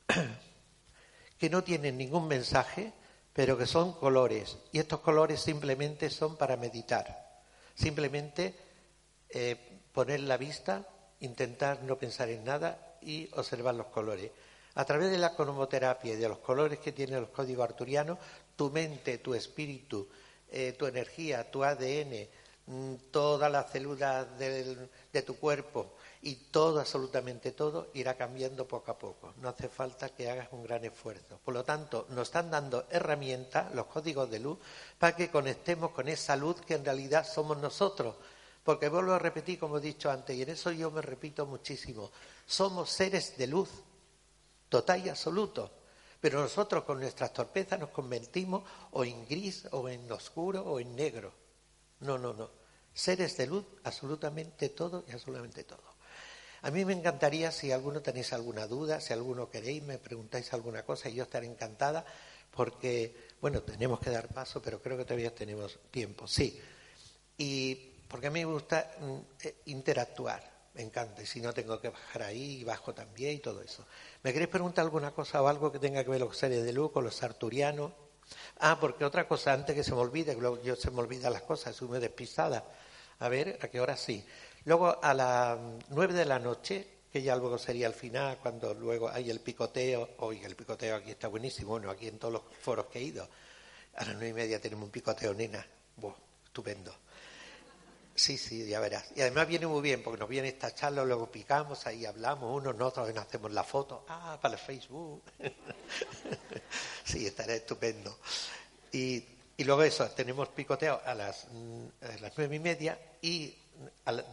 que 1.38 1.50
no 1.50 1.64
tienen 1.64 1.98
ningún 1.98 2.28
mensaje, 2.30 2.94
pero 3.34 3.58
que 3.58 3.66
son 3.66 3.94
colores. 3.94 4.58
Y 4.72 4.80
estos 4.80 5.02
colores 5.02 5.42
simplemente 5.42 6.10
son 6.10 6.38
para 6.38 6.56
meditar. 6.56 7.44
Simplemente 7.76 8.56
eh, 9.30 9.58
poner 9.92 10.22
la 10.22 10.38
vista, 10.38 10.88
intentar 11.20 11.84
no 11.84 11.98
pensar 11.98 12.30
en 12.30 12.46
nada 12.46 12.98
y 13.02 13.30
observar 13.34 13.76
los 13.76 13.88
colores. 13.88 14.32
A 14.76 14.86
través 14.86 15.12
de 15.12 15.18
la 15.18 15.34
cromoterapia 15.36 16.14
y 16.14 16.18
de 16.18 16.30
los 16.30 16.40
colores 16.40 16.80
que 16.80 16.92
tienen 16.92 17.22
los 17.22 17.30
códigos 17.30 17.64
arturianos, 17.64 18.20
tu 18.56 18.70
mente, 18.70 19.18
tu 19.18 19.34
espíritu, 19.34 20.08
eh, 20.50 20.74
tu 20.74 20.86
energía, 20.86 21.50
tu 21.50 21.64
ADN, 21.64 22.30
mm, 22.68 22.94
todas 23.12 23.52
las 23.52 23.72
células 23.72 24.28
de 24.38 25.22
tu 25.26 25.38
cuerpo 25.38 25.94
y 26.26 26.36
todo, 26.50 26.80
absolutamente 26.80 27.52
todo, 27.52 27.90
irá 27.94 28.16
cambiando 28.16 28.68
poco 28.68 28.90
a 28.90 28.98
poco. 28.98 29.36
No 29.42 29.50
hace 29.50 29.70
falta 29.70 30.10
que 30.10 30.28
hagas 30.28 30.48
un 30.52 30.64
gran 30.64 30.84
esfuerzo. 30.84 31.40
Por 31.46 31.54
lo 31.54 31.64
tanto, 31.64 32.08
nos 32.10 32.30
están 32.30 32.50
dando 32.50 32.88
herramientas, 32.90 33.72
los 33.76 33.86
códigos 33.86 34.32
de 34.32 34.40
luz, 34.40 34.58
para 34.98 35.16
que 35.16 35.30
conectemos 35.30 35.92
con 35.92 36.08
esa 36.08 36.36
luz 36.36 36.62
que 36.62 36.74
en 36.74 36.84
realidad 36.84 37.28
somos 37.28 37.60
nosotros. 37.60 38.16
Porque 38.64 38.90
vuelvo 38.90 39.14
a 39.14 39.20
repetir, 39.20 39.60
como 39.60 39.78
he 39.78 39.82
dicho 39.82 40.10
antes, 40.10 40.36
y 40.36 40.42
en 40.42 40.50
eso 40.50 40.72
yo 40.72 40.90
me 40.90 41.04
repito 41.04 41.46
muchísimo, 41.46 42.10
somos 42.48 42.90
seres 42.90 43.38
de 43.38 43.46
luz, 43.46 43.70
total 44.76 45.06
y 45.06 45.10
absoluto. 45.10 45.72
Pero 46.20 46.42
nosotros 46.42 46.84
con 46.84 47.00
nuestras 47.00 47.32
torpezas 47.32 47.80
nos 47.80 47.92
convertimos 47.92 48.64
o 48.92 49.06
en 49.06 49.26
gris, 49.26 49.70
o 49.72 49.88
en 49.88 50.12
oscuro, 50.12 50.64
o 50.64 50.82
en 50.82 50.94
negro. 50.94 51.32
No, 52.02 52.18
no, 52.18 52.34
no. 52.34 52.50
Seres 52.94 53.38
de 53.38 53.48
luz, 53.48 53.66
absolutamente 53.86 54.70
todo 54.70 55.06
y 55.08 55.14
absolutamente 55.14 55.64
todo. 55.64 55.96
A 56.64 56.72
mí 56.72 56.84
me 56.84 56.92
encantaría, 56.92 57.52
si 57.52 57.72
alguno 57.72 58.02
tenéis 58.02 58.34
alguna 58.34 58.68
duda, 58.68 59.00
si 59.00 59.14
alguno 59.14 59.50
queréis, 59.50 59.82
me 59.84 59.98
preguntáis 59.98 60.52
alguna 60.52 60.84
cosa 60.84 61.08
y 61.08 61.16
yo 61.16 61.24
estaré 61.24 61.46
encantada, 61.46 62.06
porque, 62.52 63.30
bueno, 63.40 63.62
tenemos 63.62 64.02
que 64.02 64.10
dar 64.10 64.28
paso, 64.28 64.62
pero 64.62 64.82
creo 64.82 64.98
que 64.98 65.06
todavía 65.06 65.34
tenemos 65.34 65.80
tiempo, 65.90 66.28
sí. 66.28 66.60
Y 67.38 67.76
porque 68.10 68.28
a 68.28 68.32
mí 68.32 68.44
me 68.44 68.52
gusta 68.52 68.92
mm, 69.00 69.18
eh, 69.42 69.56
interactuar 69.68 70.55
me 70.76 70.82
encanta. 70.82 71.22
Y 71.22 71.26
si 71.26 71.42
no, 71.42 71.54
tengo 71.54 71.80
que 71.80 71.90
bajar 71.90 72.24
ahí 72.24 72.60
y 72.60 72.64
bajo 72.64 72.94
también 72.94 73.36
y 73.36 73.40
todo 73.40 73.62
eso. 73.62 73.86
¿Me 74.24 74.34
queréis 74.34 74.50
preguntar 74.50 74.84
alguna 74.84 75.12
cosa 75.12 75.42
o 75.42 75.48
algo 75.48 75.72
que 75.72 75.80
tenga 75.80 76.04
que 76.04 76.10
ver 76.10 76.20
con 76.20 76.30
los 76.30 76.38
seres 76.38 76.64
de 76.64 76.74
luz, 76.74 76.92
con 76.92 77.04
los 77.04 77.24
arturianos? 77.24 77.92
Ah, 78.60 78.78
porque 78.80 79.06
otra 79.06 79.28
cosa, 79.28 79.54
antes 79.54 79.76
que 79.76 79.84
se 79.84 79.92
me 79.92 80.00
olvide, 80.00 80.38
yo 80.64 80.76
se 80.76 80.92
me 80.92 81.00
olvidan 81.00 81.34
las 81.34 81.44
cosas, 81.44 81.76
soy 81.76 81.88
muy 81.88 82.00
despistada. 82.00 82.66
A 83.20 83.30
ver, 83.30 83.58
¿a 83.62 83.68
qué 83.68 83.80
hora 83.80 83.96
sí? 83.96 84.26
Luego 84.66 85.00
a 85.02 85.14
las 85.14 85.58
nueve 85.90 86.14
de 86.14 86.26
la 86.26 86.40
noche, 86.40 86.88
que 87.12 87.22
ya 87.22 87.36
luego 87.36 87.58
sería 87.58 87.88
el 87.88 87.94
final, 87.94 88.40
cuando 88.40 88.74
luego 88.74 89.10
hay 89.10 89.30
el 89.30 89.40
picoteo, 89.40 90.10
hoy 90.20 90.44
el 90.44 90.56
picoteo 90.56 90.98
aquí 90.98 91.12
está 91.12 91.28
buenísimo, 91.30 91.70
bueno, 91.72 91.90
aquí 91.90 92.08
en 92.08 92.20
todos 92.20 92.34
los 92.34 92.42
foros 92.60 92.88
que 92.88 93.00
he 93.00 93.04
ido, 93.04 93.30
a 93.96 94.04
las 94.04 94.16
nueve 94.16 94.30
y 94.30 94.34
media 94.34 94.60
tenemos 94.60 94.86
un 94.86 94.92
picoteo, 94.92 95.34
nena, 95.34 95.66
Buah, 95.96 96.16
estupendo. 96.46 96.94
Sí, 98.16 98.38
sí, 98.38 98.66
ya 98.66 98.80
verás. 98.80 99.12
Y 99.14 99.22
además 99.22 99.46
viene 99.46 99.68
muy 99.68 99.82
bien, 99.82 100.02
porque 100.02 100.20
nos 100.20 100.30
viene 100.30 100.48
esta 100.48 100.74
charla, 100.74 101.04
luego 101.04 101.30
picamos, 101.30 101.86
ahí 101.86 102.06
hablamos, 102.06 102.56
unos 102.56 102.74
nosotros 102.74 103.14
nos 103.14 103.26
hacemos 103.26 103.52
la 103.52 103.64
foto, 103.66 104.06
ah, 104.08 104.40
para 104.42 104.54
el 104.54 104.60
Facebook. 104.60 105.22
sí, 107.04 107.28
estará 107.28 107.54
estupendo. 107.54 108.18
Y, 108.94 109.22
y, 109.58 109.64
luego 109.66 109.84
eso, 109.84 110.10
tenemos 110.12 110.48
picoteo 110.48 111.02
a 111.06 111.14
las, 111.14 111.48
a 112.02 112.22
las 112.22 112.32
nueve 112.38 112.56
y 112.56 112.60
media 112.60 112.98
y 113.22 113.54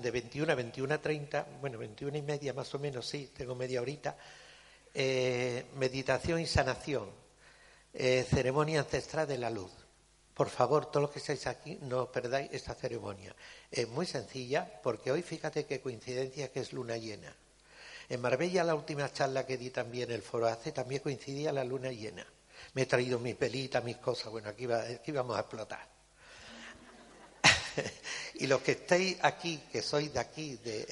de 0.01 0.11
21 0.13 0.53
a 0.53 0.55
21 0.55 0.95
a 0.95 0.99
30, 0.99 1.47
bueno, 1.61 1.77
21 1.79 2.17
y 2.17 2.23
media 2.23 2.53
más 2.53 2.73
o 2.75 2.79
menos, 2.79 3.09
sí, 3.09 3.33
tengo 3.37 3.57
media 3.57 3.81
horita, 3.81 4.17
eh, 4.95 5.67
meditación 5.77 6.39
y 6.39 6.47
sanación, 6.47 7.11
eh, 7.93 8.25
ceremonia 8.31 8.81
ancestral 8.81 9.27
de 9.27 9.39
la 9.39 9.51
luz. 9.51 9.73
Por 10.35 10.49
favor, 10.49 10.87
todos 10.87 11.03
los 11.03 11.11
que 11.11 11.19
estáis 11.19 11.47
aquí, 11.47 11.79
no 11.83 12.11
perdáis 12.11 12.51
esta 12.53 12.75
ceremonia. 12.75 13.35
Es 13.71 13.89
muy 13.89 14.07
sencilla 14.07 14.81
porque 14.83 15.13
hoy 15.13 15.23
fíjate 15.23 15.67
qué 15.67 15.81
coincidencia 15.81 16.51
que 16.51 16.61
es 16.61 16.73
luna 16.73 16.97
llena. 16.97 17.35
En 18.09 18.21
Marbella, 18.21 18.65
la 18.65 18.75
última 18.75 19.13
charla 19.13 19.47
que 19.47 19.57
di 19.57 19.71
también 19.71 20.11
el 20.11 20.23
foro 20.23 20.47
hace, 20.47 20.73
también 20.73 21.03
coincidía 21.03 21.53
la 21.53 21.65
luna 21.65 21.91
llena. 21.91 22.27
Me 22.75 22.83
he 22.83 22.87
traído 22.87 23.19
mis 23.19 23.37
pelitas, 23.37 23.85
mis 23.85 23.99
cosas. 23.99 24.31
Bueno, 24.31 24.49
aquí, 24.49 24.71
aquí 24.71 25.13
vamos 25.13 25.37
a 25.37 25.41
explotar. 25.41 25.87
y 28.35 28.47
los 28.47 28.63
que 28.63 28.73
estáis 28.73 29.19
aquí, 29.23 29.63
que 29.71 29.83
sois 29.83 30.13
de 30.13 30.21
aquí, 30.21 30.57
de, 30.57 30.87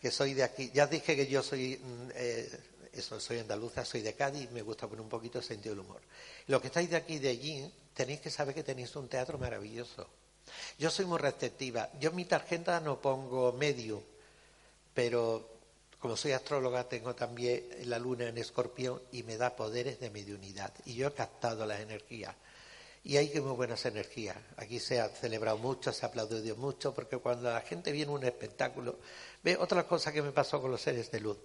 que 0.00 0.10
soy 0.10 0.34
de 0.34 0.42
aquí, 0.42 0.70
ya 0.74 0.86
dije 0.86 1.16
que 1.16 1.26
yo 1.26 1.42
soy, 1.42 1.80
mm, 1.82 2.10
eh, 2.14 2.60
eso, 2.96 3.18
soy 3.20 3.38
andaluza, 3.38 3.84
soy 3.84 4.02
de 4.02 4.14
Cádiz, 4.14 4.50
me 4.50 4.62
gusta 4.62 4.86
poner 4.86 5.02
un 5.02 5.08
poquito 5.08 5.38
el 5.38 5.44
sentido 5.44 5.74
del 5.74 5.84
humor. 5.84 6.00
Los 6.46 6.60
que 6.60 6.68
estáis 6.68 6.90
de 6.90 6.96
aquí, 6.96 7.18
de 7.18 7.30
allí, 7.30 7.70
tenéis 7.94 8.20
que 8.20 8.30
saber 8.30 8.54
que 8.54 8.62
tenéis 8.62 8.94
un 8.96 9.08
teatro 9.08 9.38
maravilloso. 9.38 10.06
Yo 10.78 10.90
soy 10.90 11.06
muy 11.06 11.18
receptiva. 11.18 11.90
Yo 12.00 12.10
en 12.10 12.16
mi 12.16 12.24
tarjeta 12.24 12.80
no 12.80 13.00
pongo 13.00 13.52
medio, 13.52 14.02
pero 14.92 15.48
como 15.98 16.16
soy 16.16 16.32
astróloga 16.32 16.88
tengo 16.88 17.14
también 17.14 17.64
la 17.84 17.98
luna 17.98 18.28
en 18.28 18.36
escorpión 18.38 19.00
y 19.12 19.22
me 19.22 19.36
da 19.36 19.56
poderes 19.56 20.00
de 20.00 20.10
mediunidad. 20.10 20.72
Y 20.84 20.94
yo 20.94 21.08
he 21.08 21.12
captado 21.12 21.64
las 21.66 21.80
energías. 21.80 22.34
Y 23.04 23.18
hay 23.18 23.28
que 23.28 23.40
muy 23.40 23.52
buenas 23.52 23.84
energías. 23.84 24.36
Aquí 24.56 24.80
se 24.80 24.98
ha 24.98 25.08
celebrado 25.08 25.58
mucho, 25.58 25.92
se 25.92 26.06
ha 26.06 26.08
aplaudido 26.08 26.56
mucho, 26.56 26.94
porque 26.94 27.18
cuando 27.18 27.50
la 27.50 27.60
gente 27.60 27.92
viene 27.92 28.10
a 28.10 28.14
un 28.14 28.24
espectáculo, 28.24 28.98
ve 29.42 29.58
otra 29.58 29.86
cosa 29.86 30.10
que 30.10 30.22
me 30.22 30.32
pasó 30.32 30.60
con 30.60 30.70
los 30.70 30.80
seres 30.80 31.10
de 31.10 31.20
luz. 31.20 31.36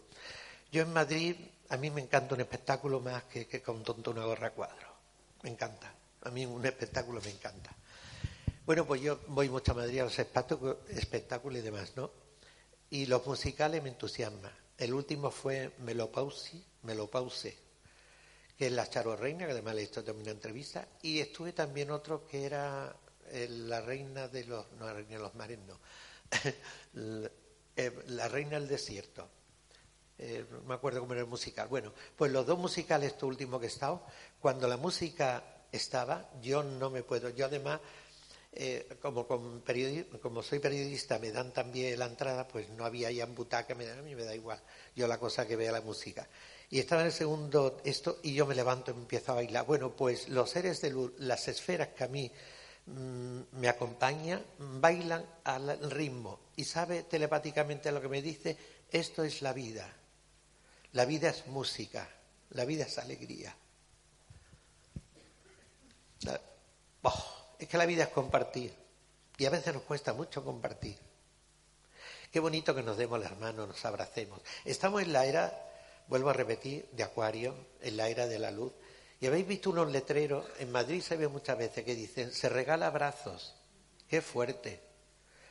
Yo 0.71 0.83
en 0.83 0.93
Madrid, 0.93 1.35
a 1.69 1.77
mí 1.77 1.89
me 1.89 2.01
encanta 2.01 2.35
un 2.35 2.41
espectáculo 2.41 2.99
más 2.99 3.23
que, 3.23 3.47
que 3.47 3.61
con 3.61 3.83
tonto 3.83 4.11
una 4.11 4.25
gorra 4.25 4.51
cuadro. 4.51 4.87
Me 5.41 5.49
encanta. 5.49 5.91
A 6.23 6.29
mí 6.29 6.45
un 6.45 6.63
espectáculo 6.65 7.21
me 7.21 7.31
encanta. 7.31 7.75
Bueno, 8.65 8.85
pues 8.85 9.01
yo 9.01 9.19
voy 9.29 9.49
mucho 9.49 9.71
a 9.71 9.75
Madrid 9.75 10.01
a 10.01 10.03
los 10.03 10.19
espectáculos 10.19 11.57
y 11.57 11.61
demás, 11.61 11.93
¿no? 11.95 12.11
Y 12.91 13.07
los 13.07 13.25
musicales 13.25 13.81
me 13.81 13.89
entusiasman. 13.89 14.51
El 14.77 14.93
último 14.93 15.31
fue 15.31 15.73
Melopausi, 15.79 16.63
Melopause, 16.83 17.57
que 18.55 18.67
es 18.67 18.71
la 18.71 18.87
Charo 18.87 19.15
Reina, 19.15 19.45
que 19.45 19.53
además 19.53 19.73
le 19.73 19.81
he 19.81 19.85
hecho 19.85 20.03
también 20.03 20.27
una 20.27 20.33
entrevista, 20.33 20.87
y 21.01 21.19
estuve 21.19 21.53
también 21.53 21.89
otro 21.89 22.27
que 22.27 22.45
era 22.45 22.95
eh, 23.31 23.47
la 23.49 23.81
reina 23.81 24.27
de 24.27 24.43
los, 24.43 24.71
no 24.73 24.85
la 24.85 24.93
reina 24.93 25.11
de 25.13 25.19
los 25.19 25.33
mares, 25.33 25.59
no, 25.65 25.79
la 28.07 28.27
reina 28.27 28.59
del 28.59 28.67
desierto. 28.67 29.27
Eh, 30.19 30.45
me 30.67 30.73
acuerdo 30.73 30.99
cómo 30.99 31.13
era 31.13 31.21
el 31.21 31.27
musical. 31.27 31.67
Bueno, 31.69 31.93
pues 32.15 32.31
los 32.31 32.45
dos 32.45 32.59
musicales, 32.59 33.13
este 33.13 33.25
último 33.25 33.59
que 33.59 33.65
he 33.65 33.69
estado, 33.69 34.03
cuando 34.39 34.67
la 34.67 34.77
música 34.77 35.43
estaba, 35.71 36.29
yo 36.41 36.61
no 36.63 36.89
me 36.89 37.03
puedo, 37.03 37.29
yo 37.29 37.45
además, 37.45 37.79
como, 39.01 39.25
como 39.25 40.43
soy 40.43 40.59
periodista, 40.59 41.19
me 41.19 41.31
dan 41.31 41.53
también 41.53 41.97
la 41.97 42.07
entrada, 42.07 42.47
pues 42.47 42.67
no 42.69 42.83
había 42.83 43.11
ya 43.11 43.23
en 43.23 43.35
butaca, 43.35 43.75
me 43.75 43.89
a 43.89 43.95
mí 44.01 44.15
me 44.15 44.23
da 44.23 44.35
igual, 44.35 44.59
yo 44.95 45.07
la 45.07 45.19
cosa 45.19 45.47
que 45.47 45.55
vea 45.55 45.71
la 45.71 45.81
música. 45.81 46.27
Y 46.71 46.79
estaba 46.79 47.01
en 47.01 47.07
el 47.07 47.13
segundo 47.13 47.81
esto 47.83 48.19
y 48.21 48.33
yo 48.33 48.45
me 48.45 48.53
levanto 48.53 48.91
y 48.91 48.95
empiezo 48.95 49.31
a 49.31 49.35
bailar. 49.35 49.65
Bueno, 49.65 49.95
pues 49.95 50.29
los 50.29 50.51
seres 50.51 50.81
de 50.81 50.91
luz, 50.91 51.13
las 51.17 51.47
esferas 51.47 51.89
que 51.89 52.03
a 52.03 52.07
mí 52.07 52.31
mm, 52.85 53.39
me 53.53 53.69
acompañan, 53.69 54.45
bailan 54.59 55.25
al 55.43 55.89
ritmo 55.89 56.39
y 56.55 56.65
sabe 56.65 57.03
telepáticamente 57.03 57.91
lo 57.91 58.01
que 58.01 58.07
me 58.07 58.21
dice, 58.21 58.55
esto 58.91 59.23
es 59.23 59.41
la 59.41 59.53
vida. 59.53 59.98
La 60.93 61.05
vida 61.05 61.29
es 61.29 61.47
música, 61.47 62.09
la 62.51 62.65
vida 62.65 62.85
es 62.85 62.97
alegría. 62.97 63.55
Oh, 67.03 67.23
es 67.57 67.67
que 67.67 67.77
la 67.77 67.85
vida 67.85 68.03
es 68.03 68.09
compartir 68.09 68.73
y 69.37 69.45
a 69.45 69.49
veces 69.49 69.73
nos 69.73 69.83
cuesta 69.83 70.13
mucho 70.13 70.43
compartir. 70.43 70.97
Qué 72.31 72.39
bonito 72.39 72.75
que 72.75 72.83
nos 72.83 72.97
demos 72.97 73.19
las 73.19 73.37
manos, 73.39 73.67
nos 73.67 73.85
abracemos. 73.85 74.41
Estamos 74.65 75.01
en 75.01 75.13
la 75.13 75.25
era 75.25 75.69
vuelvo 76.09 76.31
a 76.31 76.33
repetir, 76.33 76.89
de 76.91 77.03
Acuario, 77.03 77.53
en 77.81 77.95
la 77.95 78.09
era 78.09 78.27
de 78.27 78.39
la 78.39 78.51
luz, 78.51 78.73
Y 79.21 79.27
habéis 79.27 79.47
visto 79.47 79.69
unos 79.69 79.91
letreros, 79.91 80.45
en 80.59 80.71
Madrid 80.71 81.01
se 81.01 81.17
ve 81.17 81.27
muchas 81.27 81.57
veces 81.57 81.83
que 81.83 81.93
dicen, 81.93 82.31
se 82.31 82.47
regala 82.47 82.87
abrazos. 82.87 83.53
Qué 84.07 84.21
fuerte. 84.21 84.79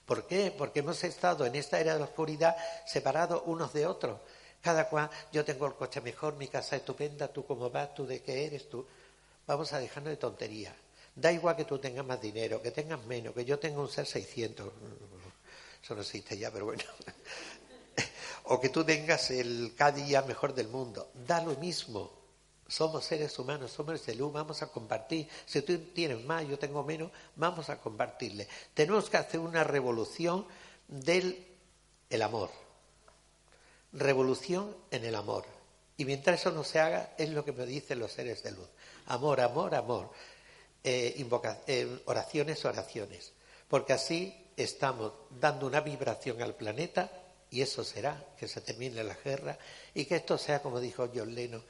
¿Por 0.07 0.27
qué? 0.27 0.51
Porque 0.57 0.81
hemos 0.81 1.05
estado 1.05 1.45
en 1.45 1.55
esta 1.55 1.79
era 1.79 1.93
de 1.93 1.99
la 1.99 2.07
oscuridad 2.07 2.57
separados 2.87 3.43
unos 3.45 3.75
de 3.75 3.87
otros. 3.87 4.21
Cada 4.63 4.89
cual, 4.89 5.09
yo 5.33 5.45
tengo 5.45 5.67
el 5.67 5.75
coche 5.75 6.01
mejor, 6.01 6.37
mi 6.37 6.49
casa 6.49 6.77
estupenda, 6.77 7.29
tú 7.29 7.47
cómo 7.47 7.71
vas, 7.71 7.95
tú 7.95 8.07
de 8.07 8.23
qué 8.23 8.47
eres, 8.47 8.69
tú. 8.69 8.87
Vamos 9.47 9.73
a 9.73 9.79
dejarnos 9.79 10.11
de 10.11 10.17
tonterías. 10.17 10.75
Da 11.15 11.33
igual 11.33 11.57
que 11.57 11.65
tú 11.65 11.79
tengas 11.79 12.05
más 12.05 12.21
dinero, 12.21 12.61
que 12.63 12.71
tengas 12.71 13.05
menos, 13.07 13.35
que 13.35 13.45
yo 13.45 13.59
tenga 13.59 13.81
un 13.81 13.89
ser 13.89 14.07
600. 14.07 14.73
Eso 15.83 15.95
no 15.95 16.01
existe 16.03 16.37
ya, 16.37 16.51
pero 16.51 16.67
bueno. 16.67 16.83
o 18.45 18.61
que 18.61 18.69
tú 18.69 18.85
tengas 18.85 19.31
el 19.31 19.75
cada 19.77 19.93
día 19.93 20.23
mejor 20.23 20.55
del 20.55 20.69
mundo. 20.69 21.11
Da 21.27 21.43
lo 21.43 21.55
mismo. 21.57 22.19
Somos 22.67 23.07
seres 23.07 23.39
humanos, 23.39 23.73
somos 23.73 24.05
de 24.05 24.15
luz, 24.15 24.31
vamos 24.33 24.61
a 24.63 24.67
compartir. 24.67 25.27
Si 25.47 25.63
tú 25.63 25.79
tienes 25.95 26.23
más, 26.25 26.47
yo 26.47 26.59
tengo 26.59 26.85
menos, 26.85 27.11
vamos 27.37 27.71
a 27.71 27.79
compartirle. 27.79 28.47
Tenemos 28.75 29.09
que 29.09 29.17
hacer 29.17 29.41
una 29.41 29.65
revolución 29.65 30.47
del 30.87 31.47
el 32.11 32.23
amor. 32.23 32.51
Revolución 33.93 34.77
en 34.91 35.05
el 35.05 35.15
amor. 35.15 35.45
Y 35.97 36.05
mientras 36.05 36.41
eso 36.41 36.53
no 36.53 36.63
se 36.63 36.79
haga, 36.79 37.15
es 37.19 37.31
lo 37.31 37.45
que 37.45 37.53
me 37.53 37.67
dicen 37.67 37.99
los 37.99 38.13
seres 38.13 38.43
de 38.43 38.53
luz. 38.53 38.69
Amor, 39.07 39.41
amor, 39.41 39.75
amor. 39.75 40.11
Eh, 40.85 41.27
eh, 41.67 42.03
oraciones, 42.05 42.65
oraciones. 42.65 43.33
Porque 43.69 43.93
así 43.93 44.35
estamos 44.57 45.13
dando 45.31 45.67
una 45.67 45.81
vibración 45.81 46.41
al 46.41 46.55
planeta 46.55 47.11
y 47.51 47.63
eso 47.63 47.83
será 47.85 48.25
que 48.39 48.47
se 48.47 48.61
termine 48.61 49.03
la 49.03 49.15
guerra 49.15 49.59
y 49.95 50.05
que 50.05 50.17
esto 50.17 50.39
sea, 50.39 50.61
como 50.63 50.81
dijo 50.81 51.11
John 51.15 51.35
Lennon, 51.35 51.65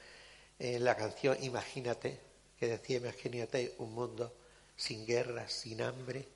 en 0.58 0.84
la 0.84 0.96
canción 0.96 1.36
Imagínate, 1.42 2.20
que 2.58 2.66
decía, 2.66 2.98
imagínate 2.98 3.74
un 3.78 3.94
mundo 3.94 4.34
sin 4.76 5.06
guerra, 5.06 5.48
sin 5.48 5.80
hambre, 5.80 6.26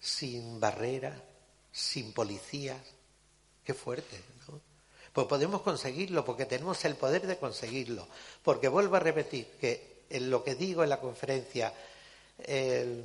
sin 0.00 0.60
barrera, 0.60 1.20
sin 1.72 2.12
policías. 2.12 2.80
Qué 3.64 3.74
fuerte, 3.74 4.20
¿no? 4.48 4.73
Pues 5.14 5.28
podemos 5.28 5.62
conseguirlo 5.62 6.24
porque 6.24 6.44
tenemos 6.44 6.84
el 6.84 6.96
poder 6.96 7.26
de 7.26 7.38
conseguirlo. 7.38 8.08
Porque 8.42 8.66
vuelvo 8.66 8.96
a 8.96 9.00
repetir 9.00 9.46
que 9.60 10.02
en 10.10 10.28
lo 10.28 10.42
que 10.42 10.56
digo 10.56 10.82
en 10.82 10.90
la 10.90 11.00
conferencia, 11.00 11.72
el, 12.38 13.04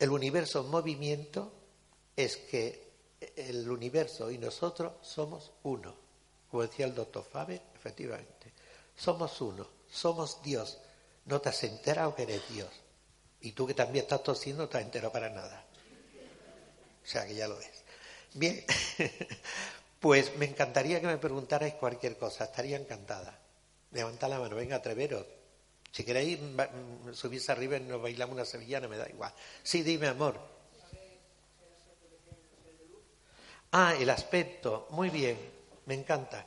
el 0.00 0.10
universo 0.10 0.62
en 0.62 0.70
movimiento, 0.70 1.52
es 2.16 2.36
que 2.36 2.86
el 3.36 3.70
universo 3.70 4.28
y 4.30 4.38
nosotros 4.38 4.94
somos 5.02 5.52
uno. 5.62 5.94
Como 6.50 6.64
decía 6.64 6.86
el 6.86 6.96
doctor 6.96 7.24
Faber, 7.24 7.62
efectivamente. 7.76 8.52
Somos 8.96 9.40
uno, 9.40 9.68
somos 9.88 10.42
Dios. 10.42 10.78
No 11.26 11.40
te 11.40 11.50
has 11.50 11.62
enterado 11.62 12.12
que 12.14 12.24
eres 12.24 12.42
Dios. 12.48 12.70
Y 13.40 13.52
tú 13.52 13.68
que 13.68 13.74
también 13.74 14.02
estás 14.02 14.24
tosiendo 14.24 14.64
no 14.64 14.68
te 14.68 14.78
has 14.78 14.84
enterado 14.84 15.12
para 15.12 15.30
nada. 15.30 15.64
O 17.04 17.08
sea 17.08 17.24
que 17.24 17.36
ya 17.36 17.46
lo 17.46 17.56
ves. 17.56 17.84
Bien, 18.34 18.64
pues 20.00 20.36
me 20.36 20.46
encantaría 20.46 21.00
que 21.00 21.06
me 21.06 21.18
preguntarais 21.18 21.74
cualquier 21.74 22.16
cosa. 22.16 22.44
Estaría 22.44 22.76
encantada. 22.76 23.38
Levantad 23.92 24.28
la 24.28 24.38
mano, 24.38 24.56
venga, 24.56 24.76
atreveros. 24.76 25.26
Si 25.90 26.04
queréis 26.04 26.38
subirse 27.12 27.52
arriba 27.52 27.78
y 27.78 27.80
nos 27.80 28.02
bailamos 28.02 28.34
una 28.34 28.44
sevillana, 28.44 28.88
me 28.88 28.98
da 28.98 29.08
igual. 29.08 29.32
Sí, 29.62 29.82
dime, 29.82 30.08
amor. 30.08 30.38
Ah, 33.72 33.94
el 33.98 34.10
aspecto. 34.10 34.88
Muy 34.90 35.10
bien, 35.10 35.38
me 35.86 35.94
encanta. 35.94 36.46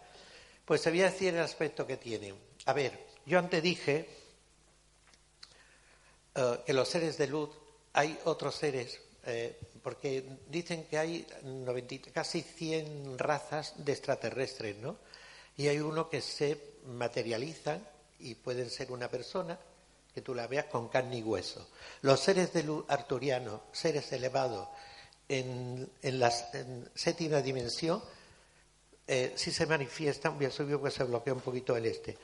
Pues 0.65 0.83
te 0.83 0.91
voy 0.91 1.01
a 1.01 1.09
decir 1.09 1.33
el 1.33 1.41
aspecto 1.41 1.85
que 1.87 1.97
tiene. 1.97 2.33
A 2.65 2.73
ver, 2.73 3.07
yo 3.25 3.39
antes 3.39 3.63
dije 3.63 4.07
eh, 6.35 6.59
que 6.65 6.73
los 6.73 6.87
seres 6.87 7.17
de 7.17 7.27
luz, 7.27 7.49
hay 7.93 8.19
otros 8.25 8.55
seres, 8.55 9.01
eh, 9.25 9.59
porque 9.83 10.23
dicen 10.49 10.85
que 10.85 10.97
hay 10.97 11.27
casi 12.13 12.41
100 12.41 13.17
razas 13.17 13.73
de 13.77 13.91
extraterrestres, 13.91 14.77
¿no? 14.77 14.97
Y 15.57 15.67
hay 15.67 15.79
uno 15.79 16.09
que 16.09 16.21
se 16.21 16.57
materializan 16.85 17.85
y 18.19 18.35
pueden 18.35 18.69
ser 18.69 18.91
una 18.91 19.09
persona 19.09 19.59
que 20.13 20.21
tú 20.21 20.33
la 20.33 20.47
veas 20.47 20.65
con 20.65 20.89
carne 20.89 21.17
y 21.17 21.23
hueso. 21.23 21.67
Los 22.01 22.19
seres 22.19 22.53
de 22.53 22.63
luz 22.63 22.85
arturianos, 22.87 23.61
seres 23.71 24.11
elevados 24.11 24.67
en, 25.27 25.89
la 26.01 26.31
séptima 26.31 27.41
dimensión, 27.41 28.01
eh, 29.07 29.33
si 29.35 29.51
se 29.51 29.65
manifiestan, 29.65 30.37
voy 30.37 30.45
a 30.45 30.51
subir 30.51 30.77
porque 30.77 30.95
se 30.95 31.03
bloquea 31.03 31.33
un 31.33 31.41
poquito 31.41 31.75
el 31.75 31.85
este, 31.85 32.17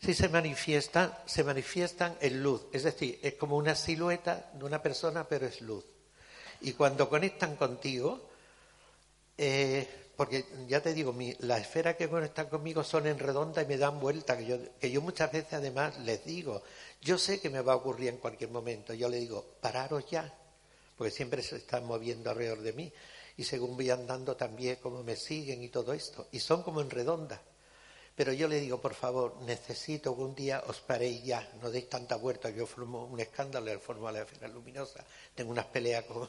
si 0.00 0.14
se 0.14 0.28
manifiestan, 0.28 1.16
se 1.26 1.44
manifiestan 1.44 2.16
en 2.20 2.42
luz, 2.42 2.62
es 2.72 2.82
decir, 2.82 3.20
es 3.22 3.34
como 3.34 3.56
una 3.56 3.74
silueta 3.74 4.50
de 4.54 4.64
una 4.64 4.82
persona, 4.82 5.28
pero 5.28 5.46
es 5.46 5.60
luz. 5.60 5.84
Y 6.62 6.72
cuando 6.72 7.08
conectan 7.08 7.56
contigo, 7.56 8.28
eh, 9.36 9.86
porque 10.16 10.44
ya 10.68 10.80
te 10.80 10.94
digo, 10.94 11.12
mi, 11.12 11.34
las 11.40 11.62
esferas 11.62 11.96
que 11.96 12.08
conectan 12.08 12.48
conmigo 12.48 12.84
son 12.84 13.06
en 13.06 13.18
redonda 13.18 13.62
y 13.62 13.66
me 13.66 13.76
dan 13.76 13.98
vuelta, 13.98 14.36
que 14.36 14.46
yo, 14.46 14.58
que 14.78 14.90
yo 14.90 15.00
muchas 15.00 15.32
veces 15.32 15.54
además 15.54 15.98
les 16.00 16.24
digo, 16.24 16.62
yo 17.00 17.18
sé 17.18 17.40
que 17.40 17.50
me 17.50 17.60
va 17.60 17.72
a 17.72 17.76
ocurrir 17.76 18.10
en 18.10 18.18
cualquier 18.18 18.50
momento, 18.50 18.94
yo 18.94 19.08
le 19.08 19.18
digo, 19.18 19.44
pararos 19.60 20.08
ya, 20.08 20.32
porque 20.96 21.10
siempre 21.10 21.42
se 21.42 21.56
están 21.56 21.84
moviendo 21.84 22.30
alrededor 22.30 22.60
de 22.60 22.72
mí 22.72 22.92
y 23.36 23.44
según 23.44 23.76
voy 23.76 23.90
andando 23.90 24.36
también 24.36 24.76
como 24.76 25.02
me 25.02 25.16
siguen 25.16 25.62
y 25.62 25.68
todo 25.68 25.92
esto. 25.92 26.28
Y 26.32 26.38
son 26.38 26.62
como 26.62 26.80
en 26.80 26.90
redonda. 26.90 27.42
Pero 28.14 28.32
yo 28.32 28.46
le 28.46 28.60
digo, 28.60 28.80
por 28.80 28.94
favor, 28.94 29.40
necesito 29.42 30.14
que 30.14 30.22
un 30.22 30.34
día 30.34 30.62
os 30.66 30.80
paréis 30.80 31.24
ya, 31.24 31.48
no 31.62 31.70
deis 31.70 31.88
tanta 31.88 32.16
vuelta. 32.16 32.50
Yo 32.50 32.66
formo 32.66 33.06
un 33.06 33.20
escándalo, 33.20 33.66
le 33.66 33.78
formo 33.78 34.10
la 34.10 34.22
esfera 34.22 34.48
luminosa, 34.48 35.04
tengo 35.34 35.50
unas 35.50 35.66
peleas 35.66 36.04
con, 36.06 36.28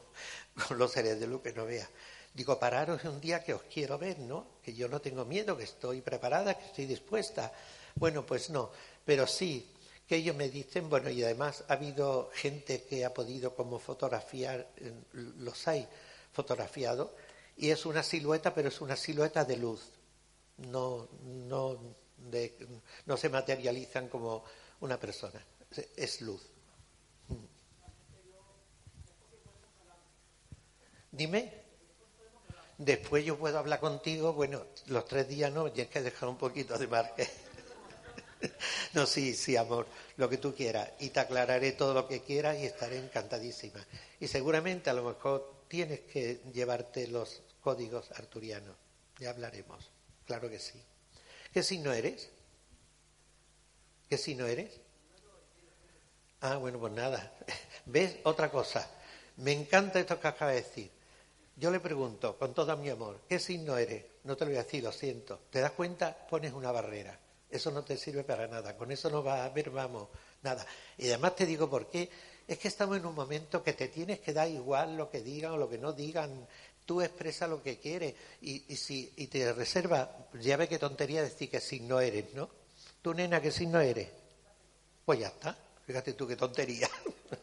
los 0.77 0.91
seres 0.91 1.19
de 1.19 1.27
luz 1.27 1.41
que 1.41 1.53
no 1.53 1.65
vea. 1.65 1.89
Digo, 2.33 2.57
pararos 2.57 3.03
un 3.03 3.19
día 3.19 3.43
que 3.43 3.53
os 3.53 3.63
quiero 3.63 3.97
ver, 3.97 4.19
¿no? 4.19 4.47
Que 4.63 4.73
yo 4.73 4.87
no 4.87 5.01
tengo 5.01 5.25
miedo, 5.25 5.57
que 5.57 5.65
estoy 5.65 6.01
preparada, 6.01 6.57
que 6.57 6.65
estoy 6.65 6.85
dispuesta. 6.85 7.51
Bueno, 7.95 8.25
pues 8.25 8.49
no, 8.49 8.71
pero 9.05 9.27
sí, 9.27 9.69
que 10.07 10.15
ellos 10.15 10.35
me 10.35 10.49
dicen, 10.49 10.89
bueno, 10.89 11.09
y 11.09 11.23
además 11.23 11.63
ha 11.67 11.73
habido 11.73 12.31
gente 12.33 12.83
que 12.83 13.05
ha 13.05 13.13
podido 13.13 13.53
como 13.55 13.77
fotografiar, 13.77 14.67
los 15.11 15.67
hay, 15.67 15.87
fotografiado 16.33 17.13
y 17.55 17.69
es 17.69 17.85
una 17.85 18.03
silueta, 18.03 18.53
pero 18.53 18.69
es 18.69 18.81
una 18.81 18.95
silueta 18.95 19.45
de 19.45 19.57
luz. 19.57 19.81
No, 20.57 21.09
no, 21.23 21.95
no 23.05 23.17
se 23.17 23.29
materializan 23.29 24.07
como 24.07 24.43
una 24.81 24.99
persona, 24.99 25.43
es 25.95 26.21
luz. 26.21 26.53
Dime. 31.13 31.61
Después 32.77 33.23
yo 33.23 33.37
puedo 33.37 33.59
hablar 33.59 33.79
contigo, 33.79 34.33
bueno, 34.33 34.65
los 34.87 35.05
tres 35.05 35.27
días 35.27 35.51
no, 35.53 35.71
tienes 35.71 35.93
que 35.93 36.01
dejar 36.01 36.27
un 36.27 36.37
poquito 36.37 36.77
de 36.77 36.87
margen. 36.87 37.27
No, 38.91 39.05
sí, 39.05 39.33
sí, 39.33 39.55
amor, 39.55 39.87
lo 40.17 40.29
que 40.29 40.37
tú 40.37 40.53
quieras. 40.53 40.91
Y 40.99 41.11
te 41.11 41.21
aclararé 41.21 41.71
todo 41.71 41.93
lo 41.93 42.09
que 42.09 42.23
quieras 42.23 42.57
y 42.59 42.65
estaré 42.65 42.97
encantadísima. 42.97 43.79
Y 44.19 44.27
seguramente 44.27 44.89
a 44.89 44.93
lo 44.93 45.03
mejor 45.03 45.63
tienes 45.69 46.01
que 46.01 46.41
llevarte 46.53 47.07
los 47.07 47.41
códigos 47.61 48.11
arturianos. 48.11 48.75
Ya 49.17 49.29
hablaremos. 49.29 49.92
Claro 50.25 50.49
que 50.49 50.59
sí. 50.59 50.81
¿Qué 51.51 51.63
signo 51.63 51.91
eres? 51.91 52.29
¿Qué 54.09 54.17
signo 54.17 54.45
eres? 54.45 54.79
Ah, 56.41 56.57
bueno, 56.57 56.79
pues 56.79 56.93
nada. 56.93 57.33
¿Ves? 57.85 58.17
Otra 58.23 58.49
cosa. 58.51 58.89
Me 59.37 59.51
encanta 59.51 59.99
esto 59.99 60.19
que 60.19 60.27
acaba 60.27 60.51
de 60.51 60.61
decir. 60.61 60.91
Yo 61.55 61.69
le 61.69 61.79
pregunto, 61.79 62.37
con 62.37 62.53
todo 62.53 62.75
mi 62.77 62.89
amor, 62.89 63.21
¿qué 63.29 63.39
signo 63.39 63.77
eres? 63.77 64.03
No 64.23 64.35
te 64.35 64.45
lo 64.45 64.51
voy 64.51 64.59
a 64.59 64.63
decir, 64.63 64.83
lo 64.83 64.91
siento. 64.91 65.41
¿Te 65.49 65.61
das 65.61 65.71
cuenta? 65.71 66.15
Pones 66.27 66.51
una 66.53 66.71
barrera. 66.71 67.19
Eso 67.49 67.69
no 67.69 67.83
te 67.83 67.97
sirve 67.97 68.23
para 68.23 68.47
nada. 68.47 68.75
Con 68.75 68.91
eso 68.91 69.09
no 69.09 69.23
va 69.23 69.45
a 69.45 69.49
ver, 69.49 69.69
vamos, 69.69 70.09
nada. 70.41 70.65
Y 70.97 71.07
además 71.07 71.35
te 71.35 71.45
digo 71.45 71.69
por 71.69 71.87
qué 71.87 72.09
es 72.47 72.57
que 72.57 72.67
estamos 72.67 72.97
en 72.97 73.05
un 73.05 73.13
momento 73.13 73.61
que 73.61 73.73
te 73.73 73.87
tienes 73.87 74.19
que 74.19 74.33
dar 74.33 74.49
igual 74.49 74.97
lo 74.97 75.09
que 75.09 75.21
digan 75.21 75.51
o 75.51 75.57
lo 75.57 75.69
que 75.69 75.77
no 75.77 75.93
digan. 75.93 76.47
Tú 76.85 77.01
expresa 77.01 77.47
lo 77.47 77.63
que 77.63 77.79
quieres 77.79 78.13
y, 78.41 78.63
y, 78.67 78.75
si, 78.75 79.13
y 79.17 79.27
te 79.27 79.53
reserva, 79.53 80.27
ya 80.39 80.57
ve 80.57 80.67
qué 80.67 80.79
tontería 80.79 81.21
decir 81.23 81.49
que 81.49 81.61
si 81.61 81.79
no 81.79 81.99
eres, 81.99 82.33
¿no? 82.33 82.49
Tú, 83.01 83.13
nena, 83.13 83.41
que 83.41 83.51
si 83.51 83.67
no 83.67 83.79
eres. 83.79 84.09
Pues 85.05 85.19
ya 85.19 85.27
está. 85.27 85.57
Fíjate 85.85 86.13
tú 86.13 86.27
qué 86.27 86.35
tontería. 86.35 86.89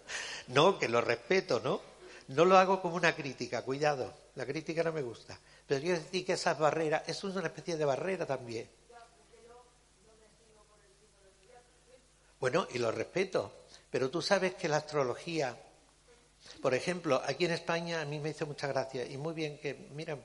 no, 0.49 0.79
que 0.79 0.89
lo 0.89 1.01
respeto, 1.01 1.61
¿no? 1.61 1.81
No 2.29 2.45
lo 2.45 2.57
hago 2.57 2.81
como 2.81 2.97
una 2.97 3.15
crítica, 3.15 3.63
cuidado. 3.63 4.13
La 4.37 4.47
crítica 4.47 4.83
no 4.83 4.93
me 4.93 5.03
gusta. 5.03 5.39
Pero 5.67 5.81
quiero 5.81 5.99
decir 5.99 6.25
que 6.25 6.35
esas 6.35 6.59
barreras, 6.59 7.03
eso 7.07 7.29
es 7.29 7.37
una 7.37 7.49
especie 7.49 7.77
de 7.77 7.85
barrera 7.85 8.27
también. 8.27 8.69
Bueno, 12.39 12.67
y 12.73 12.79
lo 12.79 12.91
respeto. 12.91 13.53
Pero 13.91 14.11
tú 14.11 14.23
sabes 14.23 14.55
que 14.55 14.69
la 14.69 14.79
astrología, 14.79 15.57
por 16.63 16.75
ejemplo, 16.75 17.23
aquí 17.27 17.45
en 17.45 17.53
España 17.53 18.01
a 18.01 18.05
mí 18.05 18.19
me 18.19 18.31
hizo 18.31 18.47
mucha 18.47 18.67
gracia 18.67 19.07
y 19.07 19.17
muy 19.17 19.35
bien 19.35 19.59
que, 19.59 19.75
mira, 19.93 20.19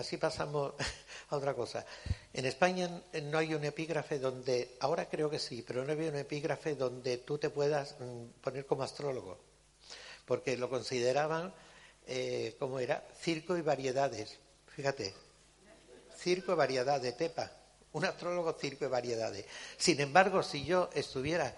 Así 0.00 0.16
pasamos 0.16 0.72
a 1.28 1.36
otra 1.36 1.52
cosa. 1.54 1.84
En 2.32 2.46
España 2.46 3.02
no 3.24 3.36
hay 3.36 3.54
un 3.54 3.64
epígrafe 3.64 4.18
donde, 4.18 4.76
ahora 4.80 5.08
creo 5.08 5.28
que 5.28 5.38
sí, 5.38 5.62
pero 5.66 5.84
no 5.84 5.92
había 5.92 6.08
un 6.08 6.16
epígrafe 6.16 6.74
donde 6.74 7.18
tú 7.18 7.36
te 7.36 7.50
puedas 7.50 7.96
mm, 8.00 8.40
poner 8.40 8.64
como 8.64 8.82
astrólogo, 8.82 9.38
porque 10.24 10.56
lo 10.56 10.70
consideraban, 10.70 11.52
eh, 12.06 12.56
como 12.58 12.80
era, 12.80 13.06
circo 13.20 13.58
y 13.58 13.62
variedades. 13.62 14.38
Fíjate, 14.74 15.12
circo 16.16 16.52
y 16.52 16.56
variedades, 16.56 17.16
tepa. 17.16 17.52
Un 17.92 18.04
astrólogo 18.06 18.52
circo 18.52 18.86
y 18.86 18.88
variedades. 18.88 19.44
Sin 19.76 20.00
embargo, 20.00 20.42
si 20.42 20.64
yo 20.64 20.88
estuviera 20.94 21.54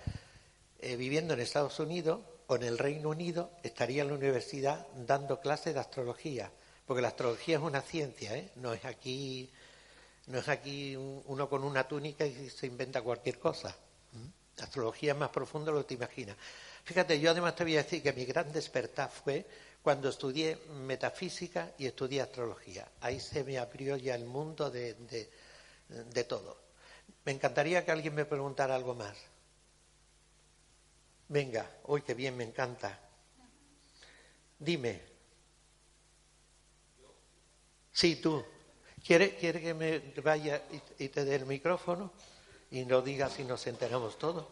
eh, 0.80 0.97
viviendo 0.97 1.35
en 1.35 1.41
Estados 1.41 1.78
Unidos 1.78 2.20
o 2.47 2.57
en 2.57 2.62
el 2.62 2.78
Reino 2.78 3.11
Unido, 3.11 3.51
estaría 3.62 4.03
en 4.03 4.09
la 4.09 4.14
universidad 4.14 4.86
dando 4.95 5.40
clases 5.40 5.74
de 5.74 5.80
astrología 5.80 6.51
porque 6.86 7.03
la 7.03 7.09
astrología 7.09 7.57
es 7.57 7.62
una 7.62 7.80
ciencia, 7.80 8.36
¿eh? 8.36 8.51
no 8.57 8.72
es 8.74 8.84
aquí, 8.84 9.51
no 10.26 10.38
es 10.38 10.49
aquí 10.49 10.97
uno 10.97 11.49
con 11.49 11.64
una 11.64 11.86
túnica 11.86 12.26
y 12.26 12.51
se 12.51 12.66
inventa 12.66 13.03
cualquier 13.03 13.38
cosa. 13.38 13.74
La 14.59 14.64
astrología 14.64 15.12
es 15.12 15.18
más 15.18 15.30
profunda 15.30 15.72
lo 15.72 15.78
que 15.78 15.88
te 15.88 15.95
imaginas. 15.95 16.36
Fíjate, 16.84 17.18
yo 17.18 17.30
además 17.30 17.57
te 17.57 17.64
voy 17.64 17.76
a 17.76 17.82
decir 17.82 18.03
que 18.03 18.12
mi 18.12 18.24
gran 18.26 18.53
despertar 18.53 19.11
fue 19.11 19.47
cuando 19.82 20.11
estudié 20.11 20.59
metafísica 20.84 21.72
y 21.78 21.86
estudié 21.86 22.20
astrología. 22.20 22.86
Ahí 23.01 23.18
se 23.20 23.43
me 23.45 23.57
abrió 23.59 23.97
ya 23.97 24.14
el 24.14 24.26
mundo 24.26 24.70
de, 24.70 24.95
de 25.88 26.24
todo. 26.24 26.59
Me 27.24 27.32
encantaría 27.32 27.84
que 27.84 27.93
alguien 27.93 28.14
me 28.14 28.26
preguntara 28.26 28.74
algo 28.74 28.95
más. 28.95 29.16
Venga, 31.29 31.79
hoy 31.85 32.03
qué 32.03 32.14
bien, 32.14 32.37
me 32.37 32.45
encanta. 32.45 32.99
Dime. 34.59 35.03
Sí, 37.93 38.16
tú. 38.16 38.45
¿Quiere, 39.05 39.37
que 39.37 39.75
me 39.75 39.99
vaya 40.23 40.62
y, 40.99 41.09
te 41.09 41.25
dé 41.25 41.35
el 41.35 41.47
micrófono 41.47 42.12
y 42.70 42.85
no 42.85 43.03
diga 43.03 43.29
si 43.29 43.43
nos 43.43 43.66
enteramos 43.66 44.16
todos? 44.16 44.47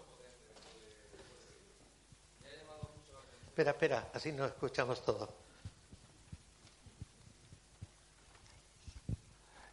Espera, 3.47 3.71
espera, 3.71 4.11
así 4.13 4.33
nos 4.33 4.49
escuchamos 4.49 5.05
todos. 5.05 5.29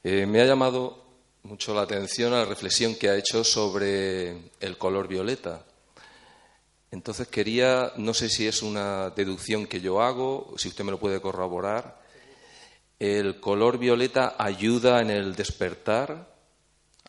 Eh, 0.03 0.25
me 0.27 0.41
ha 0.41 0.45
llamado 0.45 1.03
mucho 1.43 1.73
la 1.73 1.81
atención 1.81 2.33
a 2.33 2.39
la 2.39 2.45
reflexión 2.45 2.95
que 2.95 3.09
ha 3.09 3.15
hecho 3.15 3.43
sobre 3.43 4.51
el 4.59 4.77
color 4.77 5.07
violeta. 5.07 5.65
Entonces 6.91 7.27
quería, 7.27 7.91
no 7.97 8.13
sé 8.13 8.29
si 8.29 8.47
es 8.47 8.61
una 8.61 9.09
deducción 9.09 9.67
que 9.67 9.81
yo 9.81 10.01
hago, 10.01 10.53
si 10.57 10.69
usted 10.69 10.83
me 10.83 10.91
lo 10.91 10.99
puede 10.99 11.19
corroborar, 11.19 12.01
el 12.99 13.39
color 13.39 13.77
violeta 13.77 14.35
ayuda 14.39 15.01
en 15.01 15.09
el 15.09 15.35
despertar, 15.35 16.33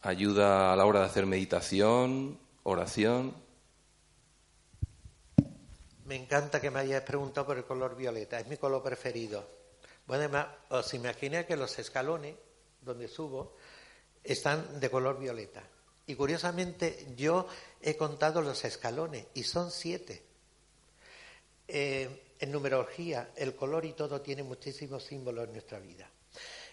ayuda 0.03 0.73
a 0.73 0.77
la 0.77 0.85
hora 0.85 1.01
de 1.01 1.07
hacer 1.07 1.27
meditación, 1.27 2.39
oración. 2.65 3.35
Me 6.05 6.17
encanta 6.17 6.61
que 6.61 6.71
me 6.71 6.81
hayas 6.81 7.03
preguntado 7.05 7.47
por 7.47 7.59
el 7.59 7.65
color 7.65 7.97
violeta, 7.97 8.41
es 8.41 8.49
mi 8.49 8.57
color 8.57 8.83
preferido. 8.83 9.49
Bueno, 10.07 10.25
además, 10.25 10.49
os 10.71 10.93
imagináis 10.95 11.47
que 11.47 11.57
los 11.57 11.79
escalones 11.79 12.35
donde 12.81 13.09
subo 13.09 13.57
están 14.25 14.81
de 14.81 14.91
color 14.91 15.19
violeta. 15.19 15.63
Y 16.09 16.17
curiosamente 16.17 17.07
yo 17.17 17.47
he 17.81 17.97
contado 17.97 18.43
los 18.43 18.65
escalones 18.65 19.27
y 19.35 19.45
son 19.45 19.71
siete. 19.71 20.23
Eh, 21.69 22.35
en 22.41 22.51
numerología, 22.51 23.31
el 23.37 23.55
color 23.55 23.85
y 23.85 23.93
todo 23.93 24.23
tiene 24.23 24.43
muchísimos 24.43 25.05
símbolos 25.05 25.47
en 25.47 25.53
nuestra 25.53 25.79
vida. 25.79 26.11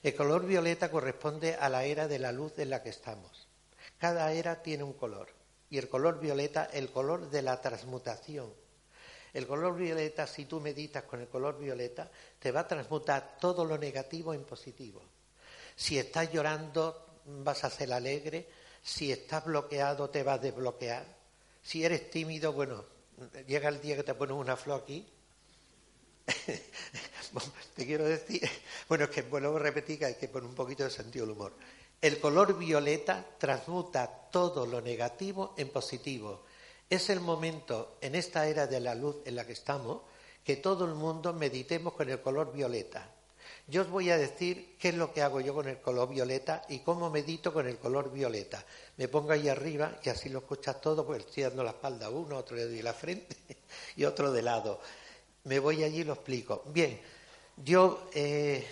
El 0.02 0.16
color 0.16 0.46
violeta 0.46 0.90
corresponde 0.90 1.56
a 1.56 1.68
la 1.68 1.84
era 1.84 2.08
de 2.08 2.18
la 2.18 2.32
luz 2.32 2.58
en 2.60 2.70
la 2.70 2.82
que 2.82 2.90
estamos. 2.90 3.50
Cada 3.98 4.32
era 4.32 4.62
tiene 4.62 4.84
un 4.84 4.94
color. 4.94 5.28
Y 5.70 5.80
el 5.80 5.90
color 5.90 6.20
violeta, 6.20 6.70
el 6.72 6.90
color 6.90 7.30
de 7.30 7.42
la 7.42 7.60
transmutación. 7.60 8.54
El 9.34 9.48
color 9.48 9.76
violeta, 9.76 10.28
si 10.28 10.46
tú 10.46 10.62
meditas 10.62 11.04
con 11.04 11.20
el 11.20 11.28
color 11.28 11.60
violeta, 11.60 12.10
te 12.40 12.54
va 12.54 12.62
a 12.62 12.68
transmutar 12.68 13.38
todo 13.38 13.66
lo 13.66 13.78
negativo 13.78 14.34
en 14.34 14.46
positivo. 14.46 15.04
Si 15.76 16.00
estás 16.00 16.32
llorando, 16.32 17.20
vas 17.26 17.66
a 17.66 17.70
ser 17.70 17.92
alegre. 17.92 18.48
Si 18.86 19.12
estás 19.12 19.44
bloqueado, 19.46 20.12
te 20.12 20.22
vas 20.22 20.36
a 20.36 20.44
desbloquear. 20.44 21.06
Si 21.64 21.84
eres 21.84 22.12
tímido, 22.12 22.54
bueno, 22.54 22.86
llega 23.48 23.68
el 23.68 23.82
día 23.82 23.96
que 23.96 24.04
te 24.04 24.14
pones 24.14 24.38
una 24.38 24.56
flor 24.56 24.84
aquí 24.84 25.12
te 27.76 27.86
quiero 27.86 28.06
decir, 28.06 28.48
bueno, 28.88 29.06
es 29.06 29.10
que 29.10 29.24
vuelvo 29.24 29.58
a 29.58 29.60
repetir 29.60 30.00
que 30.00 30.06
hay 30.06 30.16
que 30.16 30.28
poner 30.28 30.50
un 30.50 30.56
poquito 30.56 30.84
de 30.84 30.90
sentido 30.90 31.26
del 31.26 31.36
humor. 31.36 31.54
El 32.00 32.20
color 32.20 32.58
violeta 32.58 33.26
transmuta 33.40 34.08
todo 34.32 34.66
lo 34.66 34.82
negativo 34.82 35.56
en 35.58 35.70
positivo. 35.70 36.44
Es 36.90 37.10
el 37.10 37.20
momento 37.20 37.98
en 38.02 38.14
esta 38.14 38.48
era 38.48 38.68
de 38.68 38.80
la 38.80 38.94
luz 38.94 39.18
en 39.26 39.36
la 39.36 39.48
que 39.48 39.54
estamos 39.54 40.02
que 40.44 40.58
todo 40.58 40.86
el 40.86 40.94
mundo 40.94 41.34
meditemos 41.34 41.94
con 41.94 42.08
el 42.08 42.22
color 42.22 42.54
violeta. 42.54 43.15
Yo 43.68 43.82
os 43.82 43.90
voy 43.90 44.12
a 44.12 44.18
decir 44.18 44.76
qué 44.80 44.90
es 44.90 44.96
lo 44.96 45.12
que 45.12 45.22
hago 45.22 45.42
yo 45.42 45.54
con 45.54 45.68
el 45.68 45.80
color 45.80 46.10
violeta 46.10 46.64
y 46.70 46.80
cómo 46.80 47.10
medito 47.10 47.52
con 47.52 47.68
el 47.68 47.78
color 47.78 48.12
violeta. 48.12 48.64
Me 48.98 49.08
pongo 49.08 49.32
ahí 49.32 49.50
arriba 49.50 50.00
y 50.04 50.10
así 50.10 50.30
lo 50.30 50.40
escuchas 50.40 50.80
todo, 50.80 51.06
porque 51.06 51.24
estoy 51.24 51.44
dando 51.44 51.64
la 51.64 51.72
espalda 51.72 52.06
a 52.06 52.10
uno, 52.10 52.38
otro 52.38 52.56
le 52.56 52.84
la 52.84 52.94
frente 52.94 53.36
y 53.96 54.06
otro 54.06 54.32
de 54.32 54.42
lado 54.42 54.80
me 55.46 55.60
voy 55.60 55.84
allí 55.84 56.00
y 56.00 56.04
lo 56.04 56.14
explico. 56.14 56.64
Bien, 56.68 57.00
yo 57.58 58.10
eh, 58.14 58.68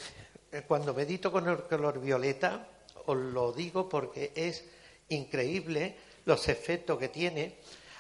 cuando 0.68 0.94
medito 0.94 1.32
con 1.32 1.48
el 1.48 1.58
color 1.64 2.02
violeta, 2.02 2.68
os 3.06 3.18
lo 3.18 3.52
digo 3.52 3.88
porque 3.88 4.32
es 4.36 4.66
increíble 5.10 5.96
los 6.26 6.48
efectos 6.50 6.98
que 7.00 7.10
tiene. 7.10 7.58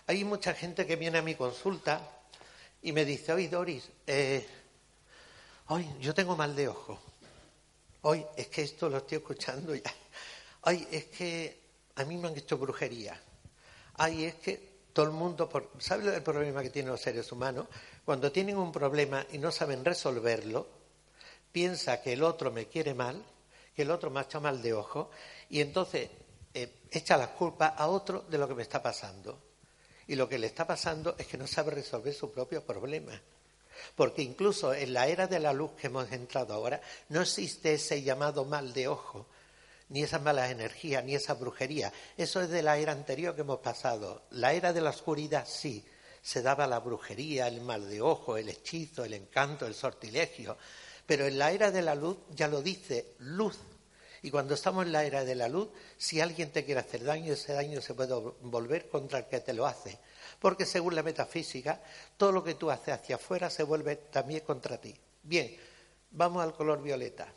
Hay 0.07 0.23
mucha 0.23 0.53
gente 0.53 0.85
que 0.85 0.95
viene 0.95 1.19
a 1.19 1.21
mi 1.21 1.35
consulta 1.35 2.01
y 2.81 2.91
me 2.91 3.05
dice, 3.05 3.31
oye 3.33 3.47
Doris, 3.47 3.89
eh, 4.07 4.45
hoy 5.67 5.87
yo 5.99 6.13
tengo 6.13 6.35
mal 6.35 6.55
de 6.55 6.67
ojo. 6.67 6.99
Hoy 8.01 8.25
es 8.35 8.47
que 8.47 8.63
esto 8.63 8.89
lo 8.89 8.97
estoy 8.97 9.19
escuchando 9.19 9.73
ya. 9.73 9.93
Ay, 10.63 10.87
es 10.91 11.05
que 11.05 11.63
a 11.95 12.03
mí 12.03 12.17
me 12.17 12.27
han 12.27 12.37
hecho 12.37 12.57
brujería. 12.57 13.19
Ay, 13.95 14.25
es 14.25 14.35
que 14.35 14.73
todo 14.93 15.05
el 15.05 15.11
mundo, 15.11 15.49
por... 15.49 15.71
¿sabe 15.79 16.15
el 16.15 16.21
problema 16.21 16.61
que 16.61 16.69
tienen 16.69 16.91
los 16.91 17.01
seres 17.01 17.31
humanos? 17.31 17.67
Cuando 18.05 18.31
tienen 18.31 18.57
un 18.57 18.71
problema 18.71 19.25
y 19.31 19.37
no 19.37 19.51
saben 19.51 19.83
resolverlo, 19.83 20.67
piensa 21.51 22.01
que 22.01 22.13
el 22.13 22.23
otro 22.23 22.51
me 22.51 22.67
quiere 22.67 22.93
mal, 22.93 23.23
que 23.75 23.83
el 23.83 23.91
otro 23.91 24.09
me 24.09 24.19
ha 24.19 24.23
hecho 24.23 24.41
mal 24.41 24.61
de 24.61 24.73
ojo, 24.73 25.09
y 25.49 25.61
entonces 25.61 26.09
eh, 26.53 26.81
echa 26.91 27.17
la 27.17 27.31
culpa 27.31 27.67
a 27.67 27.87
otro 27.87 28.21
de 28.29 28.37
lo 28.37 28.47
que 28.47 28.55
me 28.55 28.63
está 28.63 28.81
pasando. 28.81 29.39
Y 30.07 30.15
lo 30.15 30.27
que 30.27 30.37
le 30.37 30.47
está 30.47 30.67
pasando 30.67 31.15
es 31.17 31.27
que 31.27 31.37
no 31.37 31.47
sabe 31.47 31.71
resolver 31.71 32.13
su 32.13 32.31
propio 32.31 32.63
problema. 32.63 33.19
Porque 33.95 34.21
incluso 34.21 34.73
en 34.73 34.93
la 34.93 35.07
era 35.07 35.27
de 35.27 35.39
la 35.39 35.53
luz 35.53 35.71
que 35.73 35.87
hemos 35.87 36.11
entrado 36.11 36.53
ahora, 36.53 36.81
no 37.09 37.21
existe 37.21 37.73
ese 37.73 38.01
llamado 38.01 38.45
mal 38.45 38.73
de 38.73 38.87
ojo, 38.87 39.27
ni 39.89 40.03
esas 40.03 40.21
malas 40.21 40.51
energías, 40.51 41.03
ni 41.03 41.15
esa 41.15 41.33
brujería. 41.33 41.91
Eso 42.17 42.41
es 42.41 42.49
de 42.49 42.63
la 42.63 42.77
era 42.77 42.91
anterior 42.91 43.35
que 43.35 43.41
hemos 43.41 43.59
pasado. 43.59 44.23
La 44.31 44.53
era 44.53 44.73
de 44.73 44.81
la 44.81 44.89
oscuridad, 44.89 45.45
sí, 45.47 45.85
se 46.21 46.41
daba 46.41 46.65
la 46.67 46.79
brujería, 46.79 47.47
el 47.47 47.61
mal 47.61 47.89
de 47.89 48.01
ojo, 48.01 48.37
el 48.37 48.49
hechizo, 48.49 49.03
el 49.03 49.13
encanto, 49.13 49.67
el 49.67 49.75
sortilegio. 49.75 50.57
Pero 51.05 51.27
en 51.27 51.37
la 51.37 51.51
era 51.51 51.69
de 51.69 51.81
la 51.81 51.95
luz 51.95 52.17
ya 52.31 52.47
lo 52.47 52.61
dice, 52.61 53.15
luz. 53.19 53.57
Y 54.21 54.31
cuando 54.31 54.53
estamos 54.53 54.85
en 54.85 54.93
la 54.93 55.03
era 55.03 55.25
de 55.25 55.35
la 55.35 55.49
luz, 55.49 55.67
si 55.97 56.21
alguien 56.21 56.49
te 56.51 56.63
quiere 56.63 56.79
hacer 56.79 57.03
daño, 57.03 57.33
ese 57.33 57.51
daño 57.51 57.81
se 57.81 57.93
puede 57.93 58.15
volver 58.41 58.87
contra 58.87 59.19
el 59.19 59.25
que 59.25 59.41
te 59.41 59.53
lo 59.53 59.65
hace. 59.65 59.99
Porque 60.43 60.65
según 60.65 60.93
la 60.93 61.03
metafísica, 61.03 61.79
todo 62.17 62.33
lo 62.33 62.43
que 62.43 62.55
tú 62.55 62.69
haces 62.69 62.95
hacia 62.95 63.15
afuera 63.15 63.49
se 63.49 63.63
vuelve 63.63 63.95
también 63.95 64.41
contra 64.41 64.75
ti. 64.75 64.93
Bien, 65.23 65.55
vamos 66.11 66.43
al 66.43 66.53
color 66.53 66.81
violeta. 66.81 67.29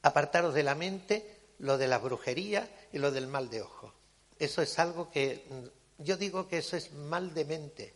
Apartaros 0.00 0.54
de 0.54 0.62
la 0.62 0.74
mente 0.74 1.40
lo 1.58 1.76
de 1.76 1.88
la 1.88 1.98
brujería 1.98 2.66
y 2.90 2.96
lo 2.96 3.10
del 3.10 3.26
mal 3.26 3.50
de 3.50 3.60
ojo. 3.60 3.92
Eso 4.38 4.62
es 4.62 4.78
algo 4.78 5.10
que 5.10 5.44
yo 5.98 6.16
digo 6.16 6.48
que 6.48 6.56
eso 6.56 6.74
es 6.74 6.90
mal 6.90 7.34
de 7.34 7.44
mente. 7.44 7.94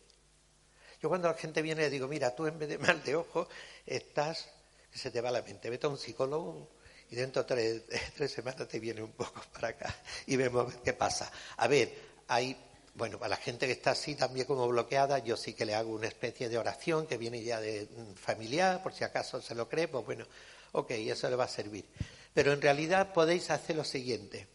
Yo 1.01 1.09
cuando 1.09 1.29
la 1.29 1.35
gente 1.35 1.63
viene 1.63 1.81
le 1.81 1.89
digo, 1.89 2.07
mira, 2.07 2.35
tú 2.35 2.47
en 2.47 2.59
vez 2.59 2.69
de 2.69 2.77
mal 2.77 3.03
de 3.03 3.17
ojo 3.17 3.49
estás, 3.87 4.51
que 4.93 4.99
se 4.99 5.11
te 5.11 5.23
va 5.23 5.31
la 5.31 5.41
mente, 5.41 5.71
vete 5.71 5.87
a 5.87 5.89
un 5.89 5.97
psicólogo 5.97 6.69
y 7.09 7.17
dentro 7.17 7.43
de 7.45 7.81
tres, 8.15 8.33
semanas 8.35 8.69
te 8.69 8.79
viene 8.79 9.03
un 9.03 9.13
poco 9.13 9.41
para 9.55 9.69
acá 9.69 9.97
y 10.27 10.37
vemos 10.37 10.75
qué 10.85 10.93
pasa. 10.93 11.33
A 11.57 11.67
ver, 11.69 11.91
hay, 12.29 12.55
bueno, 12.95 13.19
para 13.19 13.31
la 13.31 13.37
gente 13.37 13.67
que 13.67 13.73
está 13.73 13.91
así 13.93 14.15
también 14.15 14.47
como 14.47 14.69
bloqueada, 14.69 15.19
yo 15.19 15.37
sí 15.37 15.55
que 15.55 15.65
le 15.65 15.75
hago 15.75 15.91
una 15.91 16.07
especie 16.07 16.49
de 16.49 16.59
oración 16.59 17.07
que 17.07 17.17
viene 17.17 17.43
ya 17.43 17.61
de 17.61 17.89
mm, 17.91 18.15
familiar, 18.15 18.83
por 18.83 18.93
si 18.95 19.05
acaso 19.05 19.43
se 19.43 19.55
lo 19.55 19.69
cree, 19.69 19.89
pues 19.89 20.05
bueno, 20.05 20.25
ok, 20.73 20.91
eso 20.93 21.29
le 21.29 21.37
va 21.37 21.45
a 21.45 21.49
servir. 21.49 21.85
Pero 22.33 22.53
en 22.53 22.63
realidad 22.63 23.13
podéis 23.13 23.51
hacer 23.51 23.77
lo 23.77 23.85
siguiente. 23.85 24.47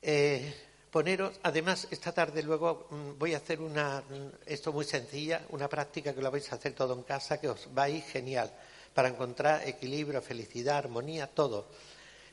Eh, 0.00 0.54
poneros, 0.90 1.38
además, 1.42 1.88
esta 1.90 2.12
tarde 2.12 2.42
luego 2.42 2.86
mm, 2.90 3.18
voy 3.18 3.34
a 3.34 3.38
hacer 3.38 3.60
una, 3.60 4.00
mm, 4.00 4.28
esto 4.46 4.72
muy 4.72 4.84
sencilla, 4.84 5.42
una 5.50 5.68
práctica 5.68 6.14
que 6.14 6.22
lo 6.22 6.30
vais 6.30 6.52
a 6.52 6.56
hacer 6.56 6.74
todo 6.74 6.94
en 6.94 7.02
casa, 7.02 7.40
que 7.40 7.48
os 7.48 7.68
va 7.76 7.84
a 7.84 7.90
ir 7.90 8.02
genial. 8.02 8.52
para 8.94 9.08
encontrar 9.08 9.66
equilibrio, 9.66 10.20
felicidad, 10.20 10.76
armonía, 10.76 11.26
todo. 11.26 11.66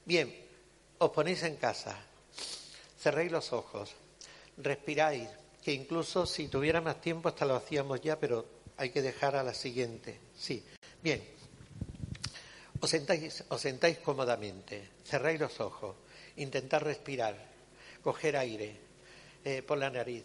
Bien, 0.04 0.28
os 0.98 1.12
ponéis 1.12 1.44
en 1.44 1.56
casa, 1.56 1.96
cerréis 3.00 3.32
los 3.32 3.54
ojos, 3.54 3.96
respiráis, 4.60 5.30
que 5.64 5.74
incluso 5.74 6.26
si 6.26 6.48
tuviera 6.48 6.82
más 6.82 7.02
tiempo 7.02 7.30
hasta 7.30 7.46
lo 7.46 7.56
hacíamos 7.56 8.02
ya, 8.02 8.20
pero 8.20 8.46
hay 8.78 8.92
que 8.92 9.02
dejar 9.02 9.36
a 9.36 9.44
la 9.44 9.54
siguiente. 9.54 10.20
Sí, 10.38 10.64
bien. 11.02 11.22
Os 12.82 12.90
sentáis, 12.90 13.44
os 13.50 13.60
sentáis 13.60 14.00
cómodamente, 14.00 14.90
cerráis 15.04 15.40
los 15.40 15.60
ojos, 15.60 15.96
intentad 16.38 16.82
respirar, 16.82 17.36
coger 18.02 18.38
aire 18.38 18.78
eh, 19.44 19.62
por 19.64 19.78
la 19.78 19.90
nariz, 19.90 20.24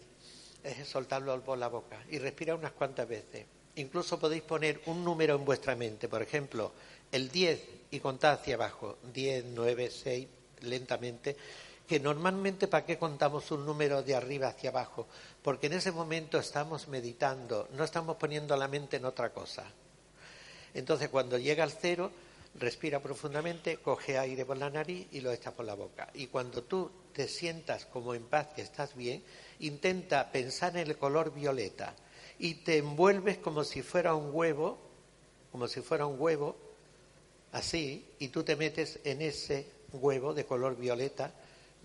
eh, 0.63 0.85
soltarlo 0.85 1.43
por 1.43 1.57
la 1.57 1.67
boca. 1.67 2.01
Y 2.09 2.17
respirar 2.17 2.55
unas 2.55 2.71
cuantas 2.71 3.07
veces. 3.07 3.45
Incluso 3.75 4.17
podéis 4.17 4.43
poner 4.43 4.81
un 4.85 5.03
número 5.03 5.35
en 5.35 5.43
vuestra 5.43 5.75
mente, 5.75 6.07
por 6.07 6.21
ejemplo, 6.21 6.71
el 7.11 7.29
10 7.29 7.61
y 7.91 7.99
contad 7.99 8.33
hacia 8.33 8.55
abajo, 8.55 8.97
10, 9.13 9.45
9, 9.53 9.91
6, 9.91 10.27
lentamente, 10.61 11.35
que 11.87 11.99
normalmente 11.99 12.67
para 12.67 12.85
qué 12.85 12.97
contamos 12.97 13.51
un 13.51 13.65
número 13.65 14.01
de 14.01 14.15
arriba 14.15 14.47
hacia 14.47 14.71
abajo, 14.71 15.07
porque 15.41 15.67
en 15.67 15.73
ese 15.73 15.91
momento 15.91 16.39
estamos 16.39 16.87
meditando, 16.87 17.67
no 17.73 17.83
estamos 17.83 18.17
poniendo 18.17 18.57
la 18.57 18.67
mente 18.67 18.97
en 18.97 19.05
otra 19.05 19.31
cosa. 19.31 19.63
Entonces 20.73 21.09
cuando 21.09 21.37
llega 21.37 21.63
al 21.63 21.71
cero, 21.71 22.11
respira 22.55 22.99
profundamente, 22.99 23.77
coge 23.77 24.17
aire 24.17 24.45
por 24.45 24.57
la 24.57 24.69
nariz 24.69 25.07
y 25.11 25.21
lo 25.21 25.31
echa 25.31 25.51
por 25.51 25.65
la 25.65 25.75
boca. 25.75 26.09
Y 26.13 26.27
cuando 26.27 26.63
tú 26.63 26.89
te 27.13 27.27
sientas 27.27 27.85
como 27.85 28.15
en 28.15 28.23
paz, 28.23 28.47
que 28.55 28.61
estás 28.61 28.95
bien, 28.95 29.23
intenta 29.59 30.31
pensar 30.31 30.75
en 30.77 30.87
el 30.87 30.97
color 30.97 31.33
violeta 31.33 31.95
y 32.39 32.55
te 32.55 32.77
envuelves 32.77 33.37
como 33.37 33.63
si 33.63 33.81
fuera 33.81 34.15
un 34.15 34.31
huevo, 34.33 34.77
como 35.51 35.67
si 35.67 35.81
fuera 35.81 36.05
un 36.05 36.19
huevo, 36.19 36.55
así, 37.51 38.05
y 38.19 38.29
tú 38.29 38.43
te 38.43 38.55
metes 38.55 38.99
en 39.03 39.21
ese 39.21 39.67
huevo 39.93 40.33
de 40.33 40.45
color 40.45 40.75
violeta 40.75 41.33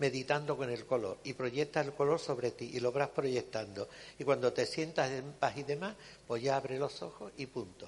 meditando 0.01 0.57
con 0.57 0.71
el 0.71 0.87
color 0.87 1.19
y 1.23 1.33
proyectas 1.33 1.85
el 1.85 1.93
color 1.93 2.19
sobre 2.19 2.49
ti 2.49 2.71
y 2.73 2.79
lo 2.79 2.91
proyectando. 2.91 3.87
Y 4.17 4.23
cuando 4.23 4.51
te 4.51 4.65
sientas 4.65 5.11
en 5.11 5.33
paz 5.33 5.55
y 5.57 5.63
demás, 5.63 5.95
pues 6.25 6.41
ya 6.41 6.55
abre 6.55 6.79
los 6.79 7.03
ojos 7.03 7.31
y 7.37 7.45
punto. 7.45 7.87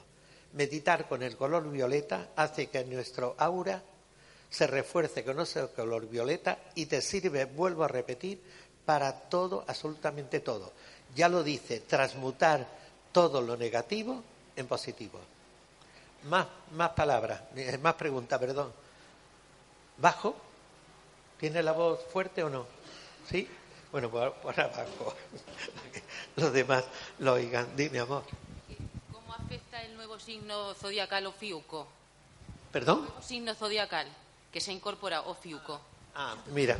Meditar 0.54 1.08
con 1.08 1.24
el 1.24 1.36
color 1.36 1.72
violeta 1.72 2.30
hace 2.36 2.68
que 2.68 2.86
nuestro 2.86 3.34
aura 3.40 3.82
se 4.48 4.68
refuerce 4.68 5.24
con 5.24 5.40
ese 5.40 5.68
color 5.70 6.08
violeta 6.08 6.60
y 6.76 6.86
te 6.86 7.02
sirve, 7.02 7.46
vuelvo 7.46 7.84
a 7.84 7.88
repetir, 7.88 8.40
para 8.86 9.12
todo, 9.12 9.66
absolutamente 9.66 10.40
todo. 10.40 10.72
Ya 11.16 11.28
lo 11.30 11.44
dice, 11.44 11.80
transmutar 11.80 12.68
todo 13.12 13.42
lo 13.42 13.58
negativo 13.58 14.22
en 14.56 14.68
positivo. 14.68 15.20
Más, 16.30 16.46
más 16.74 16.92
palabras, 16.92 17.42
eh, 17.56 17.80
más 17.80 17.96
preguntas, 17.96 18.40
perdón. 18.40 18.72
¿Bajo? 19.98 20.53
¿Tiene 21.40 21.62
la 21.64 21.72
voz 21.72 22.00
fuerte 22.12 22.44
o 22.44 22.50
no? 22.50 22.66
¿Sí? 23.30 23.48
Bueno, 23.92 24.10
pues 24.10 24.24
ahora 24.24 24.64
abajo. 24.66 25.14
Los 26.36 26.52
demás 26.52 26.84
lo 27.20 27.34
oigan. 27.34 27.76
Dime, 27.76 28.00
amor. 28.00 28.24
¿Cómo 29.12 29.34
afecta 29.34 29.82
el 29.84 29.96
nuevo 29.96 30.20
signo 30.20 30.74
zodiacal 30.74 31.28
Ofiuco? 31.28 31.88
¿Perdón? 32.72 33.00
El 33.00 33.04
nuevo 33.06 33.22
signo 33.22 33.56
zodiacal 33.56 34.08
que 34.52 34.60
se 34.62 34.72
incorpora 34.72 35.22
Ofiuco. 35.22 35.80
Ah, 36.16 36.36
mira. 36.48 36.78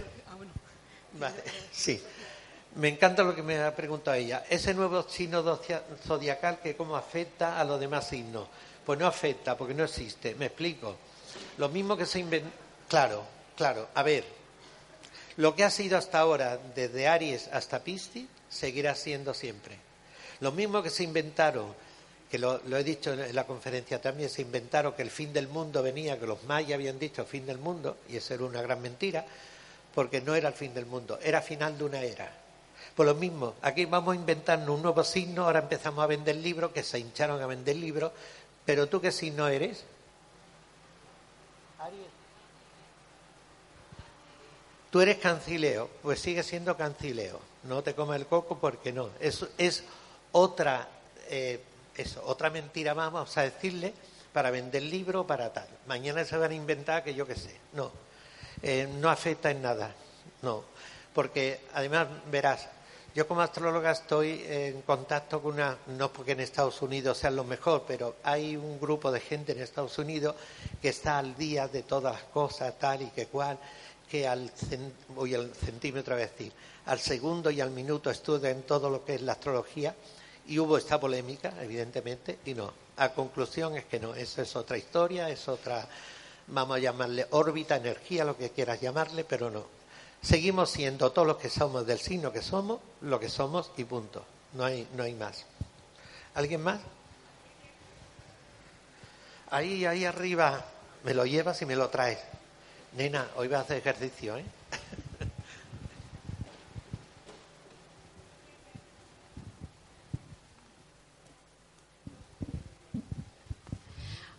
Vale, 1.14 1.44
sí. 1.72 2.02
Me 2.76 2.88
encanta 2.88 3.24
lo 3.24 3.36
que 3.36 3.44
me 3.44 3.60
ha 3.60 3.76
preguntado 3.76 4.18
ella. 4.18 4.46
Ese 4.50 4.74
nuevo 4.74 5.04
signo 5.04 5.44
zodiacal 6.04 6.60
que 6.62 6.76
cómo 6.76 6.96
afecta 6.96 7.60
a 7.60 7.64
los 7.64 7.80
demás 7.80 8.08
signos. 8.08 8.48
Pues 8.84 8.98
no 8.98 9.06
afecta 9.06 9.56
porque 9.56 9.76
no 9.76 9.84
existe. 9.84 10.34
Me 10.36 10.48
explico. 10.48 10.96
Lo 11.58 11.70
mismo 11.70 11.96
que 11.96 12.08
se 12.08 12.20
inventó. 12.20 12.50
Claro, 12.88 13.24
claro. 13.56 13.90
A 13.94 14.02
ver, 14.02 14.26
lo 15.38 15.56
que 15.56 15.64
ha 15.64 15.70
sido 15.70 15.98
hasta 15.98 16.20
ahora, 16.20 16.60
desde 16.76 17.08
Aries 17.08 17.50
hasta 17.52 17.84
Piscis, 17.84 18.28
seguirá 18.50 18.96
siendo 18.96 19.34
siempre. 19.34 19.78
Lo 20.40 20.52
mismo 20.52 20.84
que 20.84 20.90
se 20.90 21.04
inventaron, 21.04 21.74
que 22.30 22.38
lo, 22.38 22.60
he 22.78 22.84
dicho 22.84 23.14
en 23.14 23.36
la 23.36 23.46
conferencia 23.46 24.02
también, 24.02 24.30
se 24.30 24.42
inventaron 24.42 24.94
que 24.94 25.02
el 25.02 25.10
fin 25.10 25.34
del 25.34 25.48
mundo 25.48 25.82
venía, 25.82 26.20
que 26.20 26.28
los 26.28 26.44
mayas 26.44 26.74
habían 26.74 27.00
dicho 27.00 27.26
fin 27.26 27.46
del 27.46 27.58
mundo, 27.58 27.98
y 28.10 28.18
eso 28.18 28.34
era 28.34 28.44
una 28.44 28.62
gran 28.62 28.82
mentira, 28.82 29.26
porque 29.94 30.22
no 30.22 30.36
era 30.36 30.50
el 30.50 30.56
fin 30.56 30.74
del 30.74 30.86
mundo, 30.86 31.20
era 31.22 31.42
final 31.42 31.78
de 31.78 31.84
una 31.84 32.02
era. 32.02 32.32
Por 32.96 33.06
lo 33.06 33.16
mismo, 33.16 33.56
aquí 33.62 33.86
vamos 33.86 34.14
a 34.14 34.16
inventarnos 34.16 34.70
un 34.70 34.84
nuevo 34.84 35.04
signo, 35.04 35.46
ahora 35.46 35.60
empezamos 35.60 36.04
a 36.04 36.08
vender 36.08 36.36
libros, 36.36 36.72
que 36.72 36.84
se 36.84 37.00
hincharon 37.00 37.42
a 37.42 37.48
vender 37.48 37.76
libros, 37.76 38.12
pero 38.66 38.88
tú 38.88 39.02
qué 39.02 39.12
signo 39.12 39.48
eres? 39.48 39.84
Aries. 41.80 42.23
Tú 44.94 45.02
eres 45.02 45.18
cancileo, 45.18 45.90
pues 46.04 46.20
sigue 46.20 46.44
siendo 46.44 46.78
cancileo. 46.78 47.40
No 47.64 47.82
te 47.82 47.96
comas 47.96 48.18
el 48.18 48.28
coco 48.28 48.60
porque 48.60 48.94
no. 48.94 49.10
Es, 49.20 49.44
es 49.58 49.84
otra, 50.34 50.88
eh, 51.32 51.64
eso, 51.98 52.22
otra 52.28 52.52
mentira, 52.52 52.94
vamos 52.94 53.36
a 53.36 53.42
decirle, 53.42 53.92
para 54.32 54.52
vender 54.52 54.84
libro 54.84 55.26
para 55.26 55.52
tal. 55.52 55.68
Mañana 55.88 56.24
se 56.26 56.38
van 56.38 56.52
a 56.52 56.54
inventar 56.54 57.04
que 57.04 57.16
yo 57.16 57.26
qué 57.26 57.34
sé. 57.34 57.60
No, 57.72 57.92
eh, 58.62 58.88
no 59.00 59.10
afecta 59.10 59.50
en 59.50 59.64
nada. 59.64 59.96
No, 60.44 60.64
porque 61.16 61.62
además 61.74 62.08
verás, 62.30 62.68
yo 63.16 63.28
como 63.28 63.42
astróloga 63.42 63.94
estoy 63.94 64.46
en 64.48 64.84
contacto 64.84 65.42
con 65.42 65.56
una, 65.56 65.76
no 65.88 66.14
porque 66.14 66.34
en 66.34 66.40
Estados 66.42 66.80
Unidos 66.84 67.18
sea 67.18 67.32
lo 67.32 67.44
mejor, 67.44 67.86
pero 67.88 68.18
hay 68.24 68.56
un 68.56 68.80
grupo 68.80 69.12
de 69.12 69.22
gente 69.22 69.54
en 69.54 69.62
Estados 69.62 69.98
Unidos 69.98 70.36
que 70.80 70.90
está 70.90 71.18
al 71.18 71.36
día 71.36 71.68
de 71.68 71.82
todas 71.82 72.14
las 72.14 72.24
cosas, 72.26 72.78
tal 72.78 73.02
y 73.02 73.08
que 73.08 73.26
cual 73.26 73.58
que 74.14 74.28
al, 74.28 74.52
voy 75.16 75.34
al 75.34 75.52
centímetro 75.56 76.14
a 76.14 76.20
decir, 76.20 76.54
al 76.86 77.00
segundo 77.00 77.50
y 77.50 77.60
al 77.60 77.72
minuto 77.72 78.12
estudian 78.12 78.62
todo 78.62 78.88
lo 78.88 79.04
que 79.04 79.16
es 79.16 79.24
la 79.24 79.32
astrología 79.32 79.96
y 80.46 80.60
hubo 80.60 80.78
esta 80.78 81.00
polémica, 81.00 81.56
evidentemente, 81.60 82.38
y 82.46 82.54
no. 82.54 82.72
A 82.98 83.10
conclusión 83.10 83.76
es 83.76 83.86
que 83.86 84.00
no, 84.00 84.14
eso 84.14 84.44
es 84.44 84.56
otra 84.56 84.78
historia, 84.78 85.32
es 85.32 85.48
otra, 85.48 85.88
vamos 86.46 86.78
a 86.78 86.80
llamarle 86.80 87.26
órbita, 87.32 87.78
energía, 87.78 88.24
lo 88.24 88.38
que 88.38 88.52
quieras 88.52 88.80
llamarle, 88.80 89.24
pero 89.24 89.50
no. 89.50 89.66
Seguimos 90.22 90.70
siendo 90.70 91.12
todos 91.12 91.28
los 91.28 91.38
que 91.38 91.50
somos 91.50 91.88
del 91.88 91.98
signo 91.98 92.32
que 92.32 92.44
somos, 92.44 92.82
lo 93.02 93.20
que 93.20 93.30
somos 93.30 93.72
y 93.78 93.84
punto. 93.84 94.24
No 94.54 94.64
hay, 94.64 94.88
no 94.96 95.02
hay 95.02 95.16
más. 95.16 95.44
¿Alguien 96.36 96.62
más? 96.62 96.82
Ahí, 99.50 99.88
ahí 99.88 100.06
arriba, 100.06 100.64
me 101.04 101.16
lo 101.16 101.26
llevas 101.26 101.60
y 101.64 101.66
me 101.66 101.76
lo 101.76 101.90
traes. 101.90 102.20
Nena, 102.96 103.28
hoy 103.38 103.48
vas 103.48 103.62
a 103.62 103.64
hacer 103.64 103.78
ejercicio, 103.78 104.38
¿eh? 104.38 104.46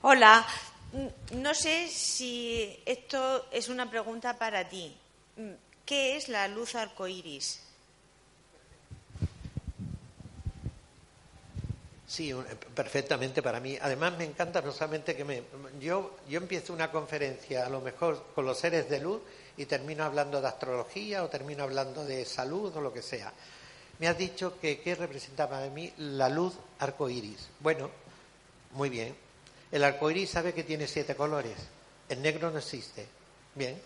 Hola, 0.03 0.47
no 1.33 1.55
sé 1.55 1.89
si 1.89 2.81
esto 2.87 3.49
es 3.51 3.69
una 3.69 3.91
pregunta 3.91 4.39
para 4.39 4.69
ti. 4.69 4.97
¿Qué 5.85 6.17
es 6.17 6.29
la 6.29 6.47
luz 6.47 6.77
arcoíris? 6.77 7.64
Sí, 12.15 12.33
perfectamente 12.77 13.43
para 13.43 13.59
mí. 13.59 13.77
Además 13.83 14.17
me 14.17 14.23
encanta 14.23 14.63
no 14.63 14.71
solamente 14.71 15.17
que 15.17 15.25
me... 15.25 15.43
Yo, 15.81 16.17
yo 16.29 16.39
empiezo 16.39 16.73
una 16.73 16.93
conferencia 16.93 17.67
a 17.67 17.69
lo 17.69 17.81
mejor 17.81 18.27
con 18.37 18.47
los 18.47 18.57
seres 18.57 18.89
de 18.89 19.01
luz 19.01 19.21
y 19.57 19.67
termino 19.67 20.05
hablando 20.05 20.41
de 20.41 20.47
astrología 20.47 21.25
o 21.25 21.29
termino 21.29 21.65
hablando 21.65 22.05
de 22.05 22.25
salud 22.25 22.73
o 22.77 22.81
lo 22.81 22.93
que 22.93 23.03
sea. 23.03 23.33
Me 23.99 24.07
has 24.07 24.17
dicho 24.17 24.61
que 24.61 24.81
qué 24.81 24.95
representa 24.95 25.49
para 25.49 25.69
mí 25.71 25.93
la 25.97 26.29
luz 26.29 26.55
arcoíris. 26.79 27.49
Bueno, 27.59 27.91
muy 28.75 28.91
bien. 28.91 29.17
El 29.73 29.83
arcoíris 29.83 30.31
sabe 30.31 30.55
que 30.55 30.63
tiene 30.63 30.87
siete 30.87 31.17
colores. 31.17 31.57
El 32.09 32.23
negro 32.23 32.53
no 32.53 32.59
existe. 32.59 33.09
Bien. 33.57 33.77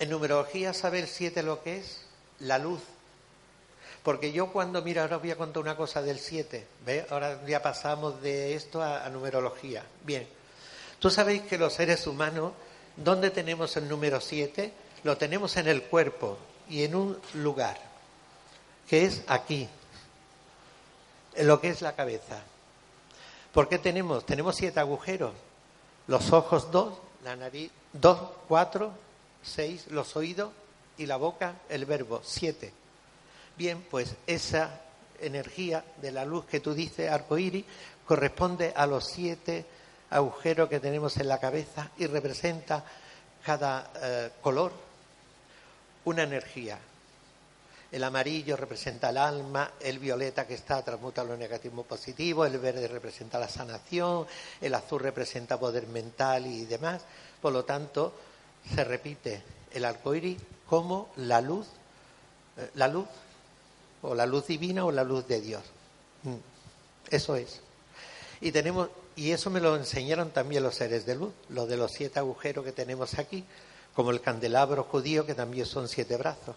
En 0.00 0.10
numerología 0.10 0.74
sabe 0.74 0.98
el 0.98 1.06
siete 1.06 1.44
lo 1.44 1.62
que 1.62 1.76
es 1.76 2.00
la 2.40 2.58
luz 2.58 2.80
porque 4.02 4.32
yo 4.32 4.48
cuando, 4.48 4.82
mira, 4.82 5.02
ahora 5.02 5.16
os 5.16 5.22
voy 5.22 5.30
a 5.30 5.36
contar 5.36 5.62
una 5.62 5.76
cosa 5.76 6.02
del 6.02 6.18
7, 6.18 6.66
¿ves? 6.84 7.10
Ahora 7.10 7.40
ya 7.46 7.62
pasamos 7.62 8.20
de 8.20 8.54
esto 8.54 8.82
a, 8.82 9.08
numerología. 9.10 9.84
Bien, 10.04 10.26
tú 10.98 11.08
sabéis 11.08 11.42
que 11.42 11.56
los 11.56 11.72
seres 11.72 12.06
humanos, 12.06 12.52
¿dónde 12.96 13.30
tenemos 13.30 13.76
el 13.76 13.88
número 13.88 14.20
7? 14.20 14.72
Lo 15.04 15.16
tenemos 15.16 15.56
en 15.56 15.68
el 15.68 15.84
cuerpo 15.84 16.36
y 16.68 16.82
en 16.82 16.96
un 16.96 17.18
lugar, 17.34 17.78
que 18.88 19.04
es 19.04 19.22
aquí, 19.28 19.68
en 21.34 21.46
lo 21.46 21.60
que 21.60 21.68
es 21.68 21.80
la 21.80 21.94
cabeza. 21.94 22.42
¿Por 23.52 23.68
qué 23.68 23.78
tenemos? 23.78 24.26
Tenemos 24.26 24.56
siete 24.56 24.80
agujeros. 24.80 25.32
Los 26.06 26.32
ojos 26.32 26.70
dos, 26.72 26.94
la 27.22 27.36
nariz 27.36 27.70
dos, 27.92 28.18
cuatro, 28.48 28.92
seis, 29.42 29.86
los 29.88 30.16
oídos 30.16 30.50
y 30.98 31.06
la 31.06 31.16
boca, 31.16 31.54
el 31.68 31.84
verbo, 31.84 32.20
siete. 32.24 32.72
Bien, 33.62 33.86
pues 33.88 34.16
esa 34.26 34.80
energía 35.20 35.84
de 36.00 36.10
la 36.10 36.24
luz 36.24 36.46
que 36.46 36.58
tú 36.58 36.74
dices, 36.74 37.08
arcoíris, 37.08 37.64
corresponde 38.04 38.72
a 38.74 38.88
los 38.88 39.06
siete 39.06 39.64
agujero 40.10 40.68
que 40.68 40.80
tenemos 40.80 41.16
en 41.18 41.28
la 41.28 41.38
cabeza 41.38 41.88
y 41.96 42.08
representa 42.08 42.84
cada 43.44 43.92
eh, 44.02 44.30
color 44.40 44.72
una 46.06 46.24
energía. 46.24 46.76
El 47.92 48.02
amarillo 48.02 48.56
representa 48.56 49.10
el 49.10 49.18
alma, 49.18 49.74
el 49.78 50.00
violeta 50.00 50.44
que 50.44 50.54
está 50.54 50.82
transmuta 50.82 51.22
lo 51.22 51.36
negativo 51.36 51.84
positivo, 51.84 52.44
el 52.44 52.58
verde 52.58 52.88
representa 52.88 53.38
la 53.38 53.48
sanación, 53.48 54.26
el 54.60 54.74
azul 54.74 54.98
representa 54.98 55.56
poder 55.56 55.86
mental 55.86 56.48
y 56.48 56.64
demás. 56.64 57.02
Por 57.40 57.52
lo 57.52 57.64
tanto, 57.64 58.12
se 58.74 58.82
repite 58.82 59.40
el 59.70 59.84
arcoíris 59.84 60.42
como 60.68 61.12
la 61.18 61.40
luz, 61.40 61.68
eh, 62.56 62.68
la 62.74 62.88
luz, 62.88 63.06
o 64.02 64.14
la 64.14 64.26
luz 64.26 64.46
divina 64.46 64.84
o 64.84 64.92
la 64.92 65.04
luz 65.04 65.26
de 65.26 65.40
Dios. 65.40 65.62
Mm, 66.24 66.36
eso 67.10 67.36
es. 67.36 67.60
Y 68.40 68.52
tenemos, 68.52 68.88
y 69.16 69.30
eso 69.30 69.50
me 69.50 69.60
lo 69.60 69.76
enseñaron 69.76 70.30
también 70.30 70.62
los 70.62 70.74
seres 70.74 71.06
de 71.06 71.14
luz, 71.14 71.32
los 71.48 71.68
de 71.68 71.76
los 71.76 71.92
siete 71.92 72.18
agujeros 72.18 72.64
que 72.64 72.72
tenemos 72.72 73.18
aquí, 73.18 73.44
como 73.94 74.10
el 74.10 74.20
candelabro 74.20 74.84
judío, 74.84 75.24
que 75.24 75.34
también 75.34 75.66
son 75.66 75.88
siete 75.88 76.16
brazos. 76.16 76.56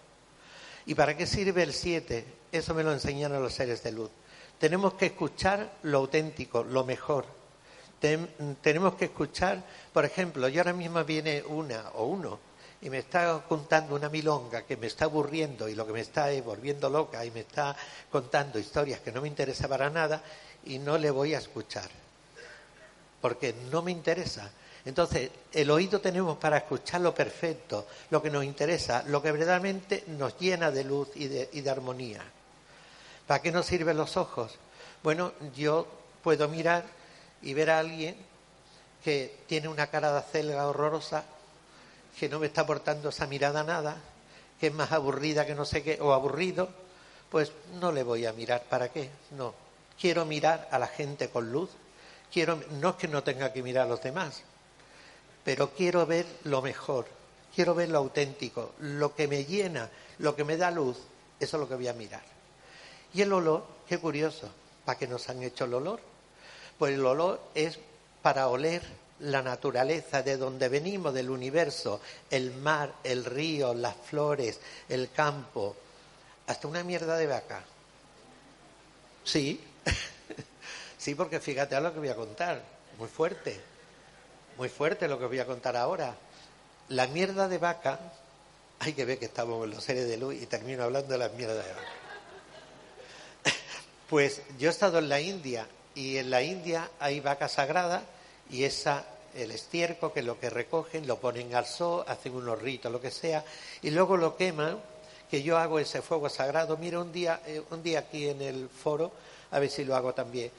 ¿Y 0.85 0.95
para 0.95 1.15
qué 1.15 1.25
sirve 1.25 1.63
el 1.63 1.73
siete? 1.73 2.25
Eso 2.51 2.73
me 2.73 2.83
lo 2.83 2.91
enseñaron 2.91 3.41
los 3.41 3.53
seres 3.53 3.83
de 3.83 3.91
luz. 3.91 4.09
Tenemos 4.59 4.93
que 4.93 5.07
escuchar 5.07 5.77
lo 5.83 5.99
auténtico, 5.99 6.63
lo 6.63 6.83
mejor. 6.85 7.25
tenemos 8.61 8.95
que 8.95 9.05
escuchar, 9.05 9.63
por 9.91 10.05
ejemplo, 10.05 10.47
yo 10.47 10.61
ahora 10.61 10.73
mismo 10.73 11.03
viene 11.03 11.43
una 11.43 11.89
o 11.95 12.05
uno 12.05 12.39
y 12.85 12.89
me 12.91 12.99
está 12.99 13.41
contando 13.49 13.95
una 13.95 14.09
milonga 14.09 14.61
que 14.61 14.77
me 14.77 14.85
está 14.85 15.05
aburriendo 15.05 15.67
y 15.67 15.73
lo 15.73 15.87
que 15.87 15.93
me 15.93 16.01
está 16.01 16.27
volviendo 16.43 16.87
loca 16.87 17.25
y 17.25 17.31
me 17.31 17.39
está 17.39 17.75
contando 18.11 18.59
historias 18.59 18.99
que 18.99 19.11
no 19.11 19.23
me 19.23 19.27
interesa 19.27 19.67
para 19.67 19.89
nada 19.89 20.21
y 20.65 20.77
no 20.77 20.95
le 20.95 21.09
voy 21.09 21.33
a 21.33 21.39
escuchar 21.39 21.89
porque 23.19 23.55
no 23.71 23.81
me 23.81 23.91
interesa. 23.91 24.51
Entonces, 24.85 25.31
el 25.51 25.71
oído 25.71 25.99
tenemos 25.99 26.37
para 26.37 26.57
escuchar 26.57 27.01
lo 27.01 27.15
perfecto, 27.15 27.87
lo 28.11 28.21
que 28.21 28.29
nos 28.29 28.43
interesa, 28.43 29.01
lo 29.07 29.19
que 29.19 29.31
verdaderamente 29.31 30.03
nos 30.09 30.37
llena 30.37 30.69
de 30.69 30.83
luz 30.83 31.09
y 31.15 31.27
de, 31.27 31.49
y 31.53 31.61
de 31.61 31.69
armonía. 31.71 32.21
¿Para 33.25 33.41
qué 33.41 33.51
nos 33.51 33.65
sirven 33.65 33.97
los 33.97 34.15
ojos? 34.15 34.59
Bueno, 35.01 35.31
yo 35.55 35.87
puedo 36.21 36.47
mirar 36.47 36.85
y 37.41 37.55
ver 37.55 37.71
a 37.71 37.79
alguien 37.79 38.15
que 39.03 39.39
tiene 39.47 39.69
una 39.69 39.87
cara 39.87 40.11
de 40.11 40.19
acelga 40.19 40.67
horrorosa 40.67 41.25
que 42.19 42.29
no 42.29 42.39
me 42.39 42.47
está 42.47 42.61
aportando 42.61 43.09
esa 43.09 43.27
mirada 43.27 43.63
nada, 43.63 43.97
que 44.59 44.67
es 44.67 44.73
más 44.73 44.91
aburrida 44.91 45.45
que 45.45 45.55
no 45.55 45.65
sé 45.65 45.83
qué, 45.83 45.99
o 46.01 46.13
aburrido, 46.13 46.69
pues 47.29 47.51
no 47.79 47.91
le 47.91 48.03
voy 48.03 48.25
a 48.25 48.33
mirar. 48.33 48.63
¿Para 48.69 48.89
qué? 48.89 49.09
No. 49.31 49.53
Quiero 49.99 50.25
mirar 50.25 50.67
a 50.71 50.79
la 50.79 50.87
gente 50.87 51.29
con 51.29 51.51
luz. 51.51 51.69
Quiero, 52.31 52.59
no 52.81 52.89
es 52.91 52.95
que 52.95 53.07
no 53.07 53.23
tenga 53.23 53.53
que 53.53 53.63
mirar 53.63 53.85
a 53.85 53.89
los 53.89 54.01
demás, 54.01 54.41
pero 55.43 55.69
quiero 55.71 56.05
ver 56.05 56.25
lo 56.43 56.61
mejor, 56.61 57.05
quiero 57.53 57.75
ver 57.75 57.89
lo 57.89 57.99
auténtico, 57.99 58.73
lo 58.79 59.15
que 59.15 59.27
me 59.27 59.45
llena, 59.45 59.89
lo 60.17 60.35
que 60.35 60.43
me 60.43 60.57
da 60.57 60.71
luz, 60.71 60.97
eso 61.39 61.57
es 61.57 61.61
lo 61.61 61.69
que 61.69 61.75
voy 61.75 61.87
a 61.87 61.93
mirar. 61.93 62.23
Y 63.13 63.21
el 63.21 63.31
olor, 63.31 63.63
qué 63.87 63.99
curioso, 63.99 64.49
¿para 64.83 64.97
qué 64.97 65.07
nos 65.07 65.29
han 65.29 65.43
hecho 65.43 65.65
el 65.65 65.75
olor? 65.75 66.01
Pues 66.77 66.95
el 66.95 67.05
olor 67.05 67.39
es 67.53 67.79
para 68.21 68.47
oler 68.49 68.81
la 69.19 69.41
naturaleza 69.41 70.21
de 70.21 70.37
donde 70.37 70.67
venimos, 70.67 71.13
del 71.13 71.29
universo, 71.29 72.01
el 72.29 72.53
mar, 72.53 72.93
el 73.03 73.23
río, 73.23 73.73
las 73.73 73.95
flores, 73.95 74.59
el 74.89 75.11
campo, 75.11 75.75
hasta 76.47 76.67
una 76.67 76.83
mierda 76.83 77.15
de 77.17 77.27
vaca. 77.27 77.63
Sí, 79.23 79.61
sí, 80.97 81.15
porque 81.15 81.39
fíjate 81.39 81.75
a 81.75 81.79
lo 81.79 81.93
que 81.93 81.99
voy 81.99 82.09
a 82.09 82.15
contar, 82.15 82.61
muy 82.97 83.07
fuerte, 83.07 83.59
muy 84.57 84.69
fuerte 84.69 85.07
lo 85.07 85.17
que 85.17 85.25
voy 85.25 85.39
a 85.39 85.45
contar 85.45 85.77
ahora. 85.77 86.15
La 86.89 87.07
mierda 87.07 87.47
de 87.47 87.57
vaca, 87.57 87.99
hay 88.79 88.93
que 88.93 89.05
ver 89.05 89.17
que 89.17 89.25
estamos 89.25 89.63
en 89.63 89.71
los 89.71 89.83
seres 89.83 90.07
de 90.07 90.17
luz 90.17 90.35
y 90.35 90.45
termino 90.45 90.83
hablando 90.83 91.07
de 91.07 91.17
la 91.17 91.29
mierda 91.29 91.55
de 91.55 91.73
vaca. 91.73 91.89
Pues 94.09 94.43
yo 94.59 94.69
he 94.69 94.71
estado 94.71 94.99
en 94.99 95.09
la 95.09 95.19
India 95.19 95.67
y 95.95 96.17
en 96.17 96.29
la 96.29 96.43
India 96.43 96.91
hay 96.99 97.21
vacas 97.21 97.53
sagradas 97.53 98.03
y 98.49 98.63
esa 98.63 99.05
el 99.35 99.51
estiércol 99.51 100.13
que 100.13 100.21
lo 100.21 100.39
que 100.39 100.49
recogen 100.49 101.05
lo 101.07 101.19
ponen 101.19 101.53
al 101.55 101.65
sol, 101.65 102.05
hacen 102.07 102.33
unos 102.33 102.61
ritos, 102.61 102.91
lo 102.91 103.01
que 103.01 103.11
sea, 103.11 103.43
y 103.81 103.91
luego 103.91 104.15
lo 104.17 104.37
queman, 104.37 104.79
que 105.29 105.43
yo 105.43 105.57
hago 105.57 105.79
ese 105.79 106.01
fuego 106.01 106.29
sagrado. 106.29 106.77
Mira, 106.77 106.99
un 106.99 107.11
día, 107.11 107.41
eh, 107.45 107.61
un 107.69 107.83
día 107.83 107.99
aquí 107.99 108.29
en 108.29 108.41
el 108.41 108.69
foro, 108.69 109.11
a 109.51 109.59
ver 109.59 109.69
si 109.69 109.83
lo 109.83 109.95
hago 109.95 110.13
también. 110.13 110.51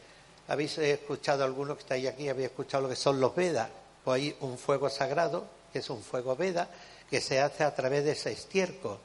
Habéis 0.48 0.78
escuchado, 0.78 1.44
algunos 1.44 1.76
que 1.76 1.82
estáis 1.82 2.08
aquí, 2.08 2.28
habéis 2.28 2.48
escuchado 2.48 2.84
lo 2.84 2.88
que 2.88 2.96
son 2.96 3.20
los 3.20 3.34
Vedas. 3.34 3.68
Pues 4.04 4.22
hay 4.22 4.36
un 4.40 4.58
fuego 4.58 4.88
sagrado, 4.90 5.46
que 5.72 5.80
es 5.80 5.90
un 5.90 6.02
fuego 6.02 6.36
Veda, 6.36 6.68
que 7.10 7.20
se 7.20 7.40
hace 7.40 7.64
a 7.64 7.74
través 7.74 8.04
de 8.04 8.12
ese 8.12 8.32
estiércol. 8.32 8.98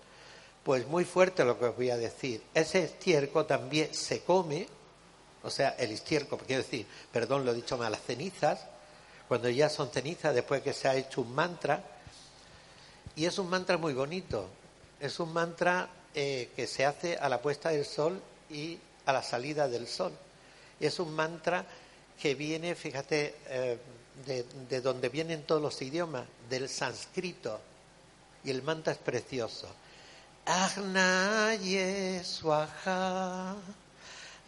Pues 0.64 0.86
muy 0.88 1.06
fuerte 1.06 1.44
lo 1.44 1.58
que 1.58 1.66
os 1.66 1.76
voy 1.76 1.90
a 1.90 1.98
decir. 1.98 2.44
Ese 2.54 2.84
estiércol 2.84 3.48
también 3.48 3.94
se 3.94 4.22
come, 4.24 4.68
o 5.44 5.50
sea, 5.50 5.70
el 5.80 5.92
estiércol, 5.92 6.40
quiero 6.46 6.62
decir, 6.62 6.86
perdón, 7.12 7.46
lo 7.46 7.52
he 7.52 7.56
dicho 7.56 7.78
mal, 7.78 7.92
las 7.92 8.04
cenizas, 8.04 8.60
cuando 9.32 9.48
ya 9.48 9.70
son 9.70 9.90
cenizas, 9.90 10.36
después 10.36 10.62
que 10.62 10.74
se 10.74 10.90
ha 10.90 10.96
hecho 10.96 11.22
un 11.22 11.34
mantra. 11.34 11.82
Y 13.16 13.24
es 13.24 13.40
un 13.40 13.50
mantra 13.50 13.78
muy 13.78 13.94
bonito. 13.94 14.50
Es 15.00 15.22
un 15.22 15.32
mantra 15.32 15.88
eh, 16.14 16.50
que 16.54 16.68
se 16.68 16.86
hace 16.86 17.16
a 17.16 17.30
la 17.30 17.42
puesta 17.42 17.70
del 17.70 17.86
sol 17.86 18.22
y 18.50 18.78
a 19.06 19.14
la 19.14 19.24
salida 19.24 19.70
del 19.70 19.88
sol. 19.88 20.12
Es 20.82 21.00
un 21.00 21.14
mantra 21.14 21.66
que 22.22 22.36
viene, 22.36 22.76
fíjate, 22.76 23.36
eh, 23.48 23.78
de, 24.26 24.46
de, 24.68 24.82
donde 24.82 25.08
vienen 25.08 25.44
todos 25.44 25.62
los 25.62 25.82
idiomas, 25.82 26.26
del 26.50 26.68
sánscrito. 26.68 27.62
Y 28.44 28.50
el 28.50 28.62
mantra 28.64 28.92
es 28.92 29.00
precioso. 29.00 29.70
Agnaye 30.46 32.22
swaha, 32.26 33.56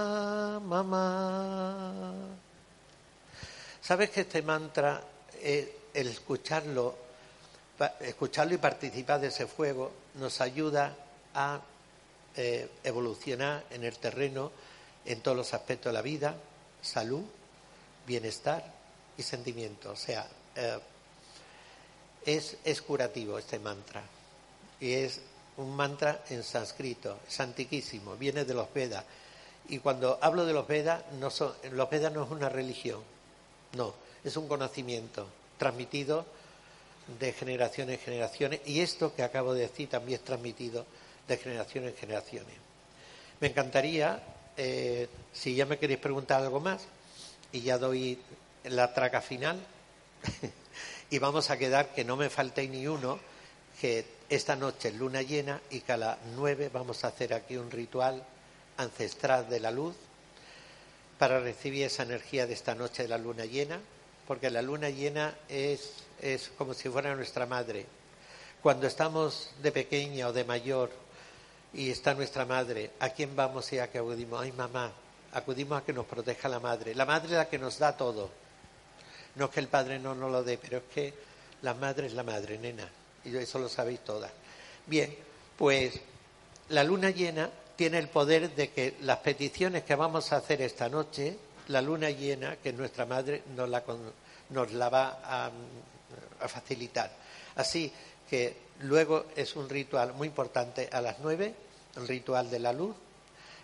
¿Sabes 3.88 4.10
que 4.10 4.20
este 4.20 4.42
mantra, 4.42 5.02
el 5.42 5.70
escucharlo, 5.94 6.94
escucharlo 8.00 8.54
y 8.54 8.58
participar 8.58 9.18
de 9.18 9.28
ese 9.28 9.46
fuego, 9.46 9.92
nos 10.16 10.42
ayuda 10.42 10.94
a 11.34 11.58
eh, 12.36 12.68
evolucionar 12.84 13.64
en 13.70 13.84
el 13.84 13.96
terreno 13.98 14.52
en 15.06 15.22
todos 15.22 15.38
los 15.38 15.54
aspectos 15.54 15.90
de 15.90 15.94
la 15.94 16.02
vida, 16.02 16.34
salud, 16.82 17.22
bienestar 18.08 18.64
y 19.16 19.22
sentimiento. 19.22 19.92
O 19.92 19.96
sea, 19.96 20.26
eh, 20.56 20.78
es, 22.24 22.56
es, 22.64 22.82
curativo 22.82 23.38
este 23.38 23.58
mantra. 23.58 24.02
Y 24.80 24.94
es 24.94 25.20
un 25.58 25.76
mantra 25.76 26.24
en 26.30 26.42
sánscrito, 26.42 27.20
es 27.28 27.38
antiquísimo, 27.40 28.16
viene 28.16 28.44
de 28.44 28.54
los 28.54 28.72
Vedas. 28.72 29.04
Y 29.68 29.78
cuando 29.80 30.18
hablo 30.22 30.46
de 30.46 30.54
los 30.54 30.66
Vedas, 30.66 31.02
no 31.20 31.30
son, 31.30 31.52
los 31.72 31.90
Vedas 31.90 32.12
no 32.12 32.24
es 32.24 32.30
una 32.30 32.48
religión, 32.48 33.02
no, 33.74 33.94
es 34.24 34.36
un 34.36 34.48
conocimiento 34.48 35.28
transmitido 35.58 36.24
de 37.20 37.32
generación 37.32 37.90
en 37.90 37.98
generaciones. 37.98 38.60
Y 38.66 38.80
esto 38.80 39.14
que 39.14 39.22
acabo 39.22 39.52
de 39.52 39.62
decir 39.62 39.88
también 39.88 40.20
es 40.20 40.24
transmitido 40.24 40.86
de 41.26 41.36
generación 41.36 41.84
en 41.84 41.94
generaciones. 41.94 42.54
Me 43.40 43.48
encantaría, 43.48 44.22
eh, 44.56 45.08
si 45.32 45.54
ya 45.54 45.66
me 45.66 45.78
queréis 45.78 46.00
preguntar 46.00 46.42
algo 46.42 46.60
más, 46.60 46.86
y 47.52 47.60
ya 47.60 47.78
doy 47.78 48.18
la 48.64 48.92
traca 48.94 49.20
final. 49.20 49.64
y 51.10 51.18
vamos 51.18 51.50
a 51.50 51.56
quedar 51.56 51.94
que 51.94 52.04
no 52.04 52.16
me 52.16 52.30
falte 52.30 52.66
ni 52.68 52.86
uno, 52.86 53.18
que 53.80 54.04
esta 54.28 54.56
noche 54.56 54.88
es 54.88 54.94
luna 54.94 55.22
llena 55.22 55.60
y 55.70 55.80
que 55.80 55.92
a 55.92 55.96
las 55.96 56.18
nueve 56.34 56.70
vamos 56.72 57.04
a 57.04 57.08
hacer 57.08 57.32
aquí 57.32 57.56
un 57.56 57.70
ritual 57.70 58.22
ancestral 58.76 59.48
de 59.48 59.60
la 59.60 59.70
luz 59.70 59.94
para 61.18 61.40
recibir 61.40 61.84
esa 61.84 62.02
energía 62.02 62.46
de 62.46 62.54
esta 62.54 62.74
noche 62.74 63.02
de 63.02 63.08
la 63.08 63.18
luna 63.18 63.44
llena, 63.44 63.80
porque 64.26 64.50
la 64.50 64.62
luna 64.62 64.90
llena 64.90 65.34
es, 65.48 65.94
es 66.20 66.50
como 66.56 66.74
si 66.74 66.88
fuera 66.88 67.14
nuestra 67.16 67.46
madre. 67.46 67.86
Cuando 68.62 68.86
estamos 68.86 69.50
de 69.62 69.72
pequeña 69.72 70.28
o 70.28 70.32
de 70.32 70.44
mayor 70.44 70.90
y 71.72 71.90
está 71.90 72.14
nuestra 72.14 72.44
madre, 72.44 72.90
¿a 73.00 73.10
quién 73.10 73.34
vamos 73.34 73.72
y 73.72 73.78
a 73.78 73.90
qué 73.90 73.98
acudimos? 73.98 74.40
Ay, 74.40 74.52
mamá, 74.52 74.92
acudimos 75.32 75.80
a 75.80 75.84
que 75.84 75.92
nos 75.92 76.06
proteja 76.06 76.48
la 76.48 76.60
madre. 76.60 76.94
La 76.94 77.04
madre 77.04 77.26
es 77.26 77.32
la 77.36 77.48
que 77.48 77.58
nos 77.58 77.78
da 77.78 77.96
todo. 77.96 78.30
No 79.36 79.46
es 79.46 79.50
que 79.50 79.60
el 79.60 79.68
padre 79.68 79.98
no 79.98 80.14
nos 80.14 80.30
lo 80.30 80.42
dé, 80.42 80.58
pero 80.58 80.78
es 80.78 80.84
que 80.92 81.14
la 81.62 81.74
madre 81.74 82.06
es 82.06 82.14
la 82.14 82.22
madre, 82.22 82.58
nena. 82.58 82.88
Y 83.24 83.36
eso 83.36 83.58
lo 83.58 83.68
sabéis 83.68 84.00
todas. 84.00 84.30
Bien, 84.86 85.14
pues 85.56 86.00
la 86.70 86.84
luna 86.84 87.10
llena 87.10 87.50
tiene 87.76 87.98
el 87.98 88.08
poder 88.08 88.54
de 88.54 88.70
que 88.70 88.96
las 89.02 89.18
peticiones 89.18 89.84
que 89.84 89.94
vamos 89.94 90.32
a 90.32 90.36
hacer 90.36 90.62
esta 90.62 90.88
noche 90.88 91.38
la 91.68 91.82
luna 91.82 92.10
llena 92.10 92.56
que 92.56 92.72
nuestra 92.72 93.06
madre 93.06 93.42
nos 93.54 93.68
la, 93.68 93.82
nos 94.50 94.72
la 94.72 94.88
va 94.88 95.20
a, 95.22 95.50
facilitar. 96.48 97.10
Así 97.56 97.92
que 98.28 98.56
luego 98.80 99.26
es 99.34 99.56
un 99.56 99.68
ritual 99.68 100.14
muy 100.14 100.28
importante 100.28 100.88
a 100.90 101.00
las 101.00 101.18
nueve, 101.20 101.54
el 101.96 102.08
ritual 102.08 102.50
de 102.50 102.58
la 102.58 102.72
luz. 102.72 102.94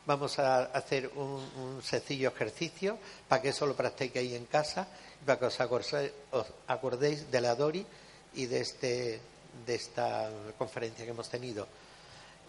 Vamos 0.06 0.38
a 0.38 0.64
hacer 0.64 1.10
un, 1.16 1.80
sencillo 1.82 2.28
ejercicio 2.28 2.98
para 3.26 3.40
que 3.40 3.48
eso 3.48 3.66
lo 3.66 3.74
practiquéis 3.74 4.34
en 4.34 4.44
casa 4.44 4.86
y 5.20 5.24
para 5.24 5.38
que 5.38 5.46
os 5.46 5.60
acordéis, 5.60 7.30
de 7.30 7.40
la 7.40 7.54
Dori 7.54 7.86
y 8.34 8.46
de, 8.46 8.60
este, 8.60 9.20
de 9.66 9.74
esta 9.74 10.30
conferencia 10.58 11.04
que 11.04 11.10
hemos 11.10 11.30
tenido. 11.30 11.66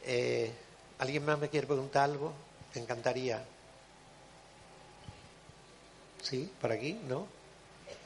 Eh, 0.03 0.51
¿Alguien 0.99 1.23
más 1.23 1.39
me 1.39 1.49
quiere 1.49 1.65
preguntar 1.65 2.03
algo? 2.03 2.33
Me 2.73 2.81
encantaría. 2.81 3.41
¿Sí? 6.21 6.51
¿Por 6.59 6.71
aquí? 6.71 6.93
¿No? 7.07 7.27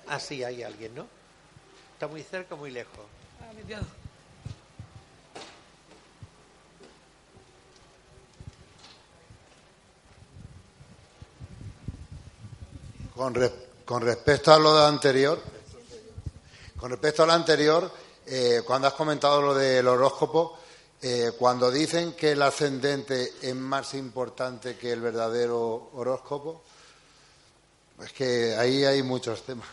Ah, 0.08 0.20
sí, 0.20 0.44
hay 0.44 0.62
alguien, 0.62 0.94
¿no? 0.94 1.08
¿Está 1.94 2.08
muy 2.08 2.22
cerca 2.22 2.56
o 2.56 2.58
muy 2.58 2.72
lejos? 2.72 3.06
Ah, 3.42 3.52
con, 13.20 14.02
respecto 14.02 14.54
a 14.54 14.58
lo 14.58 14.78
anterior, 14.80 15.42
con 16.78 16.90
respecto 16.90 17.24
a 17.24 17.26
lo 17.26 17.34
anterior, 17.34 17.92
eh, 18.26 18.62
cuando 18.66 18.88
has 18.88 18.94
comentado 18.94 19.42
lo 19.42 19.54
del 19.54 19.86
horóscopo, 19.90 20.58
eh, 21.02 21.34
cuando 21.38 21.70
dicen 21.70 22.14
que 22.14 22.32
el 22.32 22.42
ascendente 22.42 23.34
es 23.42 23.54
más 23.54 23.94
importante 23.94 24.78
que 24.78 24.94
el 24.94 25.02
verdadero 25.02 25.90
horóscopo, 25.96 26.64
es 28.02 28.14
que 28.14 28.56
ahí 28.56 28.86
hay 28.86 29.04
muchos 29.04 29.44
temas. 29.44 29.68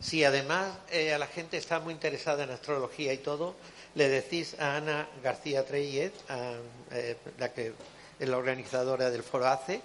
Si 0.00 0.22
además 0.22 0.76
eh, 0.90 1.14
a 1.14 1.18
la 1.18 1.28
gente 1.28 1.56
está 1.56 1.80
muy 1.80 1.94
interesada 1.94 2.44
en 2.44 2.50
astrología 2.50 3.14
y 3.14 3.18
todo, 3.18 3.54
le 3.94 4.10
decís 4.10 4.54
a 4.60 4.76
Ana 4.76 5.08
García 5.22 5.64
Treyet, 5.64 6.12
la 7.38 7.54
que 7.54 7.72
la 8.28 8.36
organizadora 8.36 9.10
del 9.10 9.22
foro 9.22 9.46
ACE, 9.46 9.80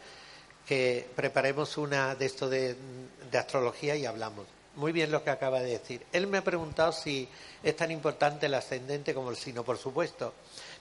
que 0.68 1.08
preparemos 1.16 1.78
una 1.78 2.16
de 2.16 2.26
esto 2.26 2.50
de 2.50 2.76
astrología 3.34 3.96
y 3.96 4.06
hablamos. 4.06 4.46
Muy 4.76 4.92
bien 4.92 5.10
lo 5.10 5.24
que 5.24 5.30
acaba 5.30 5.62
de 5.62 5.70
decir. 5.70 6.06
Él 6.12 6.28
me 6.28 6.40
ha 6.40 6.44
preguntado 6.44 6.92
si 6.92 7.30
es 7.64 7.76
tan 7.78 7.92
importante 7.92 8.48
el 8.48 8.54
ascendente 8.56 9.14
como 9.14 9.30
el 9.30 9.38
signo, 9.38 9.64
por 9.64 9.78
supuesto. 9.78 10.34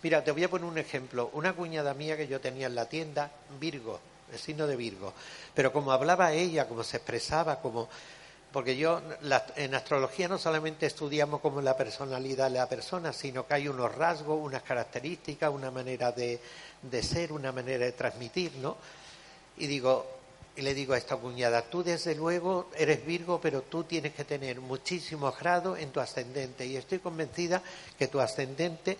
Mira, 0.02 0.24
te 0.24 0.32
voy 0.32 0.42
a 0.42 0.50
poner 0.50 0.66
un 0.66 0.78
ejemplo. 0.78 1.30
Una 1.34 1.52
cuñada 1.52 1.94
mía 1.94 2.16
que 2.16 2.26
yo 2.26 2.40
tenía 2.40 2.66
en 2.66 2.74
la 2.74 2.88
tienda, 2.88 3.30
Virgo, 3.60 4.00
el 4.32 4.38
signo 4.38 4.66
de 4.66 4.74
Virgo. 4.74 5.14
Pero 5.54 5.72
como 5.72 5.92
hablaba 5.92 6.32
ella, 6.32 6.66
como 6.66 6.82
se 6.82 6.96
expresaba, 6.96 7.60
como 7.60 7.88
porque 8.54 8.76
yo 8.76 9.02
en 9.56 9.74
astrología 9.74 10.28
no 10.28 10.38
solamente 10.38 10.86
estudiamos 10.86 11.40
como 11.40 11.60
la 11.60 11.76
personalidad 11.76 12.44
de 12.44 12.58
la 12.58 12.68
persona, 12.68 13.12
sino 13.12 13.44
que 13.48 13.54
hay 13.54 13.66
unos 13.66 13.92
rasgos, 13.92 14.38
unas 14.40 14.62
características, 14.62 15.52
una 15.52 15.72
manera 15.72 16.12
de, 16.12 16.38
de 16.80 17.02
ser, 17.02 17.32
una 17.32 17.50
manera 17.50 17.84
de 17.84 17.90
transmitir, 17.90 18.52
¿no? 18.58 18.76
Y 19.56 19.66
digo, 19.66 20.06
y 20.54 20.62
le 20.62 20.72
digo 20.72 20.94
a 20.94 20.98
esta 20.98 21.16
cuñada, 21.16 21.62
tú 21.62 21.82
desde 21.82 22.14
luego 22.14 22.70
eres 22.76 23.04
Virgo, 23.04 23.40
pero 23.40 23.62
tú 23.62 23.82
tienes 23.82 24.14
que 24.14 24.22
tener 24.22 24.60
muchísimos 24.60 25.36
grados 25.36 25.80
en 25.80 25.90
tu 25.90 25.98
ascendente. 25.98 26.64
Y 26.64 26.76
estoy 26.76 27.00
convencida 27.00 27.60
que 27.98 28.06
tu 28.06 28.20
ascendente 28.20 28.96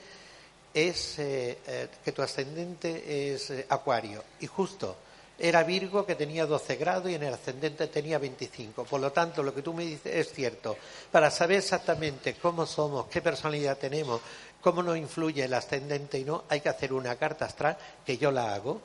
es, 0.75 1.21
eh, 1.21 1.59
eh, 1.65 1.89
que 2.05 2.11
tu 2.11 2.23
ascendente 2.23 3.35
es 3.35 3.51
eh, 3.51 3.67
Acuario. 3.69 4.25
Y 4.41 4.49
justo, 4.49 4.97
era 5.39 5.65
Virgo 5.65 6.07
que 6.07 6.15
tenía 6.15 6.47
12 6.47 6.77
grados 6.77 7.11
y 7.11 7.15
en 7.15 7.25
el 7.25 7.35
ascendente 7.35 7.89
tenía 7.89 8.19
25. 8.19 8.85
Por 8.85 9.01
lo 9.01 9.11
tanto, 9.13 9.43
lo 9.43 9.55
que 9.55 9.63
tú 9.63 9.75
me 9.75 9.85
dices 9.85 10.15
es 10.15 10.33
cierto. 10.33 10.77
Para 11.11 11.31
saber 11.31 11.59
exactamente 11.59 12.35
cómo 12.35 12.67
somos, 12.67 13.07
qué 13.07 13.21
personalidad 13.21 13.77
tenemos, 13.79 14.21
cómo 14.61 14.83
nos 14.83 14.97
influye 14.97 15.45
el 15.45 15.55
ascendente 15.55 16.19
y 16.19 16.25
no, 16.25 16.45
hay 16.49 16.61
que 16.61 16.69
hacer 16.69 16.93
una 16.93 17.17
carta 17.17 17.47
astral, 17.47 17.77
que 18.07 18.17
yo 18.17 18.31
la 18.31 18.55
hago, 18.55 18.81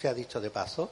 se 0.00 0.08
ha 0.08 0.14
dicho 0.14 0.40
de 0.40 0.50
paso, 0.50 0.90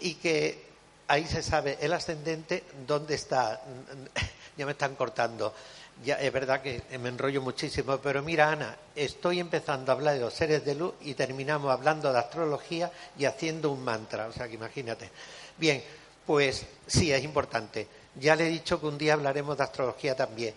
y 0.00 0.14
que 0.14 0.66
ahí 1.08 1.26
se 1.26 1.42
sabe 1.42 1.76
el 1.80 1.92
ascendente 1.92 2.64
dónde 2.86 3.16
está. 3.16 3.60
ya 4.56 4.66
me 4.66 4.72
están 4.72 4.94
cortando. 4.94 5.52
Ya 6.04 6.14
es 6.14 6.32
verdad 6.32 6.62
que 6.62 6.82
me 6.98 7.08
enrollo 7.08 7.42
muchísimo, 7.42 7.98
pero 7.98 8.22
mira, 8.22 8.52
Ana, 8.52 8.76
estoy 8.94 9.40
empezando 9.40 9.90
a 9.90 9.96
hablar 9.96 10.14
de 10.14 10.20
los 10.20 10.32
seres 10.32 10.64
de 10.64 10.74
luz 10.74 10.94
y 11.00 11.14
terminamos 11.14 11.72
hablando 11.72 12.12
de 12.12 12.18
astrología 12.18 12.90
y 13.18 13.24
haciendo 13.24 13.70
un 13.70 13.82
mantra. 13.82 14.28
O 14.28 14.32
sea 14.32 14.46
que 14.46 14.54
imagínate. 14.54 15.10
Bien, 15.56 15.82
pues 16.24 16.66
sí, 16.86 17.12
es 17.12 17.24
importante. 17.24 17.88
Ya 18.14 18.36
le 18.36 18.46
he 18.46 18.50
dicho 18.50 18.80
que 18.80 18.86
un 18.86 18.98
día 18.98 19.14
hablaremos 19.14 19.56
de 19.56 19.64
astrología 19.64 20.14
también. 20.14 20.54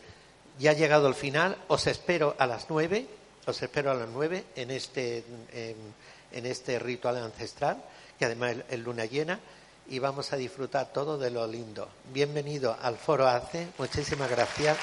Ya 0.59 0.71
ha 0.71 0.73
llegado 0.73 1.07
el 1.07 1.15
final, 1.15 1.57
os 1.69 1.87
espero 1.87 2.35
a 2.37 2.45
las 2.45 2.67
nueve, 2.69 3.07
os 3.45 3.61
espero 3.61 3.89
a 3.89 3.95
las 3.95 4.09
nueve 4.09 4.45
en 4.55 4.69
este, 4.69 5.23
en 5.53 6.45
este 6.45 6.77
ritual 6.77 7.17
ancestral 7.17 7.83
que 8.21 8.25
además 8.25 8.57
es 8.69 8.79
luna 8.79 9.05
llena, 9.05 9.39
y 9.89 9.97
vamos 9.97 10.31
a 10.31 10.35
disfrutar 10.35 10.93
todo 10.93 11.17
de 11.17 11.31
lo 11.31 11.47
lindo. 11.47 11.89
Bienvenido 12.13 12.77
al 12.79 12.95
Foro 12.95 13.27
ACE, 13.27 13.69
muchísimas 13.79 14.29
gracias. 14.29 14.77